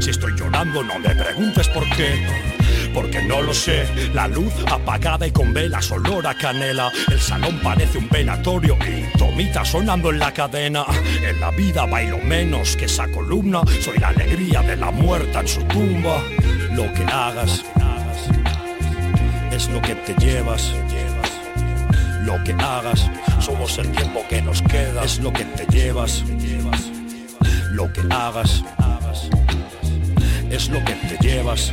Si 0.00 0.10
estoy 0.10 0.32
llorando, 0.36 0.82
no 0.82 0.98
me 0.98 1.14
preguntes 1.14 1.68
por 1.68 1.88
qué. 1.96 2.26
Porque 2.92 3.22
no 3.22 3.42
lo 3.42 3.52
sé, 3.52 3.86
la 4.12 4.26
luz 4.26 4.52
apagada 4.70 5.26
y 5.26 5.30
con 5.30 5.52
velas, 5.52 5.90
olor 5.90 6.26
a 6.26 6.34
canela. 6.34 6.90
El 7.08 7.20
salón 7.20 7.60
parece 7.62 7.98
un 7.98 8.08
velatorio 8.08 8.76
y 8.86 9.16
tomita 9.18 9.64
sonando 9.64 10.10
en 10.10 10.18
la 10.18 10.32
cadena. 10.32 10.84
En 11.22 11.38
la 11.40 11.50
vida 11.50 11.86
bailo 11.86 12.18
menos 12.18 12.76
que 12.76 12.86
esa 12.86 13.06
columna. 13.08 13.60
Soy 13.80 13.98
la 13.98 14.08
alegría 14.08 14.62
de 14.62 14.76
la 14.76 14.90
muerta 14.90 15.40
en 15.40 15.48
su 15.48 15.62
tumba. 15.64 16.22
Lo 16.72 16.92
que 16.92 17.04
hagas 17.04 17.64
es 19.52 19.68
lo 19.68 19.80
que 19.80 19.94
te 19.94 20.14
llevas. 20.14 20.72
Lo 22.24 22.42
que 22.42 22.52
hagas, 22.52 23.08
somos 23.40 23.78
el 23.78 23.92
tiempo 23.92 24.24
que 24.28 24.42
nos 24.42 24.60
queda. 24.62 25.04
Es 25.04 25.20
lo 25.20 25.32
que 25.32 25.44
te 25.44 25.66
llevas. 25.66 26.24
Lo 27.70 27.92
que 27.92 28.00
hagas 28.10 28.64
es 30.50 30.68
lo 30.68 30.84
que 30.84 30.94
te 30.94 31.16
llevas. 31.20 31.72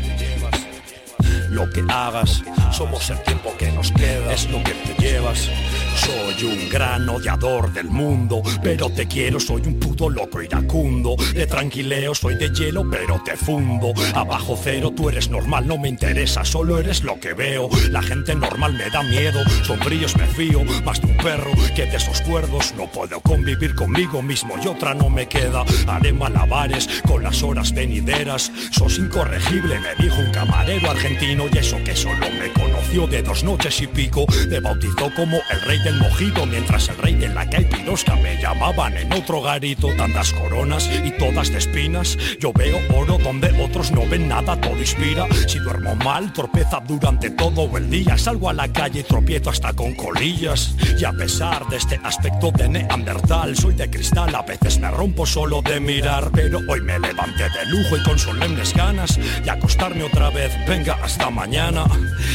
Lo 1.50 1.70
que 1.70 1.84
hagas, 1.88 2.44
somos 2.72 3.10
el 3.10 3.22
tiempo 3.24 3.56
que 3.58 3.72
nos 3.72 3.92
queda. 3.92 4.34
Es 4.34 4.50
lo 4.50 4.64
que 4.64 4.74
te 4.74 5.02
llevas. 5.02 5.50
Soy 5.96 6.44
un 6.46 6.70
gran 6.70 7.08
odiador 7.08 7.72
del 7.72 7.90
mundo, 7.90 8.42
pero 8.62 8.90
te 8.90 9.08
quiero, 9.08 9.40
soy 9.40 9.62
un 9.66 9.80
puto 9.80 10.10
loco 10.10 10.42
iracundo. 10.42 11.16
De 11.34 11.46
tranquileo 11.46 12.16
soy 12.16 12.36
de 12.36 12.50
hielo, 12.50 12.90
pero 12.90 13.22
te 13.24 13.38
fundo. 13.38 13.94
Abajo 14.14 14.58
cero, 14.62 14.92
tú 14.96 15.10
eres 15.10 15.30
normal, 15.30 15.68
no 15.68 15.78
me 15.78 15.90
interesa, 15.90 16.44
solo 16.44 16.80
eres 16.80 17.04
lo 17.04 17.20
que 17.20 17.34
veo. 17.34 17.70
La 17.90 18.02
gente 18.02 18.36
normal 18.36 18.74
me 18.74 18.90
da 18.90 19.04
miedo, 19.04 19.40
sombríos 19.64 20.16
me 20.18 20.26
fío, 20.28 20.64
más 20.84 21.00
un 21.00 21.16
perro 21.18 21.52
que 21.76 21.86
de 21.86 21.98
esos 21.98 22.22
cuerdos. 22.22 22.74
No 22.78 22.88
puedo 22.92 23.20
convivir 23.22 23.76
conmigo 23.76 24.22
mismo 24.22 24.56
y 24.64 24.68
otra 24.68 24.94
no 24.94 25.10
me 25.10 25.28
queda. 25.28 25.64
Haré 25.88 26.14
malabares 26.14 26.90
con 27.08 27.24
las 27.24 27.44
horas 27.44 27.74
venideras. 27.74 28.52
Sos 28.72 28.98
incorregible, 28.98 29.80
me 29.80 30.04
dijo 30.04 30.20
un 30.20 30.32
camarero 30.32 30.92
argentino 30.92 31.46
y 31.52 31.58
eso 31.58 31.78
que 31.84 31.96
solo 31.96 32.26
me 32.40 32.52
conoció 32.54 33.08
de 33.08 33.22
dos 33.22 33.44
noches 33.44 33.82
y 33.82 33.88
pico. 33.88 34.26
Me 34.50 34.60
bautizó 34.60 35.14
como 35.16 35.38
el 35.52 35.62
rey 35.62 35.80
del 35.84 35.96
mojito, 35.98 36.46
mientras 36.46 36.88
el 36.88 36.98
rey 36.98 37.16
de 37.16 37.28
la 37.28 37.50
caipirosca 37.50 38.16
me 38.16 38.42
llamaban 38.42 38.96
en 38.96 39.12
otro 39.12 39.42
garito. 39.42 39.90
Tantas 39.98 40.32
coronas 40.32 40.90
y 41.04 41.12
todas 41.12 41.52
de 41.52 41.58
espinas. 41.58 42.18
Yo 42.40 42.54
veo 42.54 42.80
oro 42.94 43.18
donde 43.18 43.52
otros 43.62 43.92
no 43.92 44.08
ven 44.08 44.30
nada, 44.30 44.60
todo 44.60 44.78
inspira. 44.78 45.28
Si 45.48 45.60
duermo 45.60 45.96
mal, 45.96 46.32
tropeza 46.32 46.80
durante 46.88 47.32
todo 47.32 47.78
el 47.78 47.90
día. 47.90 48.18
Salgo 48.18 48.50
a 48.50 48.54
la 48.54 48.72
calle 48.72 49.02
y 49.02 49.04
tropiezo 49.04 49.50
hasta 49.50 49.74
con 49.74 49.94
colillas. 49.96 50.76
Y 50.98 51.04
a 51.04 51.12
pesar 51.12 51.68
de 51.68 51.78
este 51.78 52.00
aspecto 52.04 52.52
de 52.52 52.70
neandertal, 52.70 53.56
soy 53.58 53.74
de 53.74 53.90
cristal, 53.90 54.34
a 54.36 54.44
veces 54.44 54.80
me 54.80 54.90
rompo 54.90 55.26
solo 55.26 55.62
de 55.62 55.80
mirar. 55.82 56.32
Pero 56.34 56.60
hoy 56.70 56.82
me 56.82 56.98
levanté 56.98 57.44
de 57.44 57.66
lujo 57.66 57.98
y 57.98 58.04
con 58.04 58.18
solemnes 58.18 58.74
ganas 58.74 59.20
y 59.46 59.50
acostarme 59.50 60.04
otra 60.04 60.30
vez. 60.30 60.54
Venga, 60.66 60.98
hasta 61.04 61.30
mañana. 61.30 61.84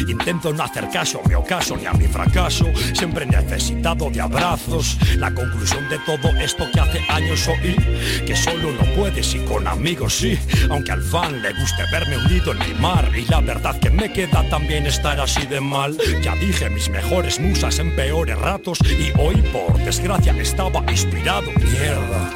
Intento 0.07 0.53
no 0.53 0.63
hacer 0.63 0.89
caso 0.91 1.23
a 1.25 1.29
mi 1.29 1.35
ocaso 1.35 1.77
ni 1.77 1.87
a 1.87 1.93
mi 1.93 2.07
fracaso. 2.07 2.67
Siempre 2.93 3.25
he 3.25 3.38
necesitado 3.43 4.11
de 4.11 4.21
abrazos. 4.21 4.99
La 5.17 5.33
conclusión 5.33 5.89
de 5.89 5.99
todo 6.01 6.29
esto 6.39 6.65
que 6.73 6.81
hace 6.81 7.01
años 7.09 7.49
oí, 7.49 7.75
que 8.27 8.37
solo 8.37 8.73
no 8.73 8.85
puedes 8.95 9.35
y 9.35 9.39
con 9.41 9.67
amigos 9.67 10.15
sí. 10.15 10.39
Aunque 10.71 10.93
al 10.93 11.03
fan 11.03 11.43
le 11.43 11.53
guste 11.53 11.83
verme 11.91 12.19
hundido 12.19 12.53
en 12.53 12.59
mi 12.59 12.75
mar. 12.81 13.11
Y 13.17 13.25
la 13.27 13.41
verdad 13.41 13.79
que 13.79 13.91
me 13.91 14.13
queda 14.13 14.49
también 14.49 14.87
estar 14.87 15.21
así 15.21 15.47
de 15.47 15.61
mal. 15.61 15.97
Ya 16.23 16.35
dije 16.37 16.71
mis 16.71 16.89
mejores 16.89 17.41
musas 17.41 17.79
en 17.79 17.95
peores 17.95 18.39
ratos. 18.39 18.79
Y 18.85 19.13
hoy 19.19 19.37
por 19.53 19.77
desgracia 19.79 20.33
estaba 20.41 20.83
inspirado. 20.91 21.51
Mierda. 21.53 22.31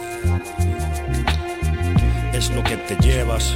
Es 2.32 2.50
lo 2.50 2.62
que 2.64 2.76
te 2.76 2.96
llevas 2.96 3.55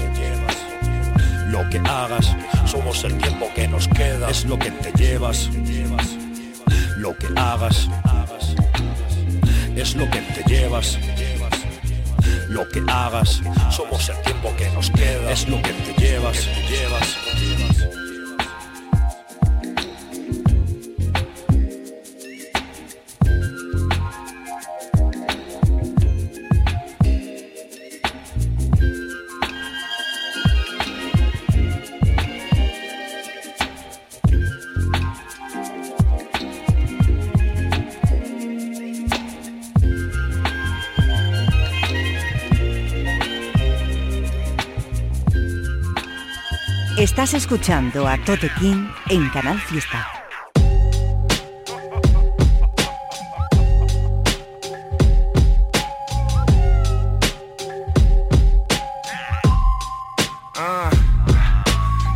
lo 1.57 1.68
que 1.70 1.78
hagas, 1.78 2.36
somos 2.66 3.03
el 3.05 3.16
tiempo 3.18 3.49
que 3.55 3.66
nos 3.68 3.88
queda, 3.88 4.28
es 4.30 4.44
lo 4.44 4.59
que 4.59 4.70
te 4.70 4.92
llevas, 4.92 5.49
lo 7.07 7.17
que 7.17 7.29
hagas, 7.37 7.89
es 9.77 9.95
lo 9.95 10.11
que 10.11 10.21
te 10.23 10.43
llevas, 10.49 10.99
lo 12.49 12.69
que 12.69 12.83
hagas, 12.89 13.41
somos 13.71 14.09
el 14.09 14.21
tiempo 14.23 14.53
que 14.57 14.69
nos 14.71 14.91
queda, 14.91 15.31
es 15.31 15.49
lo 15.49 15.63
que 15.63 15.73
te 15.73 16.01
llevas, 16.01 16.49
llevas. 16.69 17.56
Estás 46.97 47.34
escuchando 47.34 48.09
a 48.09 48.16
Tote 48.16 48.51
King 48.59 48.88
en 49.11 49.28
Canal 49.28 49.61
Fiesta. 49.61 50.09
Ah, 60.57 60.88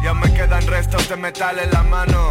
ya 0.03 0.15
me 0.15 0.33
quedan 0.33 0.67
restos 0.67 1.11
de 1.11 1.17
metal 1.17 1.59
en 1.59 1.71
la 1.71 1.83
mano. 1.83 2.30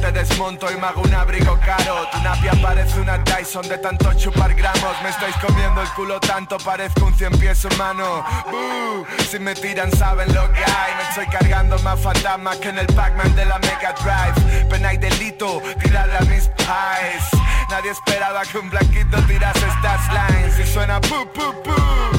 Te 0.00 0.12
desmonto 0.12 0.70
y 0.70 0.76
me 0.76 0.86
hago 0.86 1.02
un 1.02 1.14
abrigo 1.14 1.58
caro. 1.64 2.08
Tu 2.12 2.20
napia 2.20 2.52
parece 2.62 3.00
una 3.00 3.22
Tyson 3.24 3.68
de 3.68 3.78
tanto 3.78 4.12
chupar 4.14 4.54
gramos. 4.54 4.94
Me 5.02 5.08
estáis 5.08 5.34
comiendo 5.36 5.82
el 5.82 5.88
culo 5.90 6.20
tanto, 6.20 6.58
parezco 6.58 7.06
un 7.06 7.14
cien 7.14 7.32
pies 7.38 7.64
humano. 7.64 8.24
Buh, 8.50 9.04
si 9.28 9.38
me 9.38 9.54
tiran 9.54 9.90
saben 9.92 10.32
lo 10.34 10.52
que 10.52 10.64
hay. 10.64 10.94
Me 10.96 11.08
estoy 11.08 11.26
cargando 11.26 11.78
más 11.80 11.98
fantasmas 12.00 12.56
que 12.58 12.68
en 12.68 12.78
el 12.78 12.86
Pac-Man 12.86 13.34
de 13.34 13.44
la 13.44 13.58
Mega 13.58 13.94
Drive. 14.02 14.64
Pena 14.66 14.92
y 14.92 14.98
delito, 14.98 15.62
tirarle 15.82 16.16
a 16.16 16.20
mis 16.20 16.48
pies. 16.48 17.40
Nadie 17.70 17.90
esperaba 17.90 18.42
que 18.42 18.58
un 18.58 18.70
blanquito 18.70 19.20
tirase 19.26 19.66
estas 19.66 20.00
lines. 20.08 20.58
Y 20.58 20.72
suena 20.72 21.00
pu 21.00 21.26
pu 21.32 21.62
pu. 21.62 22.15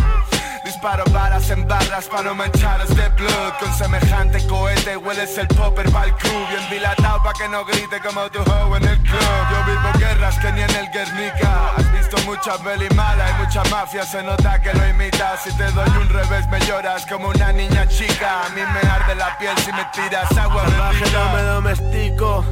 Disparo 0.78 1.06
balas 1.06 1.50
en 1.50 1.68
barras 1.68 2.06
para 2.06 2.22
no 2.22 2.36
mancharos 2.36 2.90
de 2.90 3.10
blood 3.10 3.54
Con 3.60 3.74
semejante 3.74 4.46
cohete 4.46 4.96
hueles 4.96 5.36
el 5.40 5.48
popper 5.48 5.92
pa'l 5.92 6.16
crew 6.18 6.48
Bien 6.50 6.70
dilatado 6.70 7.24
pa' 7.24 7.34
que 7.34 7.48
no 7.48 7.66
grite 7.66 8.00
como 8.00 8.30
tu 8.30 8.38
hoe 8.42 8.78
en 8.78 8.88
el 8.88 9.00
club. 9.00 9.42
Yo 9.50 9.66
vivo 9.66 9.90
guerras 9.98 10.38
que 10.38 10.52
ni 10.52 10.62
en 10.62 10.70
el 10.70 10.88
Guernica. 10.92 11.74
Has 11.78 11.92
visto 11.94 12.18
mucha 12.28 12.60
peli 12.60 12.88
mala 12.94 13.28
y 13.28 13.44
mucha 13.44 13.64
mafia 13.72 14.04
Se 14.04 14.22
nota 14.22 14.62
que 14.62 14.72
lo 14.72 14.88
imitas. 14.88 15.42
Si 15.42 15.58
te 15.58 15.72
doy 15.72 15.90
un 16.00 16.10
revés 16.10 16.48
me 16.48 16.60
lloras 16.60 17.08
como 17.08 17.30
una 17.30 17.52
niña 17.52 17.88
chica. 17.88 18.46
A 18.46 18.50
mí 18.50 18.62
me 18.62 18.88
arde 18.88 19.16
la 19.16 19.36
piel 19.40 19.58
si 19.58 19.72
me 19.72 19.84
tiras 19.94 20.32
agua. 20.38 20.62
Salvaje 20.62 21.12
no 21.12 21.34
me 21.34 21.42
domestico. 21.42 22.46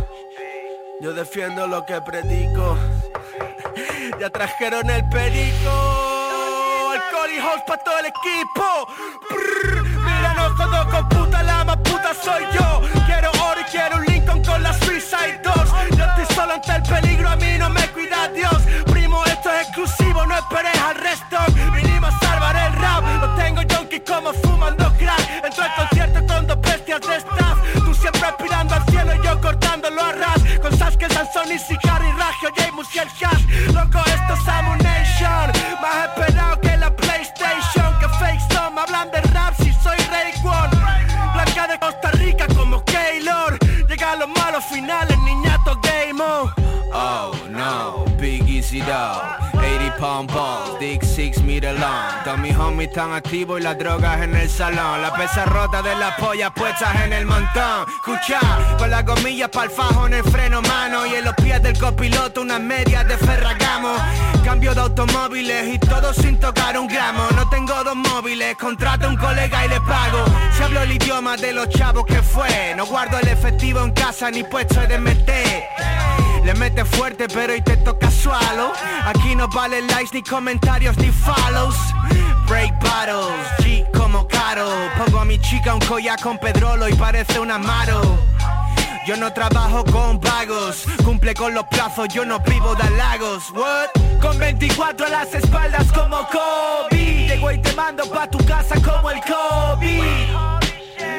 Yo 0.99 1.13
defiendo 1.13 1.67
lo 1.67 1.85
que 1.85 2.01
predico. 2.01 2.75
Ya 4.19 4.29
trajeron 4.29 4.89
el 4.89 5.03
perico. 5.09 6.14
Alcohol 6.95 7.29
y 7.29 7.41
house 7.41 7.61
pa' 7.67 7.77
todo 7.77 7.99
el 7.99 8.05
equipo. 8.05 8.87
Brr, 9.29 9.83
mira, 9.83 10.33
no 10.35 10.55
jodo 10.55 10.89
con 10.89 11.09
puta, 11.09 11.43
la 11.43 11.65
más 11.65 11.77
puta 11.77 12.13
soy 12.13 12.43
yo. 12.53 12.81
Quiero 13.05 13.31
oro 13.31 13.59
y 13.59 13.63
quiero 13.65 13.97
un 13.97 14.05
Lincoln 14.05 14.43
con 14.45 14.63
las 14.63 14.79
Suicide 14.79 15.41
Dogs. 15.43 15.71
Yo 15.97 16.05
estoy 16.05 16.35
solo 16.35 16.53
ante 16.53 16.71
el 16.71 16.83
peligro, 16.83 17.29
a 17.29 17.35
mí 17.35 17.57
no 17.57 17.69
me 17.69 17.85
cuida 17.89 18.29
Dios. 18.29 18.61
Primo, 18.85 19.25
esto 19.25 19.51
es 19.51 19.67
exclusivo, 19.67 20.25
no 20.25 20.37
esperes 20.37 20.79
al 20.81 20.95
resto. 20.95 21.37
Vinimos 21.73 22.13
a 22.13 22.19
salvar 22.19 22.55
el 22.55 22.73
rap. 22.81 23.03
Lo 23.19 23.35
tengo 23.35 23.61
junkie 23.69 23.99
como 23.99 24.31
fumando 24.31 24.93
crack. 24.97 25.43
Entro 25.43 25.63
al 25.65 25.75
concierto 25.75 26.25
con 26.27 26.47
dos 26.47 26.61
bestias 26.61 27.01
de 27.01 27.15
staff. 27.17 27.57
Tú 27.73 27.93
siempre 27.93 28.25
aspirando 28.25 28.73
al 28.73 28.85
cielo 28.85 29.15
y 29.15 29.25
yo 29.25 29.41
cortándolo 29.41 30.01
a 30.01 30.11
ras. 30.13 30.41
Con 30.61 30.77
Sasuke, 30.77 31.11
Sansón 31.11 31.49
y 31.51 31.87
Harry, 31.89 32.11
Ragio, 32.13 32.49
James 32.55 32.87
y 32.95 32.99
el 32.99 33.09
Hash. 33.09 33.73
Loco, 33.73 33.99
esto 33.99 34.33
es 34.33 34.47
Amunation. 34.47 35.51
Más 35.81 36.07
esperado 36.07 36.59
que 36.61 36.64
los 44.55 44.63
finales, 44.63 45.17
niñato 45.19 45.77
game. 45.81 46.23
Oh 46.93 47.33
no, 47.49 48.05
Big 48.17 48.47
Easy 48.47 48.79
Dog 48.79 49.44
80 49.44 49.44
pom 49.99 50.27
pom, 50.27 50.79
Dick 50.79 51.03
6 51.03 51.43
meter 51.43 51.73
long 51.73 52.23
Todos 52.23 52.39
mis 52.39 52.55
homies 52.55 52.91
tan 52.91 53.13
activos 53.13 53.59
y 53.59 53.63
las 53.63 53.77
drogas 53.77 54.21
en 54.21 54.35
el 54.35 54.49
salón. 54.49 55.01
La 55.01 55.13
pesa 55.13 55.45
rota 55.45 55.81
de 55.81 55.95
las 55.95 56.15
pollas 56.15 56.51
puestas 56.55 56.95
en 57.03 57.13
el 57.13 57.25
montón. 57.25 57.85
Escucha, 57.87 58.39
con 58.77 58.89
las 58.89 59.05
gomillas 59.05 59.49
pa'l 59.49 59.69
fajo 59.69 60.07
en 60.07 60.15
el 60.15 60.23
freno 60.23 60.61
mano. 60.61 61.05
Y 61.05 61.15
en 61.15 61.25
los 61.25 61.35
pies 61.35 61.61
del 61.61 61.77
copiloto 61.77 62.41
unas 62.41 62.61
medias 62.61 63.07
de 63.07 63.17
Ferragamo. 63.17 63.95
Cambio 64.43 64.73
de 64.73 64.81
automóviles 64.81 65.75
y 65.75 65.79
todo 65.79 66.13
sin 66.13 66.39
tocar 66.39 66.77
un 66.77 66.87
gramo. 66.87 67.27
No 67.35 67.49
tengo 67.49 67.83
dos 67.83 67.95
móviles, 67.95 68.55
contrato 68.57 69.07
a 69.07 69.09
un 69.09 69.17
colega 69.17 69.65
y 69.65 69.69
le 69.69 69.81
pago. 69.81 70.25
Si 70.55 70.63
hablo 70.63 70.81
el 70.81 70.91
idioma 70.91 71.37
de 71.37 71.53
los 71.53 71.69
chavos 71.69 72.05
que 72.05 72.21
fue. 72.21 72.73
No 72.75 72.85
guardo 72.85 73.19
el 73.19 73.27
efectivo 73.27 73.81
en 73.81 73.91
casa 73.91 74.31
ni 74.31 74.43
puesto 74.43 74.81
de 74.87 74.97
meter 74.99 76.14
le 76.45 76.53
mete 76.53 76.85
fuerte 76.85 77.27
pero 77.27 77.55
y 77.55 77.61
te 77.61 77.75
toca 77.77 78.09
sualo 78.11 78.71
Aquí 79.05 79.35
no 79.35 79.47
vale 79.47 79.81
likes 79.81 80.11
ni 80.13 80.21
comentarios 80.21 80.97
ni 80.97 81.09
follows. 81.09 81.75
Break 82.47 82.73
bottles, 82.79 83.47
G 83.59 83.85
como 83.91 84.27
caro. 84.27 84.67
Pongo 84.97 85.19
a 85.19 85.25
mi 85.25 85.39
chica 85.39 85.73
un 85.73 85.81
collar 85.81 86.19
con 86.19 86.37
pedrolo 86.37 86.87
y 86.87 86.93
parece 86.93 87.39
un 87.39 87.51
amaro. 87.51 88.01
Yo 89.05 89.15
no 89.17 89.31
trabajo 89.31 89.83
con 89.85 90.19
vagos, 90.19 90.85
cumple 91.03 91.35
con 91.35 91.53
los 91.53 91.65
plazos, 91.65 92.07
yo 92.09 92.25
no 92.25 92.39
vivo 92.39 92.73
de 92.75 92.83
halagos. 92.83 93.51
What? 93.51 94.19
Con 94.19 94.39
24 94.39 95.05
a 95.05 95.09
las 95.09 95.33
espaldas 95.33 95.91
como 95.91 96.17
Kobe. 96.29 97.27
Llego 97.27 97.51
y 97.51 97.59
te 97.59 97.73
mando 97.73 98.05
pa' 98.09 98.27
tu 98.27 98.39
casa 98.45 98.75
como 98.81 99.11
el 99.11 99.21
Kobe 99.21 100.54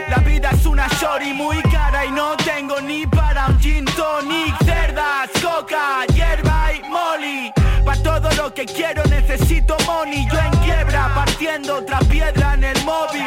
la 0.09 0.19
vida 0.19 0.51
es 0.53 0.65
una 0.67 0.87
shorty 0.89 1.33
muy 1.33 1.61
cara 1.63 2.05
y 2.05 2.11
no 2.13 2.37
tengo 2.37 2.81
ni 2.81 3.07
para 3.07 3.47
un 3.47 3.59
gin 3.59 3.85
tonic, 3.85 4.57
cerdas, 4.65 5.31
coca, 5.43 6.07
hierba 6.15 6.73
y 6.73 6.89
molly. 6.89 7.53
Pa' 7.85 7.97
todo 7.97 8.31
lo 8.37 8.55
que 8.55 8.67
quiero 8.67 9.03
necesito 9.05 9.77
money, 9.87 10.27
yo 10.31 10.39
en 10.39 10.51
quiebra 10.59 11.13
partiendo 11.15 11.79
otra 11.79 11.99
piedra 12.01 12.55
en 12.55 12.65
el 12.65 12.85
móvil. 12.85 13.27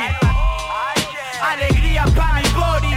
Alegría 1.41 2.05
para 2.15 2.33
mi 2.35 2.49
body. 2.49 2.95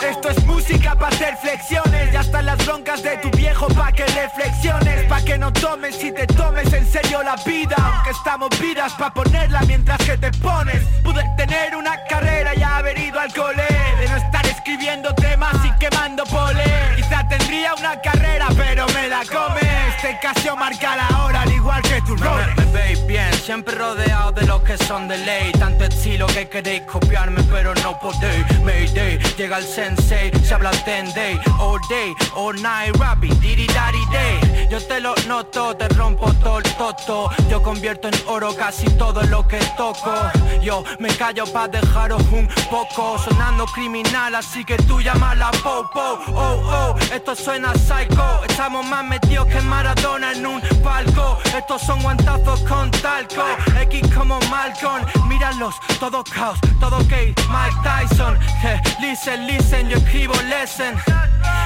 Esto 0.00 0.30
música 0.60 0.94
para 0.94 1.14
hacer 1.14 1.36
flexiones. 1.38 2.12
Ya 2.12 2.20
están 2.20 2.44
las 2.44 2.58
broncas 2.66 3.02
de 3.02 3.16
tu 3.18 3.30
viejo 3.30 3.66
pa' 3.68 3.92
que 3.92 4.04
reflexiones. 4.04 5.06
Pa' 5.08 5.22
que 5.22 5.38
no 5.38 5.50
tomes 5.52 6.02
y 6.04 6.12
te 6.12 6.26
tomes 6.26 6.70
en 6.72 6.86
serio 6.86 7.22
la 7.22 7.36
vida. 7.46 7.76
Aunque 7.78 8.10
estamos 8.10 8.50
vidas 8.60 8.92
pa' 8.94 9.12
ponerla 9.12 9.62
mientras 9.62 9.98
que 10.02 10.18
te 10.18 10.30
pones. 10.32 10.82
Pude 11.02 11.24
tener 11.36 11.74
una 11.76 11.96
carrera 12.04 12.54
y 12.54 12.62
haber 12.62 12.98
ido 12.98 13.18
al 13.18 13.32
cole. 13.32 13.66
De 14.00 14.08
no 14.08 14.16
estar 14.16 14.49
escribiendo 14.70 15.12
temas 15.14 15.54
y 15.64 15.78
quemando 15.78 16.24
pole. 16.26 16.62
Quizá 16.94 17.26
tendría 17.28 17.74
una 17.74 18.00
carrera, 18.00 18.46
pero 18.56 18.86
me 18.94 19.08
la 19.08 19.22
come. 19.24 19.60
Este 19.88 20.16
casio 20.22 20.56
marca 20.56 20.96
la 20.96 21.24
hora, 21.24 21.42
al 21.42 21.52
igual 21.52 21.82
que 21.82 22.00
tu 22.02 22.16
rol. 22.16 22.40
Me 22.56 22.64
veis 22.66 23.06
bien, 23.06 23.32
siempre 23.34 23.74
rodeado 23.74 24.30
de 24.32 24.46
los 24.46 24.62
que 24.62 24.78
son 24.78 25.08
de 25.08 25.18
ley. 25.18 25.50
Tanto 25.52 25.84
estilo 25.84 26.26
que 26.28 26.48
queréis 26.48 26.82
copiarme 26.82 27.42
pero 27.50 27.74
no 27.82 27.98
podéis. 27.98 28.46
Mayday, 28.62 29.18
llega 29.36 29.58
el 29.58 29.64
sensei, 29.64 30.30
se 30.44 30.54
habla 30.54 30.70
ten 30.84 31.12
day 31.14 31.40
All 31.58 31.80
day, 31.88 32.14
all 32.36 32.54
night, 32.62 32.96
rapping, 32.96 33.38
diri 33.40 33.66
daddy 33.66 34.04
day. 34.12 34.68
Yo 34.70 34.80
te 34.86 35.00
lo 35.00 35.14
noto, 35.26 35.76
te 35.76 35.88
rompo 35.88 36.32
todo 36.34 36.58
el 36.58 36.64
toto. 36.76 37.30
Yo 37.50 37.60
convierto 37.60 38.06
en 38.06 38.14
oro 38.26 38.54
casi 38.54 38.86
todo 38.96 39.22
lo 39.24 39.46
que 39.48 39.58
toco. 39.76 40.14
Yo 40.62 40.84
me 41.00 41.08
callo 41.08 41.44
pa' 41.52 41.66
dejaros 41.66 42.22
un 42.30 42.48
poco. 42.70 43.18
Sonando 43.18 43.66
criminal, 43.66 44.36
así 44.36 44.59
que 44.64 44.76
tú 44.78 45.00
llámala 45.00 45.50
popo 45.62 46.00
Oh, 46.28 46.94
oh, 46.94 46.96
esto 47.12 47.34
suena 47.34 47.72
psycho. 47.74 48.44
Estamos 48.48 48.86
más 48.86 49.04
metidos 49.04 49.46
que 49.46 49.60
Maradona 49.62 50.32
en 50.32 50.46
un 50.46 50.60
palco. 50.82 51.38
Estos 51.56 51.82
son 51.82 52.02
guantazos 52.02 52.60
con 52.62 52.90
talco. 52.90 53.44
X 53.80 54.02
como 54.14 54.38
Malcolm. 54.50 55.04
Míralos, 55.28 55.74
todo 55.98 56.22
caos, 56.24 56.58
todo 56.78 56.98
gay. 57.08 57.34
Mike 57.48 57.76
Tyson. 57.82 58.38
Eh, 58.64 58.80
Listen, 59.00 59.46
listen, 59.46 59.88
yo 59.88 59.96
escribo 59.96 60.34
lesson. 60.42 60.94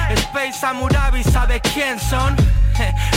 Space 0.09 0.53
Samurabi, 0.53 1.23
¿sabe 1.23 1.59
quién 1.61 1.99
son? 1.99 2.35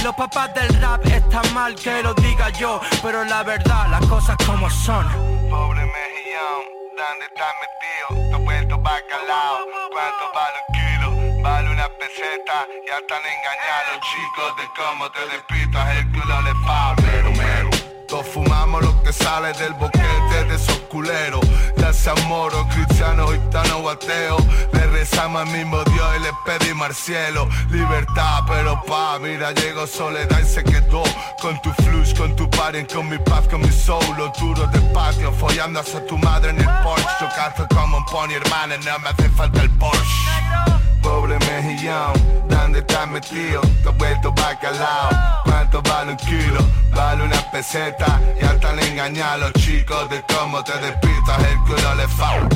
Los 0.05 0.14
papás 0.14 0.55
del 0.55 0.68
rap 0.81 1.05
están 1.07 1.53
mal 1.55 1.74
que 1.74 2.03
lo 2.03 2.14
diga 2.14 2.51
yo. 2.51 2.81
Pero 3.03 3.24
la 3.24 3.43
verdad, 3.43 3.89
las 3.91 4.05
cosas 4.07 4.37
como 4.47 4.68
son. 4.70 5.07
Pobre 5.51 5.83
mejillón, 5.85 6.78
¿dónde 6.99 7.27
estás 7.27 7.55
metido? 7.63 8.31
Te 8.31 8.45
vuelto 8.45 8.79
bacalao, 8.79 9.59
¿cuánto 9.93 10.25
vale 10.35 10.59
un 10.67 10.75
kilo? 10.75 11.43
Vale 11.43 11.71
una 11.71 11.89
peseta, 11.91 12.67
ya 12.87 12.99
están 12.99 13.23
engañados 13.23 14.01
chicos 14.11 14.57
de 14.57 14.65
cómo 14.77 15.11
te 15.13 15.21
despitas 15.27 15.97
el 15.97 16.11
culo 16.11 16.43
le 16.43 16.55
fa 16.67 16.95
mero 17.03 17.31
mero 17.33 17.71
todos 18.09 18.27
fumamos 18.27 18.83
lo 18.83 19.03
que 19.03 19.13
sale 19.13 19.53
del 19.53 19.75
boquete 19.75 20.18
de 20.45 20.55
esos 20.55 20.78
culeros. 20.91 21.41
Ya 21.76 21.93
sea 21.93 22.14
moro, 22.26 22.66
cristiano, 22.68 23.28
gitano 23.28 23.78
o 23.78 23.89
ateo 23.89 24.36
Le 24.72 24.86
rezamos 24.89 25.43
al 25.43 25.57
mismo 25.57 25.82
Dios 25.84 26.07
y 26.16 26.22
le 26.22 26.30
pedimos 26.45 26.89
al 26.89 26.95
cielo 26.95 27.49
Libertad, 27.70 28.45
pero 28.47 28.82
pa, 28.86 29.18
mira, 29.18 29.53
llegó 29.53 29.86
soledad 29.86 30.39
y 30.41 30.45
se 30.45 30.64
quedó 30.64 31.03
Con 31.41 31.61
tu 31.62 31.72
flux, 31.82 32.14
con 32.14 32.34
tu 32.36 32.49
party, 32.51 32.84
con 32.84 33.09
mi 33.09 33.18
paz, 33.18 33.47
con 33.49 33.61
mi 33.61 33.70
soul. 33.70 34.05
Los 34.16 34.36
duros 34.39 34.70
de 34.72 34.80
patio, 34.93 35.32
follando 35.32 35.80
hacia 35.80 36.05
tu 36.07 36.18
madre 36.18 36.51
en 36.51 36.59
el 36.59 36.68
Porsche 36.82 37.09
Chocaste 37.18 37.62
como 37.74 37.99
un 37.99 38.05
pony, 38.07 38.32
hermana, 38.32 38.76
no 38.78 38.99
me 38.99 39.09
hace 39.09 39.28
falta 39.30 39.62
el 39.62 39.70
Porsche 39.70 40.88
Pobre 41.03 41.39
mejillón, 41.39 42.13
¿dónde 42.49 42.81
estás 42.81 43.09
metido? 43.09 43.61
Te 43.83 43.89
he 43.89 43.93
vuelto 43.93 44.33
bacalao, 44.33 45.43
¿cuánto 45.45 45.83
vale 45.83 46.13
un 46.13 46.17
kilo? 46.19 46.61
Vale 46.95 47.25
una 47.25 47.51
peseta, 47.51 48.21
ya 48.41 48.53
están 48.53 48.79
engañados 48.81 49.41
los 49.41 49.65
chicos 49.65 50.09
de 50.11 50.23
cómo 50.23 50.63
te 50.65 50.73
despitas 50.79 51.39
el 51.45 51.59
culo 51.67 51.95
le 51.95 52.09
fa. 52.09 52.49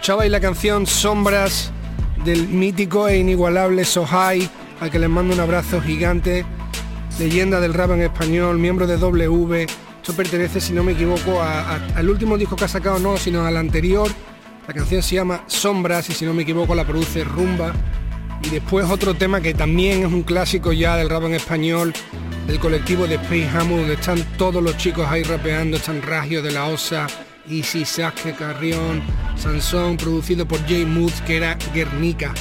Escuchabais 0.00 0.30
la 0.30 0.40
canción 0.40 0.86
Sombras 0.86 1.72
del 2.24 2.48
mítico 2.48 3.06
e 3.08 3.18
inigualable 3.18 3.84
Sohai, 3.84 4.48
al 4.80 4.90
que 4.90 4.98
les 4.98 5.10
mando 5.10 5.34
un 5.34 5.40
abrazo 5.40 5.80
gigante, 5.80 6.44
leyenda 7.18 7.60
del 7.60 7.74
rap 7.74 7.90
en 7.92 8.02
español, 8.02 8.58
miembro 8.58 8.86
de 8.86 8.96
W. 8.96 9.66
Esto 10.00 10.14
pertenece, 10.14 10.60
si 10.60 10.72
no 10.72 10.82
me 10.82 10.92
equivoco, 10.92 11.40
al 11.42 12.08
último 12.08 12.38
disco 12.38 12.56
que 12.56 12.64
ha 12.64 12.68
sacado, 12.68 12.98
no, 12.98 13.16
sino 13.18 13.44
al 13.44 13.58
anterior. 13.58 14.10
La 14.66 14.72
canción 14.72 15.02
se 15.02 15.16
llama 15.16 15.44
Sombras 15.46 16.08
y 16.08 16.14
si 16.14 16.24
no 16.24 16.32
me 16.32 16.42
equivoco 16.42 16.74
la 16.74 16.86
produce 16.86 17.24
Rumba. 17.24 17.72
Y 18.42 18.48
después 18.48 18.88
otro 18.88 19.14
tema 19.14 19.42
que 19.42 19.52
también 19.52 20.00
es 20.00 20.06
un 20.06 20.22
clásico 20.22 20.72
ya 20.72 20.96
del 20.96 21.10
rap 21.10 21.24
en 21.24 21.34
español, 21.34 21.92
del 22.46 22.58
colectivo 22.58 23.06
de 23.06 23.16
Space 23.16 23.48
Hammer, 23.50 23.80
donde 23.80 23.94
están 23.94 24.22
todos 24.38 24.62
los 24.62 24.78
chicos 24.78 25.06
ahí 25.06 25.22
rapeando, 25.22 25.76
están 25.76 26.00
Ragio 26.00 26.40
de 26.42 26.52
la 26.52 26.64
Osa, 26.64 27.06
Easy, 27.50 27.84
Sasuke 27.84 28.34
Carrión, 28.34 29.02
Sansón, 29.36 29.98
producido 29.98 30.48
por 30.48 30.66
Jay 30.66 30.86
Moods, 30.86 31.20
que 31.22 31.36
era 31.36 31.58
Guernica. 31.74 32.32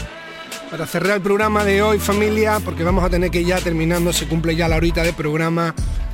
Para 0.71 0.85
cerrar 0.85 1.17
el 1.17 1.21
programa 1.21 1.65
de 1.65 1.81
hoy, 1.81 1.97
familia, 1.97 2.59
porque 2.63 2.83
vamos 2.83 3.03
a 3.03 3.09
tener 3.09 3.31
que 3.31 3.43
ya 3.43 3.59
terminando, 3.59 4.13
se 4.13 4.27
cumple 4.27 4.55
ya 4.55 4.67
la 4.67 4.75
horita 4.75 5.01
de 5.01 5.13
programa, 5.13 5.73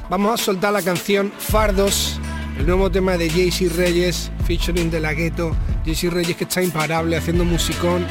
vamos 0.10 0.40
a 0.40 0.44
soltar 0.44 0.72
la 0.72 0.82
canción 0.82 1.34
Fardos, 1.38 2.22
el 2.58 2.66
nuevo 2.66 2.90
tema 2.90 3.18
de 3.18 3.28
JC 3.28 3.70
Reyes, 3.76 4.32
featuring 4.46 4.90
de 4.90 5.02
la 5.02 5.14
Gueto. 5.14 5.56
JC 5.86 6.10
Reyes 6.10 6.38
que 6.38 6.46
está 6.46 6.64
imparable 6.64 7.18
haciendo 7.18 7.44
musicón 7.44 8.06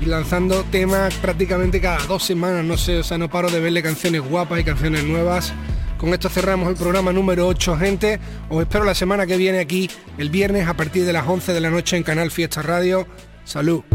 y 0.00 0.06
lanzando 0.06 0.64
temas 0.64 1.14
prácticamente 1.14 1.80
cada 1.80 2.04
dos 2.06 2.24
semanas, 2.24 2.64
no 2.64 2.76
sé, 2.76 2.98
o 2.98 3.04
sea, 3.04 3.16
no 3.16 3.30
paro 3.30 3.48
de 3.48 3.60
verle 3.60 3.80
canciones 3.80 4.20
guapas 4.20 4.60
y 4.60 4.64
canciones 4.64 5.04
nuevas. 5.04 5.52
Con 5.96 6.12
esto 6.12 6.28
cerramos 6.28 6.68
el 6.68 6.74
programa 6.74 7.12
número 7.12 7.46
8, 7.46 7.76
gente. 7.76 8.18
Os 8.50 8.60
espero 8.60 8.84
la 8.84 8.96
semana 8.96 9.26
que 9.26 9.36
viene 9.36 9.60
aquí, 9.60 9.88
el 10.18 10.28
viernes 10.28 10.66
a 10.66 10.74
partir 10.74 11.06
de 11.06 11.12
las 11.12 11.26
11 11.26 11.52
de 11.52 11.60
la 11.60 11.70
noche 11.70 11.96
en 11.96 12.02
Canal 12.02 12.32
Fiesta 12.32 12.62
Radio. 12.62 13.06
Salud. 13.44 13.93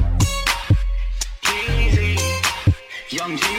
Young 3.11 3.35
G. 3.37 3.58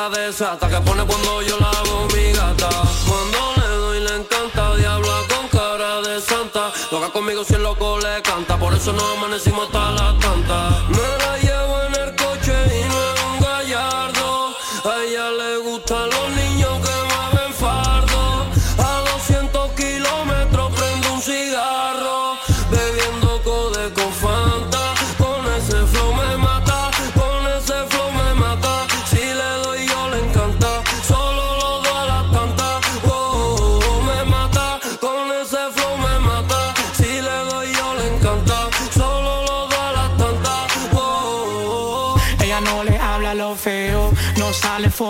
la 0.00 0.08
cara 0.08 0.16
de 0.16 0.28
esa 0.28 0.52
hasta 0.52 0.68
que 0.68 0.80
pone 0.80 1.04
cuando 1.04 1.42
yo 1.42 1.58
la 1.58 1.68
hago 1.68 2.06
mi 2.14 2.32
gata. 2.32 2.68
Cuando 3.06 3.38
le 3.56 3.68
doy 3.76 4.00
le 4.00 4.16
encanta. 4.16 4.76
Diabla 4.76 5.16
con 5.28 5.48
cara 5.48 6.00
de 6.02 6.20
santa. 6.20 6.72
Loca 6.90 7.08
conmigo 7.10 7.44
si 7.44 7.54
el 7.54 7.62
loco 7.62 7.98
le 7.98 8.22
canta. 8.22 8.58
Por 8.58 8.72
eso 8.74 8.92
no 8.92 9.04
amanecimos 9.16 9.66
hasta 9.66 9.90
la 9.90 10.10
llevo 10.90 10.99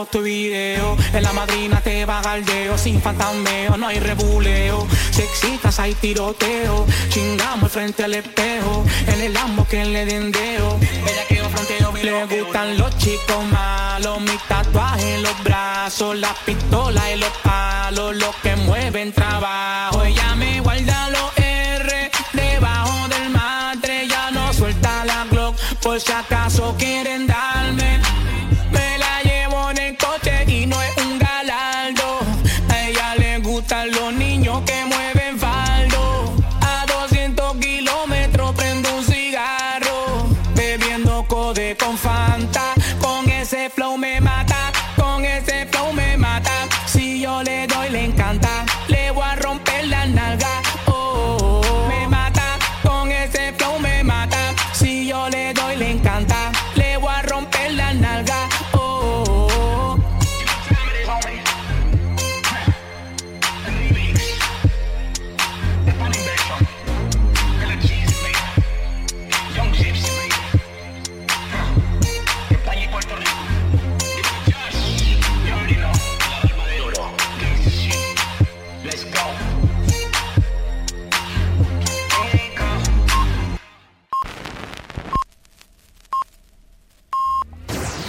y 0.00 0.18
video. 0.20 0.96
En 1.12 1.22
la 1.22 1.32
madrina 1.32 1.80
te 1.82 2.06
va 2.06 2.22
galdeo, 2.22 2.78
sin 2.78 3.02
fantameo, 3.02 3.76
no 3.76 3.88
hay 3.88 4.00
rebuleo. 4.00 4.86
Si 5.10 5.20
excitas 5.20 5.78
hay 5.78 5.94
tiroteo, 5.94 6.86
chingamos 7.10 7.70
frente 7.70 8.04
al 8.04 8.14
espejo. 8.14 8.84
En 9.06 9.20
el 9.20 9.36
amo 9.36 9.66
que 9.68 9.84
le 9.84 10.06
dendeo. 10.06 10.78
Bella 10.78 11.24
que 11.28 11.36
fronteo, 11.36 11.92
le 12.02 12.24
gustan 12.24 12.78
los 12.78 12.96
chicos 12.96 13.44
malos, 13.52 14.20
mi 14.20 14.38
tatuaje 14.48 15.16
en 15.16 15.22
los 15.22 15.44
brazos, 15.44 16.16
la 16.16 16.34
pistola 16.46 17.12
y 17.12 17.18
los 17.18 17.32
palos, 17.42 18.16
los 18.16 18.34
que 18.36 18.56
mueven 18.56 19.12
trabajo. 19.12 20.02
Ella 20.02 20.34
me 20.34 20.60
guarda 20.60 21.10
los 21.10 21.36
R 21.36 22.10
debajo 22.32 23.08
del 23.08 23.30
matre, 23.30 24.08
ya 24.08 24.30
no 24.30 24.50
suelta 24.54 25.04
la 25.04 25.26
Glock, 25.30 25.56
por 25.82 26.00
si 26.00 26.10
acaso 26.12 26.74
quieren 26.78 27.26
dar 27.26 27.40